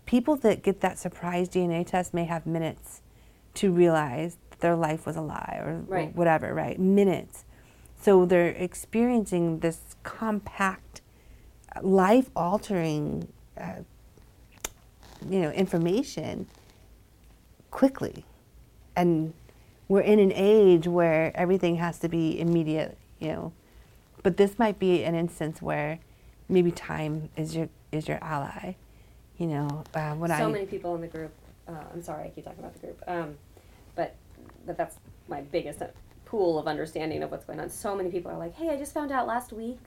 people 0.05 0.35
that 0.37 0.63
get 0.63 0.81
that 0.81 0.99
surprise 0.99 1.49
DNA 1.49 1.85
test 1.85 2.13
may 2.13 2.25
have 2.25 2.45
minutes 2.45 3.01
to 3.55 3.71
realize 3.71 4.37
that 4.49 4.59
their 4.59 4.75
life 4.75 5.05
was 5.05 5.15
a 5.15 5.21
lie 5.21 5.59
or, 5.63 5.83
or 5.87 6.03
whatever, 6.07 6.53
right? 6.53 6.79
Minutes. 6.79 7.45
So 8.01 8.25
they're 8.25 8.49
experiencing 8.49 9.59
this 9.59 9.95
compact, 10.03 11.01
life 11.81 12.29
altering, 12.35 13.29
uh, 13.57 13.83
you 15.29 15.39
know, 15.39 15.51
information 15.51 16.47
quickly. 17.71 18.25
And 18.95 19.33
we're 19.87 20.01
in 20.01 20.19
an 20.19 20.31
age 20.33 20.87
where 20.87 21.31
everything 21.35 21.77
has 21.77 21.99
to 21.99 22.09
be 22.09 22.39
immediate, 22.39 22.97
you 23.19 23.29
know. 23.29 23.53
But 24.21 24.37
this 24.37 24.57
might 24.57 24.79
be 24.79 25.03
an 25.03 25.15
instance 25.15 25.61
where 25.61 25.99
maybe 26.49 26.71
time 26.71 27.29
is 27.35 27.55
your 27.55 27.69
is 27.91 28.07
your 28.07 28.19
ally. 28.21 28.75
You 29.37 29.47
know, 29.47 29.83
uh, 29.95 30.13
when 30.15 30.29
so 30.29 30.35
I 30.47 30.51
many 30.51 30.65
people 30.65 30.95
in 30.95 31.01
the 31.01 31.07
group. 31.07 31.33
Uh, 31.67 31.73
I'm 31.93 32.01
sorry, 32.03 32.25
I 32.25 32.29
keep 32.29 32.43
talking 32.43 32.59
about 32.59 32.73
the 32.73 32.79
group. 32.79 33.03
Um, 33.07 33.35
but 33.95 34.15
but 34.65 34.77
that's 34.77 34.97
my 35.27 35.41
biggest 35.41 35.81
uh, 35.81 35.87
pool 36.25 36.59
of 36.59 36.67
understanding 36.67 37.23
of 37.23 37.31
what's 37.31 37.45
going 37.45 37.59
on. 37.59 37.69
So 37.69 37.95
many 37.95 38.09
people 38.11 38.31
are 38.31 38.37
like, 38.37 38.53
"Hey, 38.55 38.69
I 38.69 38.77
just 38.77 38.93
found 38.93 39.11
out 39.11 39.27
last 39.27 39.53
week, 39.53 39.79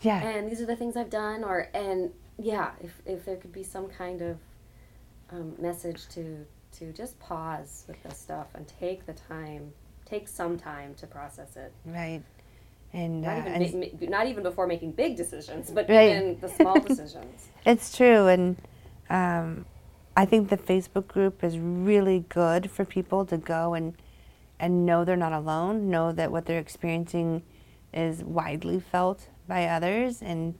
yeah 0.00 0.22
and 0.22 0.50
these 0.50 0.60
are 0.60 0.66
the 0.66 0.76
things 0.76 0.96
I've 0.96 1.10
done." 1.10 1.44
Or 1.44 1.68
and 1.74 2.10
yeah, 2.38 2.70
if 2.80 3.00
if 3.06 3.24
there 3.24 3.36
could 3.36 3.52
be 3.52 3.62
some 3.62 3.88
kind 3.88 4.20
of 4.22 4.38
um, 5.30 5.54
message 5.58 6.08
to 6.10 6.44
to 6.78 6.92
just 6.92 7.18
pause 7.20 7.84
with 7.86 8.02
this 8.02 8.18
stuff 8.18 8.46
and 8.54 8.66
take 8.80 9.04
the 9.06 9.12
time, 9.12 9.72
take 10.06 10.26
some 10.26 10.58
time 10.58 10.94
to 10.94 11.06
process 11.06 11.54
it. 11.56 11.72
right, 11.86 12.22
and, 12.94 13.24
uh, 13.24 13.28
Not 13.28 13.38
even 13.46 13.52
and 13.62 14.00
ma- 14.00 14.08
not 14.18 14.26
even 14.26 14.42
before 14.42 14.66
making 14.66 14.92
big 14.92 15.16
decisions, 15.16 15.70
but 15.70 15.88
Right. 15.88 16.10
even 16.12 16.40
the 16.40 16.48
small 16.48 16.80
decisions. 16.88 17.48
It's 17.66 17.94
true, 17.96 18.26
and 18.28 18.56
um, 19.12 19.66
I 20.16 20.24
think 20.24 20.48
the 20.48 20.56
Facebook 20.56 21.06
group 21.06 21.44
is 21.44 21.58
really 21.58 22.24
good 22.28 22.70
for 22.70 22.84
people 22.84 23.24
to 23.26 23.36
go 23.36 23.74
and 23.74 23.94
and 24.58 24.86
know 24.86 25.04
they're 25.04 25.16
not 25.16 25.32
alone. 25.32 25.90
Know 25.90 26.12
that 26.12 26.30
what 26.30 26.46
they're 26.46 26.60
experiencing 26.60 27.42
is 27.92 28.22
widely 28.22 28.80
felt 28.80 29.28
by 29.48 29.66
others, 29.66 30.22
and 30.22 30.54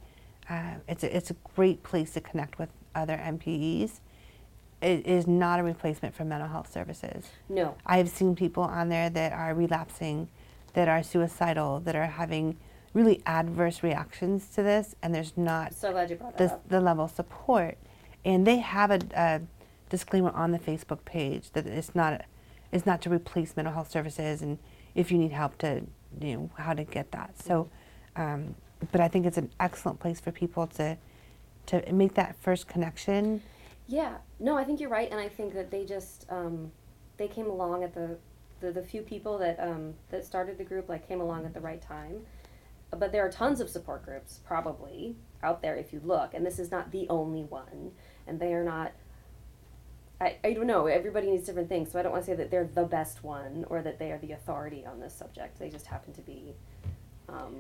uh, 0.51 0.75
it's 0.89 1.05
a, 1.05 1.17
it's 1.17 1.31
a 1.31 1.37
great 1.55 1.83
place 1.83 2.13
to 2.15 2.21
connect 2.21 2.59
with 2.59 2.69
other 2.95 3.17
NPEs. 3.17 4.01
It 4.83 5.07
is 5.07 5.29
not 5.29 5.61
a 5.61 5.63
replacement 5.63 6.17
for 6.17 6.25
mental 6.25 6.49
health 6.49 6.71
services. 6.73 7.27
No, 7.49 7.77
I 7.87 7.99
have 7.99 8.09
seen 8.09 8.35
people 8.35 8.65
on 8.65 8.89
there 8.89 9.09
that 9.09 9.33
are 9.33 9.55
relapsing, 9.55 10.29
that 10.75 10.89
are 10.89 11.03
suicidal, 11.03 11.81
that 11.81 11.95
are 11.95 12.07
having 12.07 12.59
really 12.93 13.23
adverse 13.25 13.83
reactions 13.83 14.49
to 14.57 14.63
this, 14.63 14.97
and 15.01 15.15
there's 15.15 15.37
not 15.37 15.73
so 15.75 15.93
glad 15.93 16.11
you 16.11 16.17
brought 16.17 16.37
that 16.39 16.49
the, 16.49 16.55
up. 16.55 16.69
the 16.69 16.81
level 16.81 17.05
of 17.05 17.13
support. 17.13 17.79
And 18.25 18.47
they 18.47 18.59
have 18.59 18.91
a, 18.91 19.01
a 19.15 19.41
disclaimer 19.89 20.31
on 20.31 20.53
the 20.53 20.59
Facebook 20.59 21.05
page 21.05 21.51
that 21.53 21.67
it's 21.67 21.95
not 21.95 22.25
it's 22.73 22.87
not 22.87 23.03
to 23.03 23.11
replace 23.11 23.55
mental 23.55 23.75
health 23.75 23.91
services, 23.91 24.41
and 24.41 24.59
if 24.95 25.13
you 25.13 25.19
need 25.19 25.33
help 25.33 25.59
to 25.59 25.83
you 26.21 26.35
know 26.37 26.51
how 26.57 26.73
to 26.73 26.85
get 26.85 27.13
that. 27.13 27.41
So, 27.41 27.69
um, 28.17 28.55
but 28.91 29.01
I 29.01 29.09
think 29.09 29.27
it's 29.27 29.37
an 29.37 29.51
excellent 29.61 30.01
place 30.01 30.21
for 30.21 30.33
people 30.33 30.67
to 30.69 30.97
to 31.67 31.93
make 31.93 32.15
that 32.15 32.37
first 32.41 32.67
connection. 32.67 33.43
Yeah, 33.87 34.17
no, 34.41 34.57
I 34.57 34.65
think 34.65 34.81
you're 34.81 34.91
right, 34.91 35.11
and 35.11 35.21
I 35.21 35.29
think 35.29 35.55
that 35.55 35.71
they 35.71 35.85
just 35.85 36.27
um, 36.31 36.73
they 37.17 37.29
came 37.29 37.47
along 37.47 37.85
at 37.85 37.95
the, 37.95 38.17
the 38.61 38.73
the 38.73 38.83
few 38.83 39.03
people 39.03 39.39
that 39.39 39.61
um, 39.61 39.95
that 40.11 40.25
started 40.25 40.59
the 40.59 40.65
group 40.65 40.89
like 40.89 41.07
came 41.07 41.21
along 41.21 41.45
at 41.45 41.55
the 41.55 41.61
right 41.61 41.83
time. 41.83 42.23
But 42.91 43.11
there 43.11 43.25
are 43.25 43.31
tons 43.31 43.61
of 43.61 43.71
support 43.71 44.05
groups 44.05 44.41
probably 44.47 45.17
out 45.43 45.63
there 45.63 45.77
if 45.77 45.93
you 45.93 46.01
look, 46.05 46.35
and 46.35 46.45
this 46.45 46.59
is 46.59 46.71
not 46.71 46.91
the 46.91 47.07
only 47.09 47.45
one, 47.45 47.93
and 48.27 48.39
they 48.41 48.53
are 48.55 48.65
not. 48.65 48.93
I, 50.21 50.37
I 50.45 50.53
don't 50.53 50.67
know. 50.69 50.87
Everybody 50.87 51.31
needs 51.31 51.47
different 51.47 51.69
things, 51.69 51.91
so 51.91 51.99
I 51.99 52.03
don't 52.03 52.13
want 52.13 52.25
to 52.25 52.31
say 52.31 52.37
that 52.37 52.51
they're 52.51 52.69
the 52.75 52.85
best 52.85 53.25
one 53.25 53.65
or 53.69 53.83
that 53.83 53.99
they 53.99 54.13
are 54.13 54.19
the 54.19 54.33
authority 54.33 54.85
on 54.87 55.01
this 55.01 55.13
subject. 55.15 55.59
They 55.59 55.69
just 55.69 55.87
happen 55.87 56.13
to 56.15 56.21
be 56.21 56.55
um, 57.29 57.57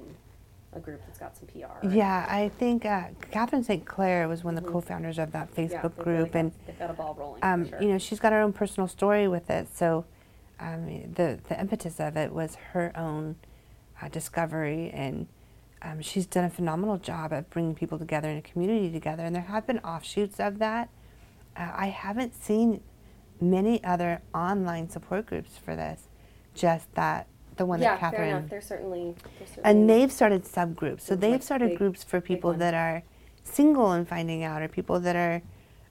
a 0.72 0.78
group 0.78 1.00
that's 1.04 1.18
got 1.18 1.36
some 1.36 1.48
PR. 1.48 1.84
Yeah, 1.88 2.24
I 2.28 2.50
think 2.60 2.86
uh, 2.86 3.08
Catherine 3.32 3.64
St. 3.64 3.84
Clair 3.84 4.28
was 4.28 4.44
one 4.44 4.56
of 4.56 4.62
the 4.62 4.68
Mhm. 4.68 4.74
co-founders 4.74 5.18
of 5.18 5.32
that 5.32 5.52
Facebook 5.52 5.92
really 5.98 6.18
group, 6.18 6.32
got- 6.32 6.38
and 6.38 6.52
they've 6.66 6.78
got 6.78 6.90
a 6.90 6.94
ball 6.94 7.14
rolling. 7.18 7.42
um, 7.42 7.68
sure. 7.68 7.82
you 7.82 7.88
know 7.88 7.98
she's 7.98 8.20
got 8.20 8.32
her 8.32 8.40
own 8.40 8.52
personal 8.52 8.86
story 8.86 9.26
with 9.28 9.50
it 9.50 9.66
so 9.74 10.04
um, 10.60 10.86
the, 11.14 11.40
the 11.48 11.58
impetus 11.60 11.98
of 11.98 12.16
it 12.16 12.32
was 12.32 12.54
her 12.72 12.92
own 12.96 13.34
uh, 14.00 14.08
discovery 14.08 14.90
and 14.94 15.26
um, 15.82 16.00
she's 16.00 16.26
done 16.26 16.44
a 16.44 16.50
phenomenal 16.50 16.98
job 16.98 17.32
of 17.32 17.48
bringing 17.50 17.74
people 17.74 17.98
together 17.98 18.28
and 18.28 18.38
a 18.38 18.42
community 18.42 18.90
together 18.90 19.24
and 19.24 19.34
there 19.34 19.42
have 19.42 19.66
been 19.66 19.78
offshoots 19.80 20.38
of 20.40 20.58
that 20.58 20.88
uh, 21.56 21.70
i 21.74 21.86
haven't 21.86 22.34
seen 22.34 22.80
many 23.40 23.82
other 23.84 24.22
online 24.34 24.88
support 24.88 25.26
groups 25.26 25.58
for 25.58 25.74
this 25.74 26.08
just 26.54 26.92
that 26.94 27.26
the 27.56 27.66
one 27.66 27.80
yeah, 27.80 27.92
that 27.92 28.00
catherine 28.00 28.28
enough. 28.30 28.50
They're 28.50 28.60
certainly, 28.60 29.14
they're 29.38 29.46
certainly 29.46 29.70
and 29.70 29.88
they've 29.88 30.10
started 30.10 30.44
subgroups. 30.44 31.02
So 31.02 31.14
they've 31.16 31.42
started 31.42 31.70
big- 31.70 31.78
groups 31.78 32.04
for 32.04 32.20
people 32.20 32.52
that 32.54 32.74
are 32.74 33.02
single 33.44 33.92
and 33.92 34.08
finding 34.08 34.42
out, 34.44 34.62
or 34.62 34.68
people 34.68 35.00
that 35.00 35.16
are, 35.16 35.42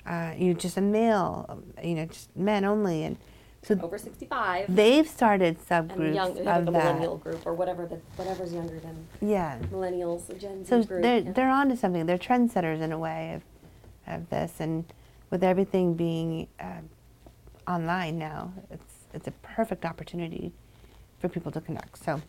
uh, 0.06 0.34
you 0.38 0.48
know, 0.48 0.54
just 0.54 0.78
a 0.78 0.82
male, 0.82 1.46
um, 1.50 1.64
you 1.84 1.96
know, 1.96 2.06
just 2.06 2.36
men 2.36 2.66
only. 2.66 3.04
And 3.04 3.18
so 3.64 3.80
over 3.82 3.98
65. 3.98 4.74
They've 4.76 5.08
started 5.08 5.60
subgroups 5.60 6.06
and 6.08 6.16
young, 6.16 6.32
of 6.32 6.38
a 6.38 6.44
that. 6.44 6.66
millennial 6.66 7.18
group 7.18 7.46
or 7.46 7.54
whatever 7.54 7.86
the 7.86 7.96
whatever's 8.16 8.54
younger 8.54 8.80
than 8.80 9.08
Yeah. 9.22 9.60
millennials, 9.72 10.26
the 10.28 10.34
Gen 10.34 10.66
Z 10.66 10.70
So 10.70 10.84
group. 10.84 11.02
they're 11.04 11.20
yeah. 11.20 11.32
they're 11.32 11.50
onto 11.50 11.76
something. 11.76 12.06
They're 12.06 12.18
trendsetters 12.18 12.82
in 12.82 12.92
a 12.92 12.98
way 13.00 13.34
of 13.36 13.44
of 14.16 14.30
this, 14.30 14.60
and 14.60 14.86
with 15.30 15.44
everything 15.44 15.94
being 15.94 16.48
uh, 16.60 16.82
online 17.68 18.18
now, 18.18 18.52
it's 18.72 18.94
it's 19.14 19.28
a 19.28 19.32
perfect 19.44 19.86
opportunity 19.86 20.52
for 21.20 21.30
people 21.30 21.52
to 21.52 21.62
connect. 21.62 22.04
So. 22.04 22.22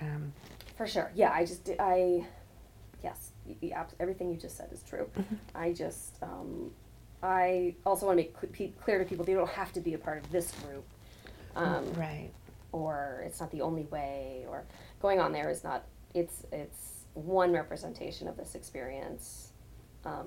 Um, 0.00 0.32
For 0.76 0.86
sure. 0.86 1.10
Yeah, 1.14 1.30
I 1.32 1.44
just 1.44 1.70
I, 1.78 2.24
yes, 3.02 3.30
y- 3.46 3.56
y- 3.62 3.70
abs- 3.74 3.94
everything 4.00 4.30
you 4.30 4.36
just 4.36 4.56
said 4.56 4.68
is 4.72 4.82
true. 4.82 5.08
Mm-hmm. 5.16 5.34
I 5.54 5.72
just, 5.72 6.18
um, 6.22 6.72
I 7.24 7.74
also 7.86 8.06
want 8.06 8.18
to 8.18 8.22
make 8.24 8.36
cl- 8.38 8.52
pe- 8.52 8.82
clear 8.84 8.98
to 8.98 9.04
people 9.04 9.24
they 9.24 9.32
don't 9.34 9.48
have 9.48 9.72
to 9.72 9.80
be 9.80 9.94
a 9.94 9.98
part 9.98 10.24
of 10.24 10.30
this 10.30 10.52
group. 10.62 10.84
Um, 11.56 11.92
right. 11.94 12.30
or 12.72 13.22
it's 13.24 13.38
not 13.40 13.52
the 13.52 13.60
only 13.60 13.84
way 13.84 14.44
or 14.48 14.64
going 15.00 15.20
on 15.20 15.30
there 15.30 15.48
is 15.50 15.62
not 15.62 15.84
it's 16.14 16.44
it's 16.50 17.04
one 17.14 17.52
representation 17.52 18.26
of 18.26 18.36
this 18.36 18.56
experience 18.56 19.52
um, 20.04 20.26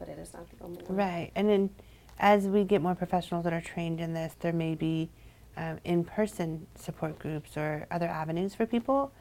but 0.00 0.08
it 0.08 0.18
is 0.18 0.34
not 0.34 0.50
the 0.50 0.64
only 0.64 0.82
one 0.82 0.96
Right. 0.96 1.30
And 1.36 1.48
then 1.48 1.70
as 2.18 2.46
we 2.46 2.64
get 2.64 2.82
more 2.82 2.96
professionals 2.96 3.44
that 3.44 3.52
are 3.52 3.60
trained 3.60 4.00
in 4.00 4.12
this, 4.14 4.34
there 4.40 4.52
may 4.52 4.74
be 4.74 5.10
um, 5.56 5.78
in 5.84 6.04
person 6.04 6.66
support 6.74 7.18
groups 7.20 7.56
or 7.56 7.86
other 7.92 8.08
avenues 8.08 8.54
for 8.54 8.66
people. 8.66 9.12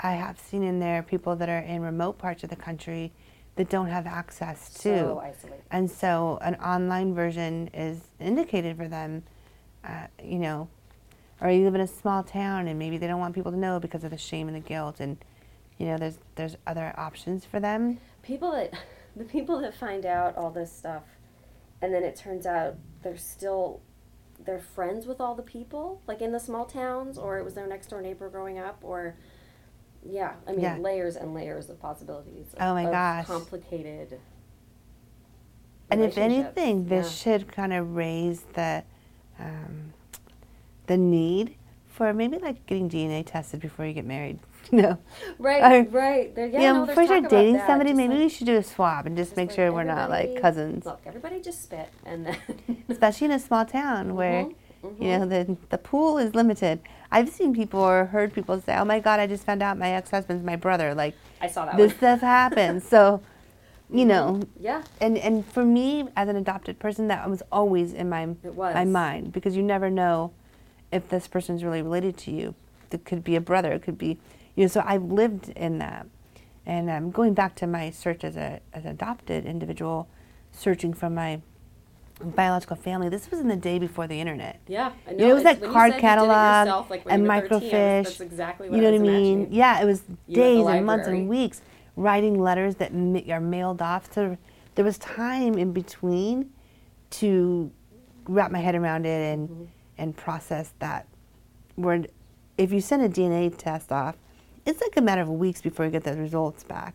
I 0.00 0.12
have 0.12 0.38
seen 0.40 0.62
in 0.62 0.80
there 0.80 1.02
people 1.02 1.36
that 1.36 1.48
are 1.50 1.58
in 1.58 1.82
remote 1.82 2.16
parts 2.18 2.42
of 2.44 2.50
the 2.50 2.56
country 2.56 3.12
that 3.56 3.68
don't 3.68 3.88
have 3.88 4.06
access 4.06 4.72
to. 4.74 4.98
so 4.98 5.22
isolated 5.24 5.62
And 5.70 5.90
so 5.90 6.38
an 6.42 6.56
online 6.56 7.14
version 7.14 7.68
is 7.68 8.00
indicated 8.18 8.76
for 8.76 8.88
them, 8.88 9.22
uh, 9.84 10.06
you 10.22 10.38
know, 10.38 10.68
or 11.40 11.50
you 11.50 11.64
live 11.64 11.74
in 11.74 11.80
a 11.80 11.86
small 11.86 12.22
town 12.22 12.68
and 12.68 12.78
maybe 12.78 12.98
they 12.98 13.06
don't 13.06 13.20
want 13.20 13.34
people 13.34 13.52
to 13.52 13.58
know 13.58 13.78
because 13.78 14.02
of 14.04 14.10
the 14.10 14.18
shame 14.18 14.48
and 14.48 14.56
the 14.56 14.60
guilt 14.60 15.00
and, 15.00 15.18
you 15.78 15.86
know, 15.86 15.98
there's 15.98 16.18
there's 16.36 16.56
other 16.66 16.94
options 16.96 17.44
for 17.44 17.60
them. 17.60 17.98
people 18.22 18.50
that 18.52 18.72
the 19.16 19.24
people 19.24 19.60
that 19.60 19.74
find 19.74 20.04
out 20.06 20.36
all 20.36 20.50
this 20.50 20.72
stuff 20.72 21.02
and 21.80 21.92
then 21.92 22.02
it 22.02 22.16
turns 22.16 22.46
out 22.46 22.76
they're 23.02 23.16
still 23.16 23.80
they're 24.44 24.58
friends 24.58 25.06
with 25.06 25.20
all 25.20 25.34
the 25.34 25.42
people 25.42 26.00
like 26.06 26.20
in 26.20 26.32
the 26.32 26.40
small 26.40 26.64
towns 26.64 27.16
or 27.18 27.38
it 27.38 27.44
was 27.44 27.54
their 27.54 27.66
next 27.66 27.88
door 27.88 28.00
neighbor 28.02 28.28
growing 28.28 28.58
up 28.58 28.78
or 28.82 29.16
yeah 30.08 30.32
i 30.46 30.50
mean 30.52 30.60
Yeah. 30.60 30.76
layers 30.78 31.16
and 31.16 31.34
layers 31.34 31.68
of 31.70 31.80
possibilities 31.80 32.46
of, 32.54 32.60
Oh 32.60 32.74
my 32.74 32.84
gosh. 32.84 33.26
complicated 33.26 34.18
And 35.90 36.02
if 36.02 36.16
anything, 36.18 36.86
this 36.88 37.06
Yeah. 37.26 37.38
should 37.38 37.52
kind 37.52 37.72
of 37.72 37.94
raise 37.94 38.42
the 38.54 38.82
um, 39.38 39.92
the 40.86 40.96
need 40.96 41.56
for 41.88 42.12
maybe 42.12 42.38
like 42.38 42.66
getting 42.66 42.88
DNA 42.88 43.24
tested 43.24 43.60
before 43.60 43.84
you 43.86 43.92
get 43.92 44.04
married. 44.04 44.38
Know, 44.72 44.96
right 45.38 45.62
Or- 45.62 45.90
right 45.90 46.34
there 46.34 46.46
yeah, 46.46 46.60
you 46.60 46.66
no, 46.68 46.72
know, 46.80 46.86
before 46.86 47.02
you're 47.02 47.20
dating 47.20 47.58
somebody, 47.66 47.90
just 47.90 47.96
maybe 47.98 48.14
like- 48.14 48.22
we 48.22 48.28
should 48.30 48.46
do 48.46 48.56
a 48.56 48.62
swab 48.62 49.04
and 49.06 49.14
just, 49.14 49.30
just 49.32 49.36
make 49.36 49.48
like 49.50 49.56
sure 49.56 49.70
we're 49.72 49.84
not 49.84 50.08
like 50.08 50.40
cousins. 50.40 50.86
look 50.86 51.02
everybody 51.04 51.38
just 51.42 51.62
spit 51.62 51.90
and 52.06 52.24
then 52.26 52.36
Especially 52.88 53.26
in 53.26 53.32
a 53.32 53.38
small 53.38 53.66
town 53.66 54.14
where 54.14 54.46
Mhm, 54.82 55.00
you 55.02 55.08
know 55.18 55.26
the 55.26 55.56
the 55.68 55.76
pool 55.78 56.16
is 56.18 56.34
limited. 56.34 56.80
I've 57.14 57.28
seen 57.28 57.54
people 57.54 57.78
or 57.78 58.06
heard 58.06 58.32
people 58.34 58.60
say, 58.60 58.76
"Oh 58.76 58.84
my 58.84 58.98
God, 58.98 59.20
I 59.20 59.28
just 59.28 59.44
found 59.44 59.62
out 59.62 59.78
my 59.78 59.90
ex 59.92 60.10
husband's 60.10 60.44
my 60.44 60.56
brother." 60.56 60.94
Like 60.94 61.14
i 61.40 61.46
saw 61.46 61.64
that 61.64 61.76
this 61.76 61.92
one 61.92 61.96
stuff 61.98 62.20
happens. 62.20 62.82
So, 62.88 63.22
you 63.88 64.04
Mhm. 64.04 64.08
know, 64.08 64.40
yeah 64.58 64.82
and 65.00 65.16
and 65.18 65.46
for 65.46 65.64
me 65.64 66.08
as 66.16 66.28
an 66.28 66.34
adopted 66.34 66.80
person, 66.80 67.06
that 67.08 67.30
was 67.30 67.42
always 67.52 67.92
in 67.92 68.08
my 68.08 68.24
It 68.42 68.54
was. 68.54 68.74
my 68.74 68.84
mind 68.84 69.32
because 69.32 69.56
you 69.56 69.62
never 69.62 69.90
know 69.90 70.32
if 70.90 71.08
this 71.08 71.28
person's 71.28 71.62
really 71.62 71.82
related 71.82 72.16
to 72.16 72.32
you. 72.32 72.54
It 72.90 73.04
could 73.04 73.22
be 73.22 73.36
a 73.36 73.40
brother. 73.40 73.72
It 73.72 73.82
could 73.82 73.98
be 73.98 74.18
you 74.56 74.64
know. 74.64 74.68
So 74.68 74.82
I've 74.84 75.04
lived 75.04 75.50
in 75.50 75.78
that, 75.78 76.06
and 76.66 76.90
I'm 76.90 77.04
um, 77.06 77.10
going 77.12 77.34
back 77.34 77.54
to 77.56 77.66
my 77.68 77.90
search 77.90 78.24
as 78.24 78.36
a 78.36 78.60
as 78.72 78.84
an 78.84 78.90
adopted 78.90 79.46
individual, 79.46 80.08
searching 80.50 80.92
for 80.92 81.08
my 81.10 81.40
biological 82.20 82.76
family. 82.76 83.08
This 83.08 83.30
was 83.30 83.40
in 83.40 83.48
the 83.48 83.56
day 83.56 83.78
before 83.78 84.06
the 84.06 84.20
internet. 84.20 84.60
Yeah, 84.66 84.92
I 85.06 85.12
know. 85.12 85.16
You 85.18 85.24
know, 85.26 85.30
it 85.30 85.34
was 85.34 85.42
that 85.44 85.62
card 85.62 85.88
you 85.88 85.92
did 85.92 85.98
it 85.98 86.00
catalog 86.00 86.66
yourself, 86.66 86.90
like 86.90 87.02
and 87.06 87.22
you 87.24 87.28
were 87.28 87.40
13, 87.40 87.50
I 87.50 87.60
was- 87.60 87.62
microfiche. 87.72 88.04
That's 88.04 88.20
exactly 88.20 88.68
what 88.68 88.76
you 88.76 88.82
know 88.82 88.90
what 88.92 89.00
I 89.00 89.02
mean? 89.02 89.48
Yeah, 89.50 89.80
it 89.82 89.84
was 89.84 90.02
days 90.30 90.66
and 90.66 90.86
months 90.86 91.06
and 91.08 91.28
weeks 91.28 91.60
writing 91.96 92.40
letters 92.40 92.76
that 92.76 92.92
are 93.30 93.40
mailed 93.40 93.80
off. 93.82 94.12
So 94.12 94.36
there 94.74 94.84
was 94.84 94.98
time 94.98 95.54
in 95.58 95.72
between 95.72 96.50
to 97.10 97.70
wrap 98.26 98.50
my 98.50 98.58
head 98.58 98.74
around 98.74 99.06
it 99.06 99.32
and 99.34 99.48
Mm-hmm. 99.48 99.64
and 99.98 100.16
process 100.16 100.72
that. 100.80 101.06
Where 101.76 102.04
if 102.58 102.72
you 102.72 102.80
send 102.80 103.02
a 103.02 103.08
DNA 103.08 103.56
test 103.56 103.92
off, 103.92 104.16
it's 104.66 104.80
like 104.80 104.96
a 104.96 105.00
matter 105.02 105.20
of 105.22 105.28
weeks 105.28 105.60
before 105.60 105.84
you 105.84 105.90
get 105.90 106.04
the 106.04 106.14
results 106.16 106.62
back. 106.64 106.94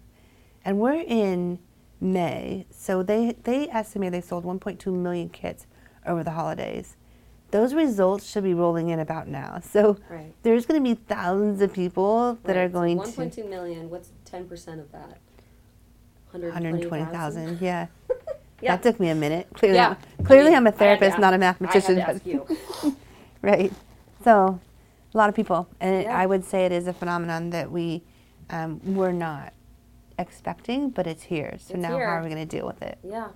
And 0.66 0.80
we're 0.80 1.04
in 1.06 1.60
May, 2.02 2.66
so 2.72 3.04
they 3.04 3.36
they 3.44 3.70
estimate 3.70 4.12
they 4.12 4.22
sold 4.22 4.46
1.2 4.46 4.86
million 4.94 5.30
kits 5.30 5.68
over 6.06 6.24
the 6.24 6.32
holidays. 6.32 6.96
Those 7.52 7.74
results 7.74 8.30
should 8.30 8.44
be 8.44 8.54
rolling 8.54 8.90
in 8.90 9.00
about 9.00 9.28
now. 9.28 9.60
So 9.64 9.98
Right. 10.10 10.34
there's 10.44 10.66
going 10.66 10.82
to 10.84 10.88
be 10.90 10.96
thousands 10.96 11.62
of 11.62 11.74
people 11.74 12.38
that 12.44 12.56
Right, 12.56 12.64
are 12.64 12.70
going 12.70 13.04
so 13.04 13.12
to 13.12 13.42
1.2 13.42 13.50
million. 13.50 13.90
What's 13.90 14.12
10 14.26 14.48
percent 14.48 14.80
of 14.80 14.92
that? 14.92 15.18
120,000. 16.32 17.60
Yeah. 17.62 17.88
Yeah. 18.62 18.76
That 18.76 18.84
took 18.84 19.00
me 19.00 19.08
a 19.08 19.16
minute. 19.16 19.48
Clearly, 19.54 19.78
Yeah. 19.78 19.96
clearly 20.26 20.48
I 20.48 20.50
mean, 20.50 20.58
I'm 20.58 20.68
a 20.68 20.72
therapist, 20.74 21.18
not 21.18 21.34
a 21.34 21.38
mathematician. 21.38 21.96
to 21.96 22.02
ask 22.10 22.26
you. 22.26 22.46
right. 23.42 23.72
So, 24.26 24.60
a 25.14 25.18
lot 25.18 25.30
of 25.30 25.36
people, 25.36 25.70
and 25.80 25.96
it, 25.96 26.08
I 26.08 26.26
would 26.26 26.44
say 26.44 26.66
it 26.66 26.74
is 26.74 26.86
a 26.86 26.92
phenomenon 26.92 27.52
that 27.52 27.72
we 27.72 28.04
um, 28.50 28.82
were 28.96 29.14
not 29.14 29.54
expecting, 30.20 30.90
but 30.92 31.08
it's 31.08 31.24
here. 31.24 31.56
So 31.58 31.74
It's 31.74 31.82
now, 31.82 31.96
here. 31.96 32.08
how 32.08 32.18
are 32.18 32.24
we 32.24 32.30
going 32.30 32.48
to 32.48 32.58
deal 32.58 32.68
with 32.68 32.82
it? 32.84 33.00
Yeah. 33.04 33.30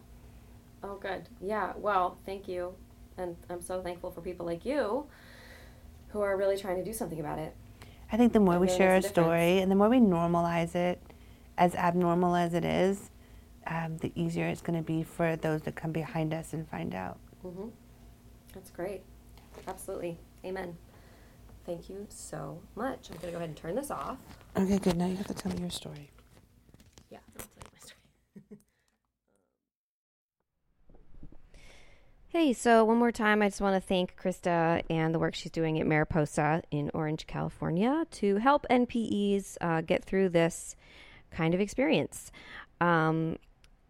Oh, 0.83 0.95
good. 0.97 1.29
Yeah. 1.41 1.73
Well, 1.77 2.17
thank 2.25 2.47
you, 2.47 2.75
and 3.17 3.35
I'm 3.49 3.61
so 3.61 3.81
thankful 3.81 4.11
for 4.11 4.21
people 4.21 4.45
like 4.45 4.65
you, 4.65 5.05
who 6.09 6.21
are 6.21 6.37
really 6.37 6.57
trying 6.57 6.75
to 6.77 6.83
do 6.83 6.93
something 6.93 7.19
about 7.19 7.39
it. 7.39 7.55
I 8.11 8.17
think 8.17 8.33
the 8.33 8.39
more 8.39 8.55
It 8.55 8.59
we 8.59 8.65
really 8.67 8.77
share 8.77 8.91
a 8.91 8.95
makes 8.95 9.07
difference. 9.07 9.25
story, 9.27 9.59
and 9.59 9.71
the 9.71 9.75
more 9.75 9.89
we 9.89 9.99
normalize 9.99 10.75
it, 10.75 11.01
as 11.57 11.73
abnormal 11.73 12.35
as 12.35 12.53
it 12.53 12.65
is, 12.65 13.09
um, 13.65 13.97
the 13.97 14.11
easier 14.13 14.47
it's 14.47 14.61
going 14.61 14.77
to 14.77 14.85
be 14.85 15.03
for 15.03 15.35
those 15.35 15.61
that 15.63 15.75
come 15.75 15.91
behind 15.91 16.33
us 16.33 16.53
and 16.53 16.67
find 16.67 16.93
out. 16.93 17.17
Mm-hmm. 17.45 17.69
That's 18.53 18.69
great. 18.71 19.01
Absolutely. 19.67 20.17
Amen. 20.45 20.77
Thank 21.65 21.89
you 21.89 22.05
so 22.09 22.59
much. 22.75 23.09
I'm 23.09 23.17
gonna 23.19 23.31
go 23.31 23.37
ahead 23.37 23.49
and 23.49 23.57
turn 23.57 23.75
this 23.75 23.89
off. 23.89 24.17
Okay, 24.57 24.77
good. 24.79 24.97
Now 24.97 25.05
you 25.07 25.15
have 25.15 25.27
to 25.27 25.33
tell 25.33 25.51
me 25.53 25.61
your 25.61 25.69
story. 25.69 26.09
Yeah. 27.13 27.19
I'll 27.37 27.45
tell 27.45 27.63
you 27.63 27.69
my 27.71 27.79
story. 27.79 28.59
Hey, 32.29 32.51
so 32.53 32.83
one 32.83 32.97
more 32.97 33.11
time, 33.11 33.43
I 33.43 33.49
just 33.49 33.61
want 33.61 33.75
to 33.75 33.87
thank 33.87 34.19
Krista 34.19 34.81
and 34.89 35.13
the 35.13 35.19
work 35.19 35.35
she's 35.35 35.51
doing 35.51 35.79
at 35.79 35.85
Mariposa 35.85 36.63
in 36.71 36.89
Orange, 36.95 37.27
California 37.27 38.07
to 38.09 38.37
help 38.37 38.65
NPEs 38.71 39.55
uh, 39.61 39.81
get 39.81 40.03
through 40.03 40.29
this 40.29 40.75
kind 41.29 41.53
of 41.53 41.59
experience. 41.61 42.31
Um, 42.81 43.37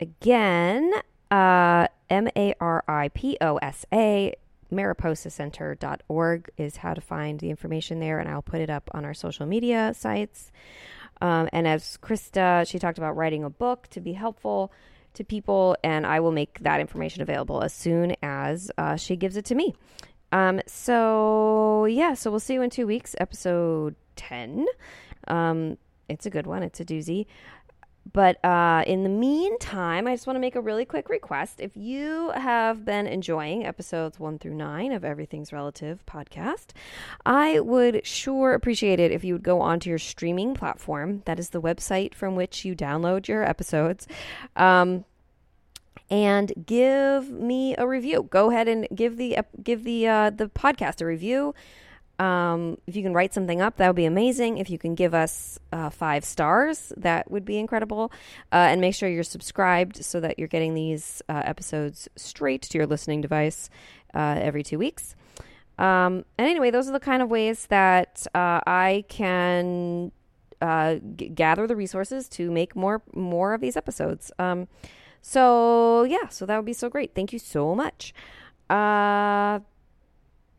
again, 0.01 0.91
uh, 1.31 1.87
M 2.09 2.27
A 2.35 2.53
R 2.59 2.83
I 2.85 3.07
P 3.13 3.37
O 3.39 3.55
S 3.57 3.85
A, 3.93 4.35
mariposacenter.org 4.73 6.49
is 6.57 6.75
how 6.75 6.93
to 6.93 6.99
find 6.99 7.39
the 7.39 7.49
information 7.49 8.01
there, 8.01 8.19
and 8.19 8.27
I'll 8.27 8.41
put 8.41 8.59
it 8.59 8.69
up 8.69 8.89
on 8.93 9.05
our 9.05 9.13
social 9.13 9.45
media 9.45 9.93
sites. 9.95 10.51
Um, 11.23 11.47
and 11.53 11.65
as 11.65 11.97
Krista, 12.01 12.67
she 12.67 12.77
talked 12.77 12.97
about 12.97 13.15
writing 13.15 13.45
a 13.45 13.49
book 13.49 13.87
to 13.91 14.01
be 14.01 14.11
helpful 14.11 14.73
to 15.13 15.23
people, 15.23 15.77
and 15.81 16.05
I 16.05 16.19
will 16.19 16.33
make 16.33 16.59
that 16.59 16.81
information 16.81 17.21
available 17.21 17.63
as 17.63 17.73
soon 17.73 18.15
as 18.21 18.69
uh, 18.77 18.97
she 18.97 19.15
gives 19.15 19.37
it 19.37 19.45
to 19.45 19.55
me. 19.55 19.73
Um, 20.33 20.59
so 20.67 21.85
yeah, 21.85 22.13
so 22.13 22.29
we'll 22.29 22.41
see 22.41 22.55
you 22.55 22.61
in 22.61 22.69
two 22.69 22.85
weeks, 22.85 23.15
episode 23.19 23.95
ten. 24.17 24.65
Um, 25.29 25.77
it's 26.09 26.25
a 26.25 26.29
good 26.29 26.45
one. 26.45 26.61
It's 26.61 26.81
a 26.81 26.85
doozy. 26.85 27.25
But 28.11 28.43
uh, 28.43 28.83
in 28.85 29.03
the 29.03 29.09
meantime, 29.09 30.07
I 30.07 30.13
just 30.13 30.27
want 30.27 30.35
to 30.35 30.41
make 30.41 30.55
a 30.55 30.61
really 30.61 30.85
quick 30.85 31.09
request. 31.09 31.61
If 31.61 31.77
you 31.77 32.31
have 32.31 32.83
been 32.83 33.07
enjoying 33.07 33.65
episodes 33.65 34.19
one 34.19 34.37
through 34.37 34.55
nine 34.55 34.91
of 34.91 35.05
Everything's 35.05 35.53
Relative 35.53 36.05
podcast, 36.05 36.67
I 37.25 37.59
would 37.61 38.05
sure 38.05 38.53
appreciate 38.53 38.99
it 38.99 39.11
if 39.11 39.23
you 39.23 39.33
would 39.33 39.43
go 39.43 39.61
onto 39.61 39.89
your 39.89 39.99
streaming 39.99 40.53
platform. 40.53 41.23
That 41.25 41.39
is 41.39 41.49
the 41.49 41.61
website 41.61 42.13
from 42.13 42.35
which 42.35 42.65
you 42.65 42.75
download 42.75 43.27
your 43.27 43.43
episodes. 43.43 44.07
Um, 44.55 45.05
and 46.09 46.51
give 46.65 47.31
me 47.31 47.75
a 47.77 47.87
review. 47.87 48.27
Go 48.29 48.51
ahead 48.51 48.67
and 48.67 48.87
give 48.93 49.17
the 49.17 49.39
give 49.63 49.83
the 49.83 50.07
uh, 50.07 50.29
the 50.29 50.47
podcast 50.49 51.01
a 51.01 51.05
review. 51.05 51.55
Um, 52.19 52.77
if 52.85 52.95
you 52.95 53.03
can 53.03 53.13
write 53.13 53.33
something 53.33 53.61
up, 53.61 53.77
that 53.77 53.87
would 53.87 53.95
be 53.95 54.05
amazing. 54.05 54.57
If 54.57 54.69
you 54.69 54.77
can 54.77 54.95
give 54.95 55.13
us 55.13 55.59
uh, 55.71 55.89
five 55.89 56.23
stars, 56.23 56.93
that 56.97 57.29
would 57.31 57.43
be 57.43 57.57
incredible. 57.57 58.11
Uh, 58.51 58.67
and 58.69 58.79
make 58.81 58.95
sure 58.95 59.09
you're 59.09 59.23
subscribed 59.23 60.03
so 60.05 60.19
that 60.19 60.37
you're 60.37 60.47
getting 60.47 60.73
these 60.73 61.21
uh, 61.27 61.41
episodes 61.43 62.07
straight 62.15 62.61
to 62.63 62.77
your 62.77 62.87
listening 62.87 63.21
device 63.21 63.69
uh, 64.13 64.37
every 64.39 64.63
two 64.63 64.77
weeks. 64.77 65.15
Um, 65.79 66.23
and 66.37 66.47
anyway, 66.47 66.69
those 66.69 66.87
are 66.87 66.91
the 66.93 66.99
kind 66.99 67.23
of 67.23 67.29
ways 67.29 67.65
that 67.67 68.27
uh, 68.35 68.61
I 68.67 69.05
can 69.09 70.11
uh, 70.61 70.95
g- 71.15 71.29
gather 71.29 71.65
the 71.65 71.75
resources 71.75 72.29
to 72.29 72.51
make 72.51 72.75
more 72.75 73.01
more 73.13 73.53
of 73.53 73.61
these 73.61 73.75
episodes. 73.75 74.31
Um, 74.37 74.67
so 75.21 76.03
yeah, 76.03 76.27
so 76.29 76.45
that 76.45 76.55
would 76.57 76.65
be 76.65 76.73
so 76.73 76.89
great. 76.89 77.15
Thank 77.15 77.33
you 77.33 77.39
so 77.39 77.73
much. 77.73 78.13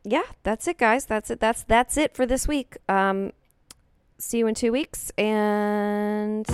Yeah, 0.05 0.23
that's 0.43 0.69
it, 0.69 0.79
guys. 0.79 1.07
That's 1.07 1.31
it. 1.31 1.41
That's 1.41 1.65
that's 1.65 1.97
it 1.97 2.15
for 2.15 2.27
this 2.27 2.47
week. 2.47 2.77
Um, 2.89 3.33
see 4.19 4.39
you 4.39 4.47
in 4.47 4.55
two 4.55 4.71
weeks, 4.71 5.11
and 5.17 6.45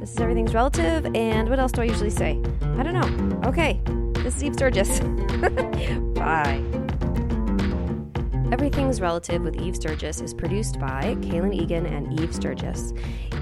this 0.00 0.10
is 0.10 0.18
everything's 0.18 0.52
relative. 0.52 1.06
And 1.14 1.48
what 1.48 1.58
else 1.58 1.72
do 1.72 1.80
I 1.80 1.84
usually 1.84 2.10
say? 2.10 2.40
I 2.78 2.82
don't 2.82 2.94
know. 2.94 3.48
Okay, 3.48 3.80
this 4.22 4.36
is 4.36 4.44
Eve 4.44 4.54
Sturgis. 4.54 5.00
Bye. 6.14 6.79
Everything's 8.52 9.00
Relative 9.00 9.42
with 9.42 9.60
Eve 9.60 9.76
Sturgis 9.76 10.20
is 10.20 10.34
produced 10.34 10.80
by 10.80 11.14
Kaylin 11.20 11.54
Egan 11.54 11.86
and 11.86 12.18
Eve 12.18 12.34
Sturgis. 12.34 12.92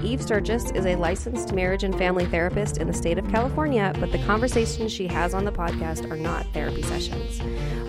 Eve 0.03 0.21
Sturgis 0.21 0.69
is 0.71 0.85
a 0.85 0.95
licensed 0.95 1.51
marriage 1.51 1.83
and 1.83 1.97
family 1.97 2.25
therapist 2.27 2.77
in 2.77 2.87
the 2.87 2.93
state 2.93 3.17
of 3.17 3.27
California, 3.29 3.91
but 3.99 4.11
the 4.11 4.23
conversations 4.25 4.91
she 4.91 5.07
has 5.07 5.33
on 5.33 5.45
the 5.45 5.51
podcast 5.51 6.09
are 6.11 6.15
not 6.15 6.45
therapy 6.53 6.83
sessions. 6.83 7.41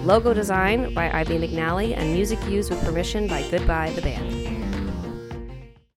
Logo 0.03 0.33
design 0.33 0.95
by 0.95 1.11
Ivy 1.11 1.37
McNally 1.37 1.95
and 1.95 2.11
music 2.15 2.43
used 2.49 2.71
with 2.71 2.83
permission 2.83 3.27
by 3.29 3.47
Goodbye 3.51 3.91
the 3.91 4.01
Band. 4.01 4.50